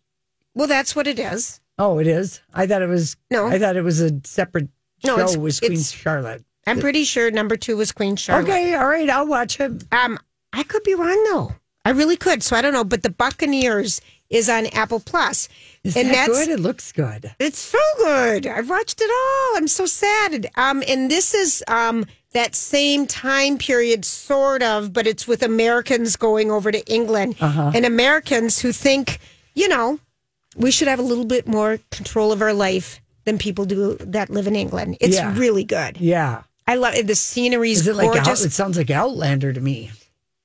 Well, 0.56 0.68
that's 0.68 0.96
what 0.96 1.08
it 1.08 1.20
is. 1.20 1.62
oh, 1.80 2.00
it 2.00 2.08
is. 2.08 2.42
I 2.54 2.66
thought 2.68 2.82
it 2.82 2.90
was. 2.90 3.16
No. 3.32 3.48
I 3.48 3.60
thought 3.60 3.76
it 3.78 3.84
was 3.84 4.02
a 4.02 4.12
separate 4.24 4.68
No, 5.06 5.16
show. 5.18 5.22
it's- 5.22 5.38
was 5.38 5.60
Queen 5.60 5.74
it's- 5.74 5.92
Charlotte? 5.92 6.44
I'm 6.66 6.80
pretty 6.82 7.06
sure 7.06 7.32
number 7.32 7.56
two 7.56 7.78
was 7.78 7.94
Queen 7.94 8.18
Charlotte. 8.18 8.50
Okay, 8.50 8.74
all 8.76 8.88
right. 8.90 9.10
I'll 9.10 9.26
watch 9.28 9.58
it. 9.62 9.86
Um, 9.94 10.20
I 10.52 10.64
could 10.64 10.84
be 10.84 10.96
wrong 10.96 11.24
though. 11.32 11.56
I 11.86 11.92
really 11.92 12.18
could. 12.18 12.44
So 12.44 12.58
I 12.58 12.62
don't 12.62 12.74
know. 12.74 12.84
But 12.84 13.04
the 13.04 13.10
Buccaneers 13.10 14.02
is 14.30 14.50
on 14.50 14.66
Apple 14.68 15.00
Plus, 15.00 15.48
Is 15.84 15.96
and 15.96 16.10
that 16.10 16.28
that's 16.28 16.46
good? 16.46 16.50
It 16.50 16.60
looks 16.60 16.92
good. 16.92 17.34
It's 17.40 17.60
so 17.60 17.80
good. 17.98 18.46
I've 18.48 18.70
watched 18.70 19.00
it 19.02 19.10
all. 19.10 19.58
I'm 19.58 19.68
so 19.68 19.86
sad. 19.86 20.48
Um, 20.56 20.84
and 20.88 21.10
this 21.10 21.34
is 21.34 21.64
um 21.68 22.06
that 22.34 22.54
same 22.56 23.08
time 23.08 23.58
period, 23.58 24.04
sort 24.06 24.62
of, 24.62 24.92
but 24.94 25.08
it's 25.08 25.28
with 25.28 25.42
Americans 25.44 26.16
going 26.18 26.52
over 26.52 26.72
to 26.72 26.86
England 26.92 27.36
Uh-huh. 27.40 27.72
and 27.74 27.86
Americans 27.86 28.60
who 28.60 28.72
think, 28.74 29.20
you 29.56 29.68
know, 29.70 30.00
we 30.58 30.70
should 30.72 30.88
have 30.90 31.00
a 31.00 31.04
little 31.04 31.26
bit 31.26 31.48
more 31.48 31.80
control 31.90 32.32
of 32.34 32.42
our 32.42 32.54
life 32.54 33.00
than 33.24 33.38
people 33.38 33.66
do 33.66 33.96
that 34.02 34.30
live 34.30 34.46
in 34.48 34.56
England. 34.56 34.98
It's 35.00 35.16
Yeah. 35.16 35.34
really 35.38 35.64
good. 35.64 35.98
Yeah. 36.02 36.44
I 36.68 36.76
love 36.76 36.96
it. 36.96 37.08
The 37.08 37.16
scenery 37.16 37.72
is 37.72 37.88
it 37.88 37.96
like 37.96 38.10
out, 38.20 38.28
it 38.42 38.52
sounds 38.52 38.78
like 38.78 38.90
Outlander 38.92 39.54
to 39.54 39.62
me? 39.62 39.92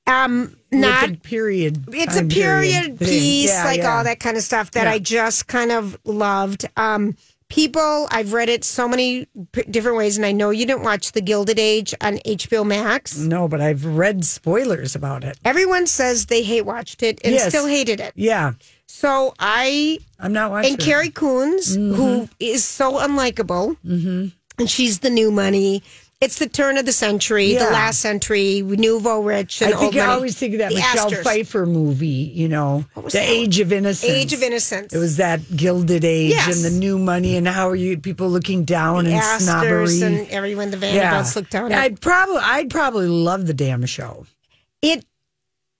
um, 0.07 0.57
not 0.73 1.23
period. 1.23 1.85
it's 1.93 2.17
a 2.17 2.21
time 2.21 2.29
period 2.29 2.99
piece, 2.99 3.51
Yeah, 3.51 3.65
like 3.65 3.79
yeah. 3.79 3.97
all 3.97 4.05
that 4.05 4.21
kind 4.21 4.37
of 4.37 4.43
stuff 4.43 4.71
that 4.73 4.85
Yeah. 4.85 4.93
I 4.93 4.99
just 4.99 5.47
kind 5.47 5.71
of 5.73 5.99
loved. 6.05 6.67
Um, 6.77 7.17
people, 7.49 8.09
I've 8.11 8.33
read 8.33 8.49
it 8.49 8.65
so 8.65 8.89
many 8.89 9.27
p- 9.53 9.63
different 9.71 9.99
ways, 9.99 10.17
and 10.17 10.25
I 10.25 10.33
know 10.33 10.49
you 10.51 10.65
didn't 10.65 10.83
watch 10.85 11.13
The 11.13 11.21
Gilded 11.21 11.59
Age 11.59 11.95
on 12.01 12.19
HBO 12.25 12.65
Max. 12.67 13.19
No, 13.19 13.47
but 13.47 13.61
I've 13.61 13.85
read 13.85 14.25
spoilers 14.25 14.95
about 14.95 15.23
it. 15.23 15.39
Everyone 15.45 15.87
says 15.87 16.27
they 16.27 16.43
hate 16.43 16.63
watched 16.65 17.03
it 17.03 17.21
and 17.23 17.35
Yes. 17.35 17.49
still 17.49 17.67
hated 17.67 18.01
it. 18.01 18.13
Yeah, 18.17 18.53
So 18.87 19.35
I 19.39 19.99
I'm 20.19 20.33
not 20.33 20.51
watching. 20.51 20.73
and 20.75 20.81
Carrie 20.81 21.11
Coons, 21.11 21.77
Mm-hmm. 21.77 21.95
who 21.95 22.29
is 22.41 22.65
so 22.65 22.95
unlikable, 22.95 23.77
and 24.59 24.71
she's 24.71 25.01
the 25.01 25.11
new 25.11 25.31
money. 25.31 25.83
It's 26.23 26.39
the 26.39 26.49
turn 26.49 26.79
of 26.79 26.87
the 26.87 26.93
century, 26.93 27.53
Yeah. 27.55 27.65
the 27.67 27.71
last 27.73 27.99
century, 28.01 28.63
nouveau 28.63 29.21
rich, 29.21 29.61
and 29.61 29.75
I 29.75 29.77
think 29.79 29.97
I 29.97 30.07
always 30.07 30.37
think 30.37 30.55
of 30.55 30.59
that 30.61 30.69
The 30.71 30.77
Michelle 30.77 31.07
Astors. 31.07 31.25
Pfeiffer 31.25 31.67
movie. 31.67 32.07
You 32.33 32.49
know, 32.49 32.85
The 32.95 33.03
that? 33.03 33.29
Age 33.29 33.59
of 33.59 33.73
Innocence. 33.73 34.11
Age 34.11 34.33
of 34.33 34.43
Innocence. 34.43 34.93
It 34.95 34.99
was 34.99 35.17
that 35.17 35.41
Gilded 35.57 36.05
Age 36.05 36.31
Yes. 36.31 36.55
and 36.57 36.65
the 36.65 36.79
new 36.79 36.97
money 36.99 37.37
and 37.37 37.49
how 37.49 37.69
are 37.69 37.75
you 37.77 37.99
people 37.99 38.31
looking 38.31 38.65
down 38.65 39.07
and 39.07 39.15
Astors 39.17 39.49
snobbery. 39.49 40.03
and 40.03 40.29
everyone, 40.31 40.71
the 40.71 40.77
Vanderbilts 40.77 41.35
looked 41.35 41.51
down. 41.51 41.73
I'd 41.73 42.01
probably, 42.01 42.39
I'd 42.41 42.71
probably 42.71 43.09
love 43.09 43.47
the 43.47 43.55
damn 43.55 43.85
show. 43.87 44.27
it 44.81 45.05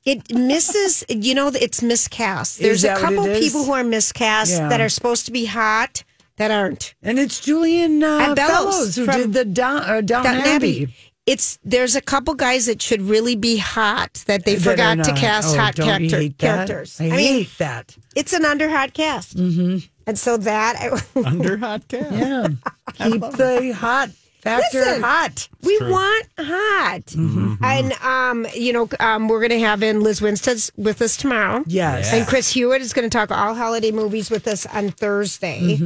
it 0.05 0.35
misses 0.35 1.05
you 1.09 1.33
know 1.33 1.47
it's 1.55 1.81
miscast 1.81 2.59
there's 2.59 2.83
a 2.83 2.97
couple 2.97 3.25
people 3.39 3.63
who 3.65 3.71
are 3.73 3.85
miscast 3.85 4.51
Yeah. 4.51 4.69
that 4.69 4.81
are 4.81 4.89
supposed 4.89 5.27
to 5.27 5.33
be 5.33 5.45
hot 5.45 6.03
that 6.37 6.51
aren't 6.51 6.95
And 7.03 7.19
it's 7.19 7.41
Julian 7.41 8.03
uh, 8.03 8.19
And 8.23 8.37
Bellows 8.37 8.97
Fellowes 8.97 8.97
who 8.97 9.07
did 9.07 9.33
the 9.33 9.45
Down, 9.45 9.83
uh, 9.83 10.01
Down 10.01 10.27
Abbey. 10.27 10.85
Abbey. 10.85 10.95
it's 11.27 11.59
there's 11.63 11.95
a 11.95 12.01
couple 12.01 12.35
guys 12.35 12.67
that 12.67 12.81
should 12.83 13.03
really 13.03 13.37
be 13.37 13.57
hot 13.59 14.23
that 14.27 14.45
they 14.45 14.55
that 14.57 14.67
are 14.67 14.71
forgot 14.73 15.05
to 15.05 15.13
cast 15.13 15.55
Oh, 15.55 15.59
hot 15.59 15.75
don't 15.77 15.87
character, 16.09 16.29
characters 16.39 17.01
I, 17.01 17.05
i 17.07 17.11
mean 17.11 17.19
hate 17.45 17.59
that. 17.59 17.97
it's 18.17 18.33
an 18.33 18.45
under 18.45 18.69
hot 18.69 18.93
cast 18.95 19.37
mm-hmm. 19.37 19.79
and 20.07 20.19
so 20.19 20.37
that 20.39 20.77
I, 20.81 21.21
Under 21.25 21.57
hot 21.59 21.87
cast. 21.89 22.13
Yeah, 22.13 22.49
keep 22.95 23.21
the 23.21 23.73
hot 23.77 24.11
factor 24.43 24.79
Listen. 24.81 25.03
hot. 25.03 25.49
we 25.63 25.79
want 25.83 26.27
hot 26.39 27.03
Mm-hmm. 27.07 27.65
and 27.65 27.93
um 28.03 28.47
you 28.55 28.73
know 28.73 28.89
um 29.01 29.29
we're 29.29 29.41
gonna 29.41 29.59
have 29.61 29.83
in 29.83 30.01
liz 30.01 30.21
winstead 30.21 30.59
with 30.77 31.01
us 31.01 31.17
tomorrow 31.17 31.63
Yes. 31.67 32.13
And 32.13 32.27
Chris 32.27 32.53
Hewitt 32.53 32.83
is 32.83 32.93
going 32.93 33.09
to 33.09 33.17
talk 33.19 33.31
all 33.31 33.55
holiday 33.55 33.93
movies 33.93 34.31
with 34.31 34.47
us 34.49 34.67
on 34.67 34.91
Thursday. 34.91 35.79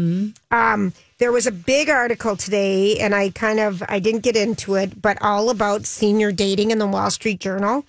Um, 0.50 0.92
there 1.18 1.32
was 1.32 1.46
a 1.46 1.52
big 1.52 1.88
article 1.90 2.34
today, 2.36 2.98
and 2.98 3.14
I 3.14 3.30
kind 3.30 3.60
of 3.60 3.82
I 3.88 3.98
didn't 4.00 4.20
get 4.22 4.36
into 4.36 4.74
it, 4.74 5.00
but 5.02 5.18
all 5.20 5.50
about 5.50 5.84
senior 5.86 6.32
dating 6.32 6.70
in 6.70 6.78
the 6.78 6.86
Wall 6.86 7.10
Street 7.10 7.40
Journal, 7.40 7.84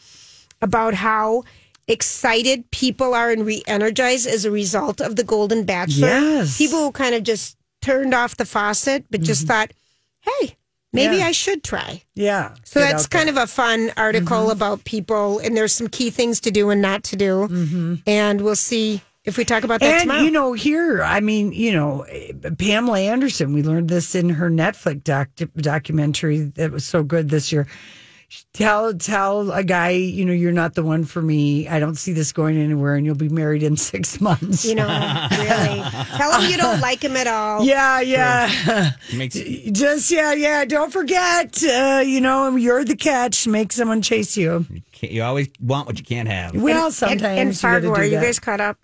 about 0.62 0.94
how 0.96 1.44
excited 1.88 2.70
people 2.72 3.14
are 3.14 3.32
and 3.32 3.46
re-energized 3.46 4.28
as 4.28 4.44
a 4.46 4.52
result 4.52 5.00
of 5.02 5.16
the 5.16 5.24
Golden 5.24 5.64
Bachelor. 5.64 6.08
Yes. 6.10 6.58
people 6.58 6.80
who 6.84 6.92
kind 6.92 7.16
of 7.16 7.24
just 7.24 7.56
turned 7.82 8.14
off 8.14 8.36
the 8.38 8.46
faucet, 8.46 9.06
but 9.10 9.22
just 9.22 9.48
thought, 9.48 9.72
"Hey, 10.22 10.57
maybe 10.94 11.18
Yeah. 11.18 11.28
I 11.28 11.32
should 11.32 11.64
try." 11.64 12.04
Yeah. 12.16 12.56
So 12.64 12.80
that's 12.80 13.08
kind 13.08 13.30
of 13.30 13.38
a 13.38 13.48
fun 13.48 13.92
article 13.98 14.44
mm-hmm. 14.44 14.52
about 14.52 14.84
people, 14.84 15.40
and 15.40 15.56
there's 15.56 15.74
some 15.74 15.88
key 15.88 16.10
things 16.10 16.40
to 16.42 16.52
do 16.52 16.70
and 16.70 16.82
not 16.82 17.04
to 17.06 17.16
do. 17.16 17.48
Mm-hmm. 17.48 17.96
And 18.06 18.42
we'll 18.42 18.56
see 18.56 19.02
if 19.26 19.38
we 19.38 19.44
talk 19.44 19.64
about 19.64 19.82
that 19.82 19.92
And 19.92 20.02
tomorrow. 20.04 20.22
you 20.22 20.32
know, 20.32 20.54
here, 20.54 21.04
I 21.04 21.20
mean, 21.20 21.52
you 21.52 21.74
know, 21.74 22.06
Pamela 22.58 23.00
Anderson. 23.00 23.54
We 23.54 23.62
learned 23.62 23.90
this 23.90 24.16
in 24.16 24.30
her 24.30 24.50
Netflix 24.50 25.04
doc- 25.04 25.30
documentary 25.58 26.40
that 26.56 26.72
was 26.72 26.86
so 26.86 27.04
good 27.04 27.30
this 27.30 27.52
year. 27.52 27.68
Tell 28.54 28.94
tell 28.94 29.52
a 29.52 29.64
guy, 29.64 29.92
you 29.92 30.26
know, 30.26 30.34
you're 30.34 30.52
not 30.52 30.74
the 30.76 30.84
one 30.84 31.06
for 31.06 31.22
me. 31.22 31.68
I 31.68 31.80
don't 31.80 31.96
see 31.96 32.12
this 32.12 32.34
going 32.34 32.58
anywhere, 32.58 32.96
and 32.96 33.06
you'll 33.06 33.16
be 33.16 33.30
married 33.30 33.64
in 33.64 33.78
six 33.78 34.20
months. 34.22 34.66
you 34.66 34.76
know, 34.76 34.86
really. 35.32 35.82
Tell 36.18 36.42
him 36.42 36.52
you 36.52 36.58
don't 36.58 36.82
like 36.82 37.02
him 37.04 37.16
at 37.16 37.28
all. 37.28 37.64
yeah, 37.64 38.02
yeah. 38.02 38.92
Makes 39.16 39.36
Just 39.72 40.12
yeah, 40.12 40.34
yeah. 40.34 40.66
Don't 40.66 40.92
forget, 40.92 41.64
uh, 41.64 42.02
you 42.06 42.20
know, 42.20 42.54
you're 42.58 42.84
the 42.84 42.96
catch. 42.98 43.48
Make 43.48 43.72
someone 43.72 44.02
chase 44.02 44.36
you. 44.36 44.66
you 45.02 45.24
always 45.24 45.48
want 45.62 45.88
what 45.88 45.98
you 45.98 46.04
can't 46.06 46.28
have. 46.28 46.54
Well, 46.54 46.86
And- 46.88 46.94
sometimes 46.94 47.22
and, 47.24 47.40
and 47.40 47.50
you 47.50 47.56
Fargo, 47.56 47.88
do 47.96 48.02
are 48.02 48.04
you 48.04 48.20
guys 48.20 48.40
caught 48.40 48.60
up? 48.60 48.78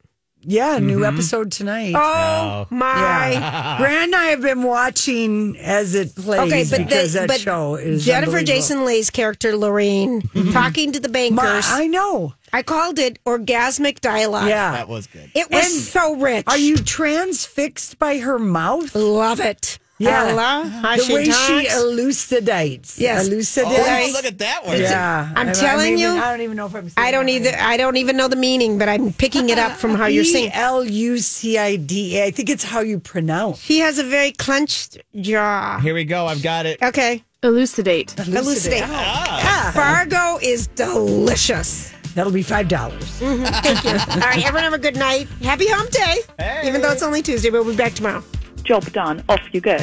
Yeah, 0.45 0.79
new 0.79 0.99
mm-hmm. 0.99 1.05
episode 1.05 1.51
tonight. 1.51 1.93
Oh 1.95 2.67
my! 2.69 3.31
Yeah. 3.31 3.77
Grant 3.77 4.03
and 4.03 4.15
I 4.15 4.25
have 4.25 4.41
been 4.41 4.63
watching 4.63 5.57
as 5.57 5.95
it 5.95 6.15
plays 6.15 6.51
Okay, 6.51 6.65
but 6.69 6.87
because 6.87 7.13
the, 7.13 7.19
that 7.19 7.27
but 7.29 7.39
show 7.39 7.75
is 7.75 8.05
Jennifer. 8.05 8.43
Jason 8.43 8.85
Leigh's 8.85 9.09
character 9.09 9.55
Lorraine 9.55 10.21
mm-hmm. 10.21 10.51
talking 10.51 10.91
to 10.91 10.99
the 10.99 11.07
Ma- 11.07 11.13
bankers. 11.13 11.65
I 11.69 11.87
know. 11.87 12.33
I 12.51 12.61
called 12.61 12.99
it 12.99 13.23
orgasmic 13.25 13.99
dialogue. 14.01 14.47
Yeah. 14.47 14.73
That 14.73 14.87
was 14.87 15.07
good. 15.07 15.31
it 15.33 15.49
was 15.49 15.65
And 15.65 15.73
so 15.73 16.15
rich. 16.17 16.43
Are 16.47 16.57
you 16.57 16.77
transfixed 16.77 17.97
by 17.97 18.19
her 18.19 18.37
mouth? 18.37 18.93
love 18.95 19.39
it? 19.39 19.79
Yeah. 20.03 20.27
Ella, 20.29 20.69
how 20.81 20.95
the 20.97 21.03
she 21.03 21.13
way 21.13 21.23
she 21.25 21.67
elucidates. 21.67 22.99
Yes. 22.99 23.27
Elucidates. 23.27 23.73
Oh, 23.79 24.09
look 24.13 24.25
at 24.25 24.37
that 24.39 24.65
one. 24.65 24.79
yeah. 24.79 25.31
I'm 25.35 25.49
I- 25.49 25.53
telling 25.53 25.93
I 25.95 25.97
you, 25.97 26.09
I 26.09 26.31
don't 26.31 26.41
even 26.41 26.57
know 26.57 26.65
if 26.67 26.75
I'm 26.75 26.89
saying 26.89 27.07
I 27.07 27.11
don't 27.11 27.25
that 27.27 27.31
either. 27.31 27.49
right. 27.51 27.59
I 27.73 27.77
don't 27.77 27.97
even 27.97 28.17
know 28.17 28.27
the 28.27 28.35
meaning, 28.35 28.77
but 28.77 28.89
I'm 28.89 29.13
picking 29.13 29.49
it 29.49 29.57
up 29.57 29.73
from 29.73 29.95
how 29.95 30.05
you're 30.07 30.23
E 30.29 30.31
saying. 30.31 30.51
L 30.53 30.83
U 30.83 31.17
C 31.17 31.57
I 31.57 31.75
D 31.77 32.17
A. 32.19 32.25
I 32.25 32.31
think 32.31 32.49
it's 32.49 32.63
how 32.63 32.81
you 32.81 32.99
pronounce. 32.99 33.61
He 33.63 33.79
has 33.79 33.99
a 33.99 34.03
very 34.03 34.31
clenched 34.31 34.97
jaw. 35.19 35.79
Here 35.79 35.93
we 35.93 36.03
go. 36.05 36.25
I've 36.27 36.43
got 36.43 36.65
it. 36.65 36.81
Okay, 36.81 37.23
Elucidate. 37.43 38.17
elucidate. 38.19 38.83
Oh. 38.83 38.87
Ah. 38.91 39.37
Yeah. 39.43 39.71
Fargo 39.71 40.39
is 40.41 40.67
delicious. 40.67 41.91
That'll 42.15 42.31
be 42.31 42.43
five 42.43 42.67
dollars. 42.67 43.03
Thank 43.19 43.83
you. 43.83 43.89
All 43.91 44.19
right, 44.19 44.37
everyone 44.45 44.63
have 44.63 44.73
a 44.73 44.77
good 44.77 44.95
night. 44.97 45.27
Happy 45.41 45.67
hump 45.67 45.89
day. 45.89 46.19
Even 46.63 46.81
though 46.81 46.91
it's 46.91 47.01
only 47.03 47.21
Tuesday, 47.23 47.49
we'll 47.49 47.65
be 47.65 47.75
back 47.75 47.93
tomorrow. 47.93 48.23
Job 48.63 48.83
done. 48.93 49.23
Off 49.29 49.41
you 49.51 49.59
go. 49.61 49.77